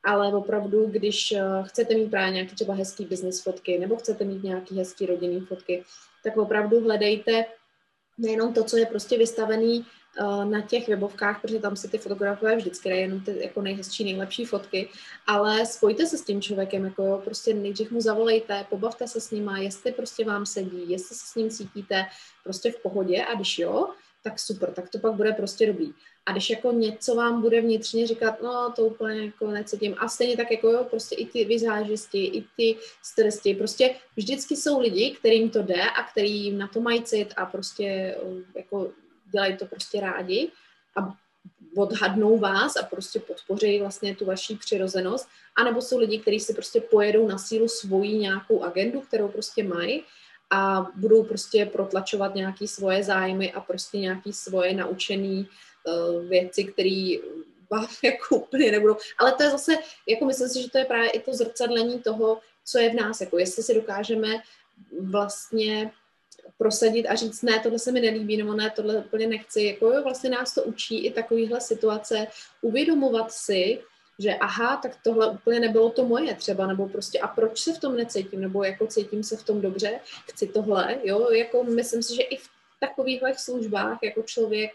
Ale 0.05 0.35
opravdu, 0.35 0.87
když 0.87 1.33
eh, 1.33 1.43
chcete 1.63 1.95
mít 1.95 2.11
právě 2.11 2.33
nějaké 2.33 2.55
třeba 2.55 2.75
hezký 2.75 3.05
business 3.05 3.43
fotky 3.43 3.79
nebo 3.79 3.97
chcete 3.97 4.25
mít 4.25 4.43
nějaký 4.43 4.79
hezký 4.79 5.07
rodinný 5.07 5.41
fotky, 5.41 5.85
tak 6.25 6.37
opravdu 6.37 6.81
hledejte 6.81 7.45
nejenom 8.19 8.55
to, 8.55 8.65
co 8.65 8.77
je 8.77 8.87
prostě 8.87 9.19
vystavený 9.19 9.87
na 10.45 10.61
těch 10.61 10.89
webovkách, 10.89 11.43
protože 11.43 11.59
tam 11.59 11.77
si 11.77 11.89
ty 11.89 11.99
fotografové 11.99 12.57
vždycky 12.57 12.89
dají 12.89 13.01
jenom 13.01 13.21
ty 13.21 13.43
jako 13.43 13.63
nejhezčí, 13.63 14.05
nejlepší 14.05 14.45
fotky, 14.45 14.89
ale 15.27 15.67
spojte 15.67 16.07
se 16.07 16.19
s 16.19 16.25
tím 16.25 16.43
člověkem, 16.43 16.85
jako 16.85 17.21
prostě 17.25 17.55
nejdřív 17.55 17.91
mu 17.91 18.01
zavolejte, 18.01 18.67
pobavte 18.71 19.09
se 19.09 19.21
s 19.21 19.31
ním, 19.31 19.51
jestli 19.59 19.93
prostě 19.93 20.25
vám 20.25 20.47
sedí, 20.47 20.91
jestli 20.91 21.17
se 21.17 21.27
s 21.27 21.35
ním 21.35 21.51
cítíte 21.51 22.05
prostě 22.45 22.73
v 22.73 22.83
pohodě 22.83 23.25
a 23.25 23.35
když 23.35 23.59
jo, 23.59 23.89
tak 24.25 24.39
super, 24.39 24.73
tak 24.73 24.89
to 24.89 24.99
pak 24.99 25.15
bude 25.15 25.33
prostě 25.33 25.67
dobrý. 25.67 25.93
A 26.27 26.33
když 26.33 26.51
jako 26.51 26.73
něco 26.73 27.15
vám 27.15 27.43
bude 27.43 27.61
vnitřně 27.61 28.07
říkat, 28.07 28.43
no 28.43 28.73
to 28.77 28.83
úplně 28.83 29.25
jako 29.25 29.51
necítím. 29.51 29.95
A 29.99 30.09
stejně 30.09 30.37
tak 30.37 30.51
jako 30.51 30.71
jo, 30.71 30.87
prostě 30.91 31.15
i 31.15 31.27
ty 31.27 31.45
vizážisti, 31.45 32.25
i 32.25 32.45
ty 32.57 32.77
stresti, 33.03 33.55
prostě 33.55 33.95
vždycky 34.17 34.57
jsou 34.57 34.81
lidi, 34.81 35.11
kterým 35.11 35.51
to 35.51 35.63
jde 35.63 35.83
a 35.83 36.03
který 36.03 36.51
na 36.51 36.69
to 36.69 36.81
mají 36.81 37.03
cit 37.03 37.35
a 37.37 37.47
prostě 37.47 38.17
jako 38.57 38.93
dělají 39.35 39.57
to 39.57 39.67
prostě 39.67 40.01
rádi 40.01 40.51
a 40.97 41.15
odhadnou 41.77 42.39
vás 42.39 42.77
a 42.77 42.83
prostě 42.83 43.21
podpoří 43.21 43.81
vlastně 43.81 44.17
tu 44.17 44.25
vaší 44.25 44.57
přirozenost. 44.57 45.29
A 45.57 45.65
nebo 45.65 45.83
jsou 45.83 45.99
lidi, 45.99 46.19
kteří 46.19 46.41
si 46.41 46.55
prostě 46.55 46.81
pojedou 46.81 47.29
na 47.29 47.39
sílu 47.39 47.69
svoji 47.69 48.19
nějakou 48.19 48.63
agendu, 48.63 49.01
kterou 49.01 49.29
prostě 49.29 49.65
mají 49.65 50.05
a 50.51 50.87
budou 50.95 51.25
prostě 51.25 51.67
protlačovat 51.67 52.35
nějaké 52.35 52.69
svoje 52.69 53.05
zájmy 53.05 53.53
a 53.53 53.61
prostě 53.61 53.99
nějaké 53.99 54.33
svoje 54.33 54.75
naučené 54.75 55.45
uh, 55.45 56.29
věci, 56.29 56.65
které 56.65 57.17
vám 57.71 57.87
jako 58.03 58.37
úplně 58.37 58.73
nebudou. 58.73 58.97
Ale 59.19 59.33
to 59.33 59.43
je 59.43 59.51
zase, 59.51 59.73
jako 60.09 60.25
myslím 60.25 60.49
si, 60.49 60.63
že 60.63 60.71
to 60.71 60.79
je 60.79 60.85
právě 60.85 61.11
i 61.11 61.21
to 61.21 61.35
zrcadlení 61.35 62.01
toho, 62.01 62.39
co 62.65 62.79
je 62.79 62.91
v 62.91 62.95
nás, 62.95 63.21
jako 63.21 63.39
jestli 63.39 63.63
si 63.63 63.75
dokážeme 63.75 64.43
vlastně 65.01 65.91
prosadit 66.59 67.07
a 67.07 67.15
říct, 67.15 67.43
ne, 67.43 67.61
tohle 67.61 67.79
se 67.79 67.93
mi 67.93 68.01
nelíbí, 68.01 68.37
nebo 68.37 68.55
ne, 68.55 68.71
tohle 68.77 68.99
úplně 68.99 69.27
nechci. 69.27 69.63
Jako 69.63 69.93
jo, 69.93 70.03
vlastně 70.03 70.31
nás 70.31 70.55
to 70.55 70.63
učí 70.63 71.07
i 71.07 71.13
takovýhle 71.13 71.61
situace 71.61 72.27
uvědomovat 72.61 73.33
si, 73.33 73.81
že 74.19 74.35
aha, 74.35 74.77
tak 74.77 74.99
tohle 75.05 75.31
úplně 75.31 75.61
nebylo 75.61 75.91
to 75.91 76.05
moje 76.05 76.35
třeba, 76.35 76.67
nebo 76.67 76.89
prostě 76.89 77.19
a 77.19 77.29
proč 77.29 77.61
se 77.61 77.73
v 77.73 77.79
tom 77.79 77.97
necítím, 77.97 78.41
nebo 78.41 78.65
jako 78.65 78.87
cítím 78.87 79.23
se 79.23 79.37
v 79.37 79.43
tom 79.43 79.61
dobře, 79.61 80.01
chci 80.31 80.47
tohle, 80.47 80.99
jo, 81.03 81.31
jako 81.31 81.65
myslím 81.65 82.03
si, 82.03 82.15
že 82.15 82.23
i 82.23 82.37
v 82.37 82.49
takovýchhle 82.81 83.35
službách 83.39 83.99
jako 84.03 84.23
člověk 84.23 84.71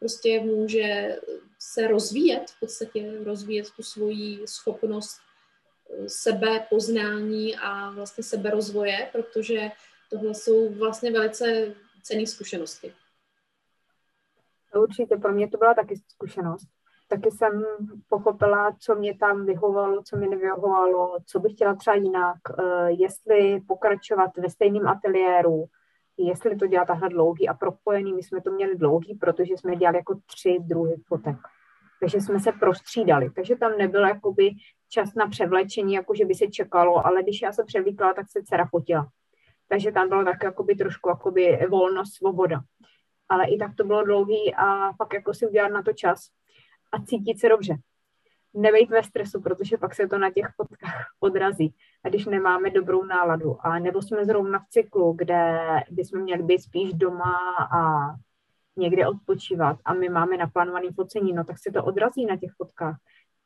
prostě 0.00 0.40
může 0.40 1.16
se 1.58 1.88
rozvíjet, 1.88 2.50
v 2.50 2.60
podstatě 2.60 3.12
rozvíjet 3.24 3.70
tu 3.76 3.82
svoji 3.82 4.46
schopnost 4.46 5.18
eh, 5.18 6.08
sebepoznání 6.08 7.56
a 7.56 7.90
vlastně 7.90 8.24
seberozvoje, 8.24 9.08
protože 9.12 9.70
tohle 10.10 10.34
jsou 10.34 10.74
vlastně 10.74 11.12
velice 11.12 11.74
cené 12.02 12.26
zkušenosti. 12.26 12.94
Určitě, 14.74 15.16
pro 15.16 15.32
mě 15.32 15.48
to 15.48 15.58
byla 15.58 15.74
taky 15.74 15.96
zkušenost 16.08 16.68
taky 17.08 17.30
jsem 17.30 17.64
pochopila, 18.08 18.76
co 18.80 18.94
mě 18.94 19.18
tam 19.18 19.46
vyhovovalo, 19.46 20.02
co 20.02 20.16
mi 20.16 20.28
nevyhovovalo, 20.28 21.18
co 21.26 21.40
bych 21.40 21.52
chtěla 21.52 21.74
třeba 21.74 21.96
jinak, 21.96 22.36
eh, 22.58 22.90
jestli 22.90 23.60
pokračovat 23.68 24.30
ve 24.36 24.50
stejném 24.50 24.88
ateliéru, 24.88 25.64
jestli 26.18 26.56
to 26.56 26.66
dělat 26.66 26.84
takhle 26.84 27.08
dlouhý 27.08 27.48
a 27.48 27.54
propojený. 27.54 28.12
My 28.12 28.22
jsme 28.22 28.40
to 28.40 28.50
měli 28.50 28.76
dlouhý, 28.76 29.14
protože 29.14 29.54
jsme 29.56 29.76
dělali 29.76 29.96
jako 29.96 30.18
tři 30.26 30.56
druhy 30.60 30.96
fotek. 31.06 31.36
Takže 32.00 32.20
jsme 32.20 32.40
se 32.40 32.52
prostřídali. 32.52 33.30
Takže 33.30 33.56
tam 33.56 33.78
nebyl 33.78 34.06
jakoby 34.06 34.50
čas 34.88 35.14
na 35.14 35.26
převlečení, 35.28 35.94
jako 35.94 36.14
že 36.14 36.24
by 36.24 36.34
se 36.34 36.46
čekalo, 36.46 37.06
ale 37.06 37.22
když 37.22 37.42
já 37.42 37.52
se 37.52 37.64
převlíkala, 37.64 38.14
tak 38.14 38.26
se 38.30 38.42
dcera 38.42 38.66
fotila. 38.70 39.08
Takže 39.68 39.92
tam 39.92 40.08
bylo 40.08 40.24
tak 40.24 40.42
jakoby 40.42 40.74
trošku 40.74 41.08
jakoby 41.08 41.58
volnost, 41.70 42.14
svoboda. 42.14 42.60
Ale 43.28 43.46
i 43.46 43.58
tak 43.58 43.74
to 43.74 43.84
bylo 43.84 44.04
dlouhý 44.04 44.54
a 44.54 44.92
pak 44.98 45.12
jako 45.14 45.34
si 45.34 45.46
udělat 45.46 45.68
na 45.68 45.82
to 45.82 45.92
čas 45.92 46.28
a 46.92 47.02
cítit 47.02 47.40
se 47.40 47.48
dobře. 47.48 47.76
Nebejt 48.54 48.90
ve 48.90 49.02
stresu, 49.02 49.40
protože 49.40 49.78
pak 49.78 49.94
se 49.94 50.08
to 50.08 50.18
na 50.18 50.30
těch 50.30 50.46
fotkách 50.56 51.06
odrazí. 51.20 51.74
A 52.04 52.08
když 52.08 52.26
nemáme 52.26 52.70
dobrou 52.70 53.04
náladu, 53.04 53.56
a 53.60 53.78
nebo 53.78 54.02
jsme 54.02 54.24
zrovna 54.24 54.58
v 54.58 54.68
cyklu, 54.68 55.12
kde 55.12 55.58
bychom 55.90 56.20
měli 56.20 56.42
být 56.42 56.62
spíš 56.62 56.94
doma 56.94 57.36
a 57.76 58.12
někde 58.76 59.08
odpočívat 59.08 59.78
a 59.84 59.94
my 59.94 60.08
máme 60.08 60.36
naplánovaný 60.36 60.88
focení, 60.88 61.32
no 61.32 61.44
tak 61.44 61.58
se 61.58 61.72
to 61.72 61.84
odrazí 61.84 62.26
na 62.26 62.36
těch 62.36 62.50
fotkách. 62.56 62.96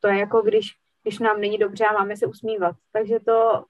To 0.00 0.08
je 0.08 0.18
jako 0.18 0.42
když, 0.42 0.74
když 1.02 1.18
nám 1.18 1.40
není 1.40 1.58
dobře 1.58 1.84
a 1.84 1.92
máme 1.92 2.16
se 2.16 2.26
usmívat. 2.26 2.76
Takže 2.92 3.20
to, 3.20 3.64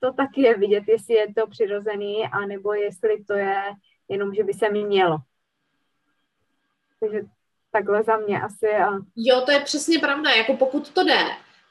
to 0.00 0.12
taky 0.12 0.42
je 0.42 0.58
vidět, 0.58 0.84
jestli 0.88 1.14
je 1.14 1.34
to 1.34 1.46
přirozený, 1.46 2.28
anebo 2.32 2.74
jestli 2.74 3.24
to 3.24 3.34
je 3.34 3.62
jenom, 4.08 4.34
že 4.34 4.44
by 4.44 4.52
se 4.52 4.70
mělo. 4.70 5.18
Takže 7.00 7.20
takhle 7.70 8.02
za 8.02 8.16
mě 8.16 8.40
asi. 8.42 8.68
A... 8.68 8.90
Jo, 9.16 9.40
to 9.40 9.52
je 9.52 9.60
přesně 9.60 9.98
pravda, 9.98 10.30
jako 10.30 10.56
pokud 10.56 10.90
to 10.90 11.04
jde, 11.04 11.24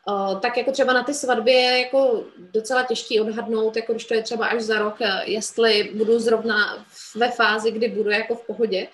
Uh, 0.08 0.40
tak 0.40 0.58
jako 0.58 0.72
třeba 0.72 0.94
na 0.94 1.04
ty 1.04 1.14
svatbě 1.14 1.54
je 1.54 1.80
jako 1.80 2.24
docela 2.38 2.84
těžký 2.84 3.22
odhadnout, 3.22 3.76
jako 3.76 3.94
když 3.94 4.06
to 4.06 4.14
je 4.14 4.24
třeba 4.24 4.48
až 4.48 4.62
za 4.62 4.80
rok, 4.80 5.02
eh, 5.02 5.22
jestli 5.26 5.92
budu 5.96 6.20
zrovna 6.20 6.86
ve 7.16 7.32
fázi, 7.32 7.72
kdy 7.72 7.88
budu 7.88 8.10
jako 8.10 8.36
v 8.36 8.48
pohodě, 8.48 8.88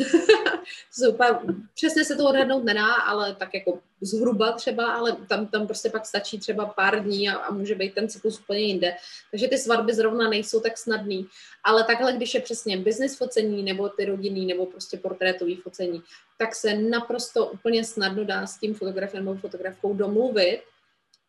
úplně, 1.08 1.30
přesně 1.74 2.04
se 2.04 2.16
to 2.16 2.28
odhadnout 2.28 2.64
nedá, 2.64 2.94
ale 2.94 3.34
tak 3.34 3.54
jako 3.54 3.78
zhruba 4.00 4.52
třeba, 4.52 4.92
ale 4.92 5.16
tam, 5.28 5.46
tam 5.46 5.66
prostě 5.66 5.90
pak 5.90 6.06
stačí 6.06 6.38
třeba 6.38 6.66
pár 6.66 7.04
dní 7.04 7.28
a, 7.28 7.36
a 7.36 7.52
může 7.52 7.74
být 7.74 7.94
ten 7.94 8.08
cyklus 8.08 8.40
úplně 8.40 8.60
jinde. 8.60 8.96
Takže 9.30 9.48
ty 9.48 9.58
svatby 9.58 9.94
zrovna 9.94 10.28
nejsou 10.28 10.60
tak 10.60 10.78
snadný. 10.78 11.26
Ale 11.64 11.84
takhle, 11.84 12.12
když 12.12 12.34
je 12.34 12.40
přesně 12.40 12.76
business 12.76 13.16
focení, 13.16 13.62
nebo 13.62 13.88
ty 13.88 14.04
rodinný, 14.04 14.46
nebo 14.46 14.66
prostě 14.66 14.96
portrétový 14.96 15.56
focení, 15.56 16.02
tak 16.38 16.54
se 16.54 16.74
naprosto 16.74 17.46
úplně 17.46 17.84
snadno 17.84 18.24
dá 18.24 18.46
s 18.46 18.58
tím 18.58 18.74
fotografem 18.74 19.24
nebo 19.24 19.36
fotografkou 19.36 19.94
domluvit, 19.94 20.62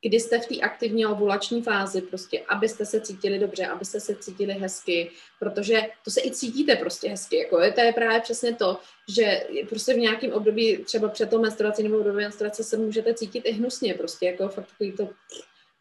kdy 0.04 0.20
jste 0.20 0.40
v 0.40 0.46
té 0.46 0.56
aktivní 0.60 1.06
ovulační 1.06 1.62
fázi, 1.62 2.02
prostě, 2.02 2.44
abyste 2.50 2.86
se 2.86 3.02
cítili 3.02 3.40
dobře, 3.40 3.66
abyste 3.66 4.00
se 4.00 4.16
cítili 4.16 4.54
hezky, 4.54 5.12
protože 5.40 5.82
to 6.04 6.12
se 6.12 6.22
i 6.22 6.32
cítíte 6.32 6.76
prostě 6.76 7.10
hezky, 7.10 7.38
jako 7.38 7.60
je, 7.60 7.72
to 7.72 7.82
je 7.82 7.94
právě 7.94 8.20
přesně 8.20 8.56
to, 8.56 8.80
že 9.10 9.44
prostě 9.70 9.94
v 9.94 9.98
nějakém 9.98 10.32
období, 10.32 10.78
třeba 10.78 11.10
před 11.10 11.30
tou 11.30 11.42
menstruací 11.42 11.84
nebo 11.84 12.00
v 12.00 12.04
době 12.04 12.24
menstruace 12.24 12.64
se 12.64 12.78
můžete 12.78 13.14
cítit 13.14 13.42
i 13.46 13.52
hnusně, 13.52 13.94
prostě 13.94 14.26
jako 14.26 14.50
fakt 14.50 14.68
takový 14.68 14.92
to 14.92 15.10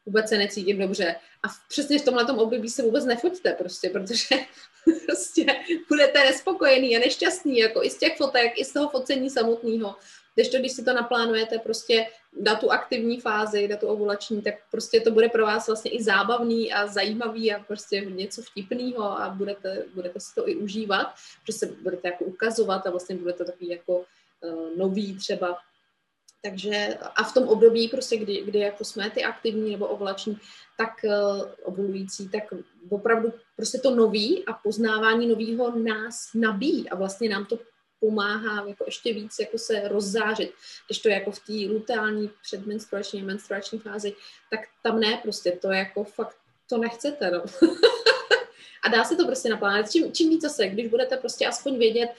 vůbec 0.06 0.28
se 0.28 0.38
necítím 0.38 0.78
dobře. 0.78 1.14
A 1.42 1.48
přesně 1.68 1.98
v 1.98 2.04
tomhle 2.04 2.24
období 2.24 2.68
se 2.68 2.82
vůbec 2.82 3.04
nefoťte 3.04 3.52
prostě, 3.52 3.90
protože 3.90 4.34
prostě 5.06 5.46
budete 5.88 6.18
nespokojený 6.18 6.96
a 6.96 7.00
nešťastný, 7.00 7.58
jako 7.58 7.82
i 7.82 7.90
z 7.90 7.98
těch 7.98 8.16
fotek, 8.16 8.52
i 8.56 8.64
z 8.64 8.72
toho 8.72 8.88
focení 8.88 9.30
samotného. 9.30 9.96
Když 10.34 10.48
to, 10.48 10.58
když 10.58 10.72
si 10.72 10.84
to 10.84 10.92
naplánujete 10.92 11.58
prostě 11.58 12.06
na 12.40 12.54
tu 12.54 12.70
aktivní 12.72 13.20
fázi, 13.20 13.68
na 13.68 13.76
tu 13.76 13.86
ovulační, 13.86 14.42
tak 14.42 14.54
prostě 14.70 15.00
to 15.00 15.10
bude 15.10 15.28
pro 15.28 15.46
vás 15.46 15.66
vlastně 15.66 15.90
i 15.90 16.02
zábavný 16.02 16.72
a 16.72 16.86
zajímavý 16.86 17.52
a 17.52 17.62
prostě 17.62 18.00
něco 18.00 18.42
vtipného 18.42 19.02
a 19.20 19.30
budete, 19.30 19.84
budete 19.94 20.20
si 20.20 20.34
to 20.34 20.48
i 20.48 20.56
užívat, 20.56 21.14
protože 21.42 21.58
se 21.58 21.66
budete 21.66 22.08
jako 22.08 22.24
ukazovat 22.24 22.86
a 22.86 22.90
vlastně 22.90 23.16
budete 23.16 23.44
takový 23.44 23.68
jako 23.68 23.96
uh, 23.96 24.76
nový 24.76 25.16
třeba. 25.16 25.58
Takže 26.44 26.98
a 27.16 27.22
v 27.22 27.34
tom 27.34 27.48
období, 27.48 27.88
prostě, 27.88 28.16
kdy, 28.16 28.42
kdy 28.44 28.58
jako 28.58 28.84
jsme 28.84 29.10
ty 29.10 29.24
aktivní 29.24 29.70
nebo 29.70 29.86
ovulační, 29.86 30.38
tak 30.78 30.90
uh, 31.04 31.42
ovulující, 31.62 32.28
tak 32.28 32.44
opravdu 32.90 33.32
prostě 33.56 33.78
to 33.78 33.94
nový 33.94 34.44
a 34.46 34.52
poznávání 34.52 35.26
nového 35.26 35.78
nás 35.78 36.30
nabíjí 36.34 36.88
a 36.88 36.96
vlastně 36.96 37.28
nám 37.28 37.46
to 37.46 37.58
pomáhá 38.02 38.68
jako 38.68 38.84
ještě 38.86 39.12
víc 39.12 39.38
jako 39.38 39.58
se 39.58 39.88
rozzářit. 39.88 40.52
Když 40.86 40.98
to 40.98 41.08
je 41.08 41.14
jako 41.14 41.30
v 41.30 41.38
té 41.38 41.52
luteální 41.72 42.30
předmenstruační 42.42 43.22
menstruační 43.22 43.78
fázi, 43.78 44.14
tak 44.50 44.60
tam 44.82 45.00
ne 45.00 45.20
prostě, 45.22 45.52
to 45.52 45.72
je 45.72 45.78
jako 45.78 46.04
fakt, 46.04 46.36
to 46.68 46.78
nechcete, 46.78 47.30
no. 47.30 47.44
a 48.84 48.88
dá 48.88 49.04
se 49.04 49.16
to 49.16 49.26
prostě 49.26 49.48
naplánovat. 49.48 49.90
Čím, 49.90 50.12
čím 50.12 50.30
víc 50.30 50.52
se, 50.52 50.68
když 50.68 50.88
budete 50.88 51.16
prostě 51.16 51.46
aspoň 51.46 51.78
vědět, 51.78 52.10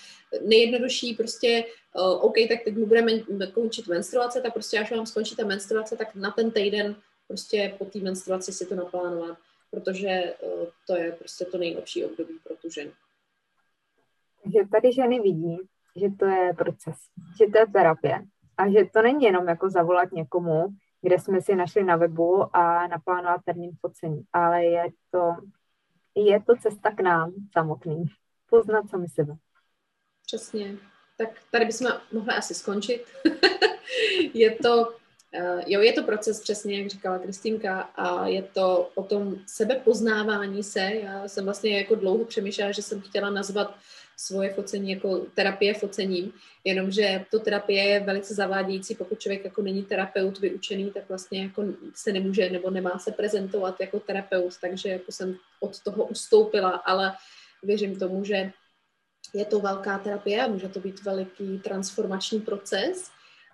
nejjednodušší 0.42 1.14
prostě, 1.14 1.66
uh, 1.96 2.26
OK, 2.26 2.36
tak 2.50 2.64
teď 2.64 2.76
my 2.76 2.86
budeme 2.86 3.12
končit 3.54 3.88
menstruace, 3.88 4.42
tak 4.42 4.54
prostě 4.54 4.80
až 4.80 4.92
vám 4.92 5.06
skončí 5.06 5.36
ta 5.36 5.46
menstruace, 5.46 5.98
tak 5.98 6.16
na 6.16 6.32
ten 6.32 6.52
týden 6.52 6.96
prostě 7.28 7.76
po 7.78 7.86
té 7.86 8.00
menstruaci 8.00 8.54
si 8.54 8.66
to 8.66 8.76
naplánovat, 8.76 9.38
protože 9.72 10.34
uh, 10.42 10.68
to 10.88 10.96
je 10.96 11.12
prostě 11.12 11.46
to 11.46 11.58
nejlepší 11.58 12.06
období 12.06 12.34
pro 12.44 12.56
tu 12.56 12.70
ženu. 12.70 12.92
Takže 14.44 14.60
tady 14.72 14.94
ženy 14.94 15.20
vidí, 15.20 15.58
že 15.96 16.08
to 16.20 16.26
je 16.26 16.54
proces, 16.54 16.96
že 17.38 17.46
to 17.52 17.58
je 17.58 17.68
terapie 17.68 18.20
a 18.58 18.70
že 18.70 18.86
to 18.94 19.02
není 19.02 19.26
jenom 19.26 19.48
jako 19.48 19.70
zavolat 19.70 20.12
někomu, 20.12 20.68
kde 21.02 21.20
jsme 21.20 21.42
si 21.42 21.56
našli 21.56 21.84
na 21.84 21.96
webu 21.96 22.56
a 22.56 22.88
naplánovat 22.88 23.42
termín 23.46 23.72
focení, 23.82 24.24
ale 24.34 24.66
je 24.66 24.86
to, 25.12 25.36
je 26.16 26.42
to 26.42 26.56
cesta 26.56 26.92
k 26.92 27.00
nám 27.00 27.34
samotným, 27.52 28.06
poznat 28.50 28.90
sami 28.90 29.10
sebe. 29.10 29.34
Přesně. 30.26 30.76
Tak 31.18 31.30
tady 31.52 31.66
bychom 31.66 31.92
mohli 32.14 32.36
asi 32.36 32.54
skončit. 32.54 33.06
je 34.34 34.52
to 34.56 34.94
Uh, 35.40 35.62
jo, 35.68 35.82
je 35.82 35.94
to 35.94 36.04
proces 36.04 36.42
přesně, 36.42 36.80
jak 36.80 36.90
říkala 36.90 37.20
Kristýnka, 37.20 37.82
a 37.82 38.28
je 38.28 38.42
to 38.42 38.90
o 38.96 39.04
tom 39.04 39.36
sebepoznávání 39.48 40.64
se. 40.64 40.80
Já 40.80 41.28
jsem 41.28 41.46
vlastně 41.46 41.78
jako 41.78 41.96
dlouho 41.96 42.26
přemýšlela, 42.26 42.72
že 42.72 42.82
jsem 42.82 43.02
chtěla 43.02 43.30
nazvat 43.30 43.76
svoje 44.18 44.54
focení 44.54 44.92
jako 44.92 45.20
terapie 45.20 45.74
focením, 45.74 46.34
jenomže 46.64 47.26
to 47.32 47.40
terapie 47.40 47.84
je 47.84 48.00
velice 48.00 48.34
zavádějící, 48.34 48.96
pokud 48.96 49.20
člověk 49.20 49.46
jako 49.46 49.62
není 49.62 49.84
terapeut 49.84 50.40
vyučený, 50.40 50.92
tak 50.92 51.10
vlastně 51.10 51.44
jako 51.44 51.64
se 51.96 52.14
nemůže 52.14 52.50
nebo 52.50 52.70
nemá 52.70 53.00
se 53.00 53.12
prezentovat 53.12 53.80
jako 53.80 54.00
terapeut, 54.00 54.54
takže 54.62 54.90
jako 54.90 55.12
jsem 55.12 55.38
od 55.60 55.80
toho 55.80 56.06
ustoupila, 56.06 56.70
ale 56.70 57.14
věřím 57.64 58.00
tomu, 58.00 58.26
že 58.26 58.52
je 59.34 59.46
to 59.46 59.60
velká 59.60 59.98
terapie 59.98 60.48
může 60.48 60.70
to 60.70 60.80
být 60.80 61.04
veliký 61.04 61.60
transformační 61.60 62.40
proces. 62.40 63.12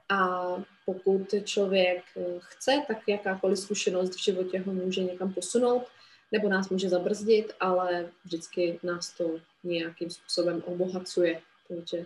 A 0.09 0.47
pokud 0.85 1.33
člověk 1.43 2.03
chce, 2.39 2.83
tak 2.87 2.97
jakákoliv 3.07 3.59
zkušenost 3.59 4.15
v 4.15 4.23
životě 4.23 4.59
ho 4.59 4.73
může 4.73 5.03
někam 5.03 5.33
posunout 5.33 5.83
nebo 6.31 6.49
nás 6.49 6.69
může 6.69 6.89
zabrzdit, 6.89 7.53
ale 7.59 8.09
vždycky 8.23 8.79
nás 8.83 9.13
to 9.13 9.39
nějakým 9.63 10.09
způsobem 10.09 10.63
obohacuje. 10.65 11.41
Takže 11.67 12.05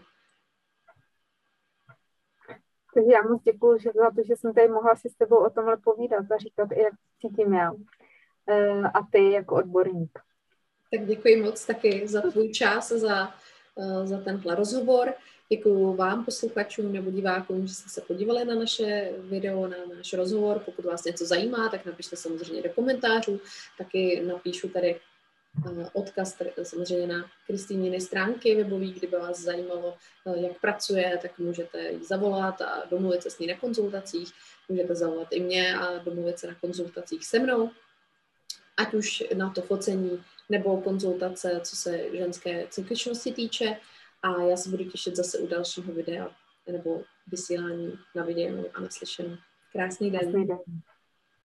takže 2.94 3.12
já 3.12 3.22
moc 3.22 3.44
děkuji 3.44 3.78
že 3.78 3.90
za 3.96 4.12
to, 4.12 4.24
že 4.28 4.36
jsem 4.36 4.54
tady 4.54 4.68
mohla 4.68 4.96
si 4.96 5.10
s 5.10 5.16
tebou 5.16 5.46
o 5.46 5.50
tomhle 5.50 5.78
povídat 5.78 6.32
a 6.32 6.38
říkat, 6.38 6.72
jak 6.72 6.94
cítím 7.22 7.54
já. 7.54 7.72
E, 8.48 8.82
a 8.82 9.04
ty 9.12 9.32
jako 9.32 9.56
odborník. 9.56 10.20
Tak 10.92 11.06
děkuji 11.06 11.42
moc 11.42 11.66
taky 11.66 12.08
za 12.08 12.22
tvůj 12.22 12.50
čas, 12.50 12.90
za, 12.90 13.34
e, 13.78 14.08
za 14.08 14.22
tenhle 14.22 14.56
rozhovor. 14.56 15.14
Děkuji 15.50 15.96
vám, 15.96 16.26
posluchačům 16.26 16.94
nebo 16.94 17.12
divákům, 17.12 17.68
že 17.68 17.74
jste 17.74 17.90
se 17.90 18.02
podívali 18.02 18.46
na 18.46 18.56
naše 18.56 19.12
video, 19.20 19.68
na 19.68 19.78
náš 19.96 20.14
rozhovor. 20.14 20.60
Pokud 20.60 20.86
vás 20.86 21.04
něco 21.04 21.26
zajímá, 21.26 21.70
tak 21.70 21.86
napište 21.86 22.16
samozřejmě 22.16 22.62
do 22.62 22.70
komentářů. 22.70 23.42
Taky 23.78 24.24
napíšu 24.28 24.70
tady 24.70 24.96
eh, 24.96 25.90
odkaz 25.94 26.38
samozřejmě 26.64 27.08
na 27.08 27.26
Kristýniny 27.48 28.02
stránky 28.02 28.56
webový, 28.56 28.94
kdyby 28.94 29.18
vás 29.18 29.40
zajímalo, 29.40 29.98
eh, 30.26 30.40
jak 30.40 30.62
pracuje, 30.62 31.20
tak 31.22 31.40
můžete 31.40 31.92
jí 31.92 32.04
zavolat 32.04 32.62
a 32.62 32.84
domluvit 32.92 33.24
se 33.24 33.30
s 33.30 33.40
ní 33.40 33.48
na 33.48 33.58
konzultacích. 33.58 34.32
Můžete 34.70 34.96
zavolat 34.96 35.28
i 35.32 35.40
mě 35.40 35.78
a 35.78 35.98
domluvit 35.98 36.40
se 36.40 36.48
na 36.48 36.56
konzultacích 36.56 37.26
se 37.26 37.40
mnou. 37.40 37.72
Ať 38.78 38.94
už 38.94 39.24
na 39.34 39.50
to 39.50 39.62
focení 39.62 40.24
nebo 40.50 40.82
konzultace, 40.82 41.60
co 41.64 41.76
se 41.76 42.18
ženské 42.18 42.68
cykličnosti 42.70 43.34
týče 43.34 43.78
a 44.24 44.42
já 44.42 44.58
se 44.58 44.70
budu 44.70 44.84
těšit 44.84 45.16
zase 45.16 45.38
u 45.38 45.48
dalšího 45.48 45.94
videa 45.94 46.30
nebo 46.72 47.02
vysílání 47.28 48.00
na 48.16 48.24
viděnou 48.24 48.66
a 48.74 48.82
naslyšenou. 48.82 49.38
Krásný 49.72 50.12
den. 50.12 50.22
Krásný 50.22 50.48
den. 50.48 50.58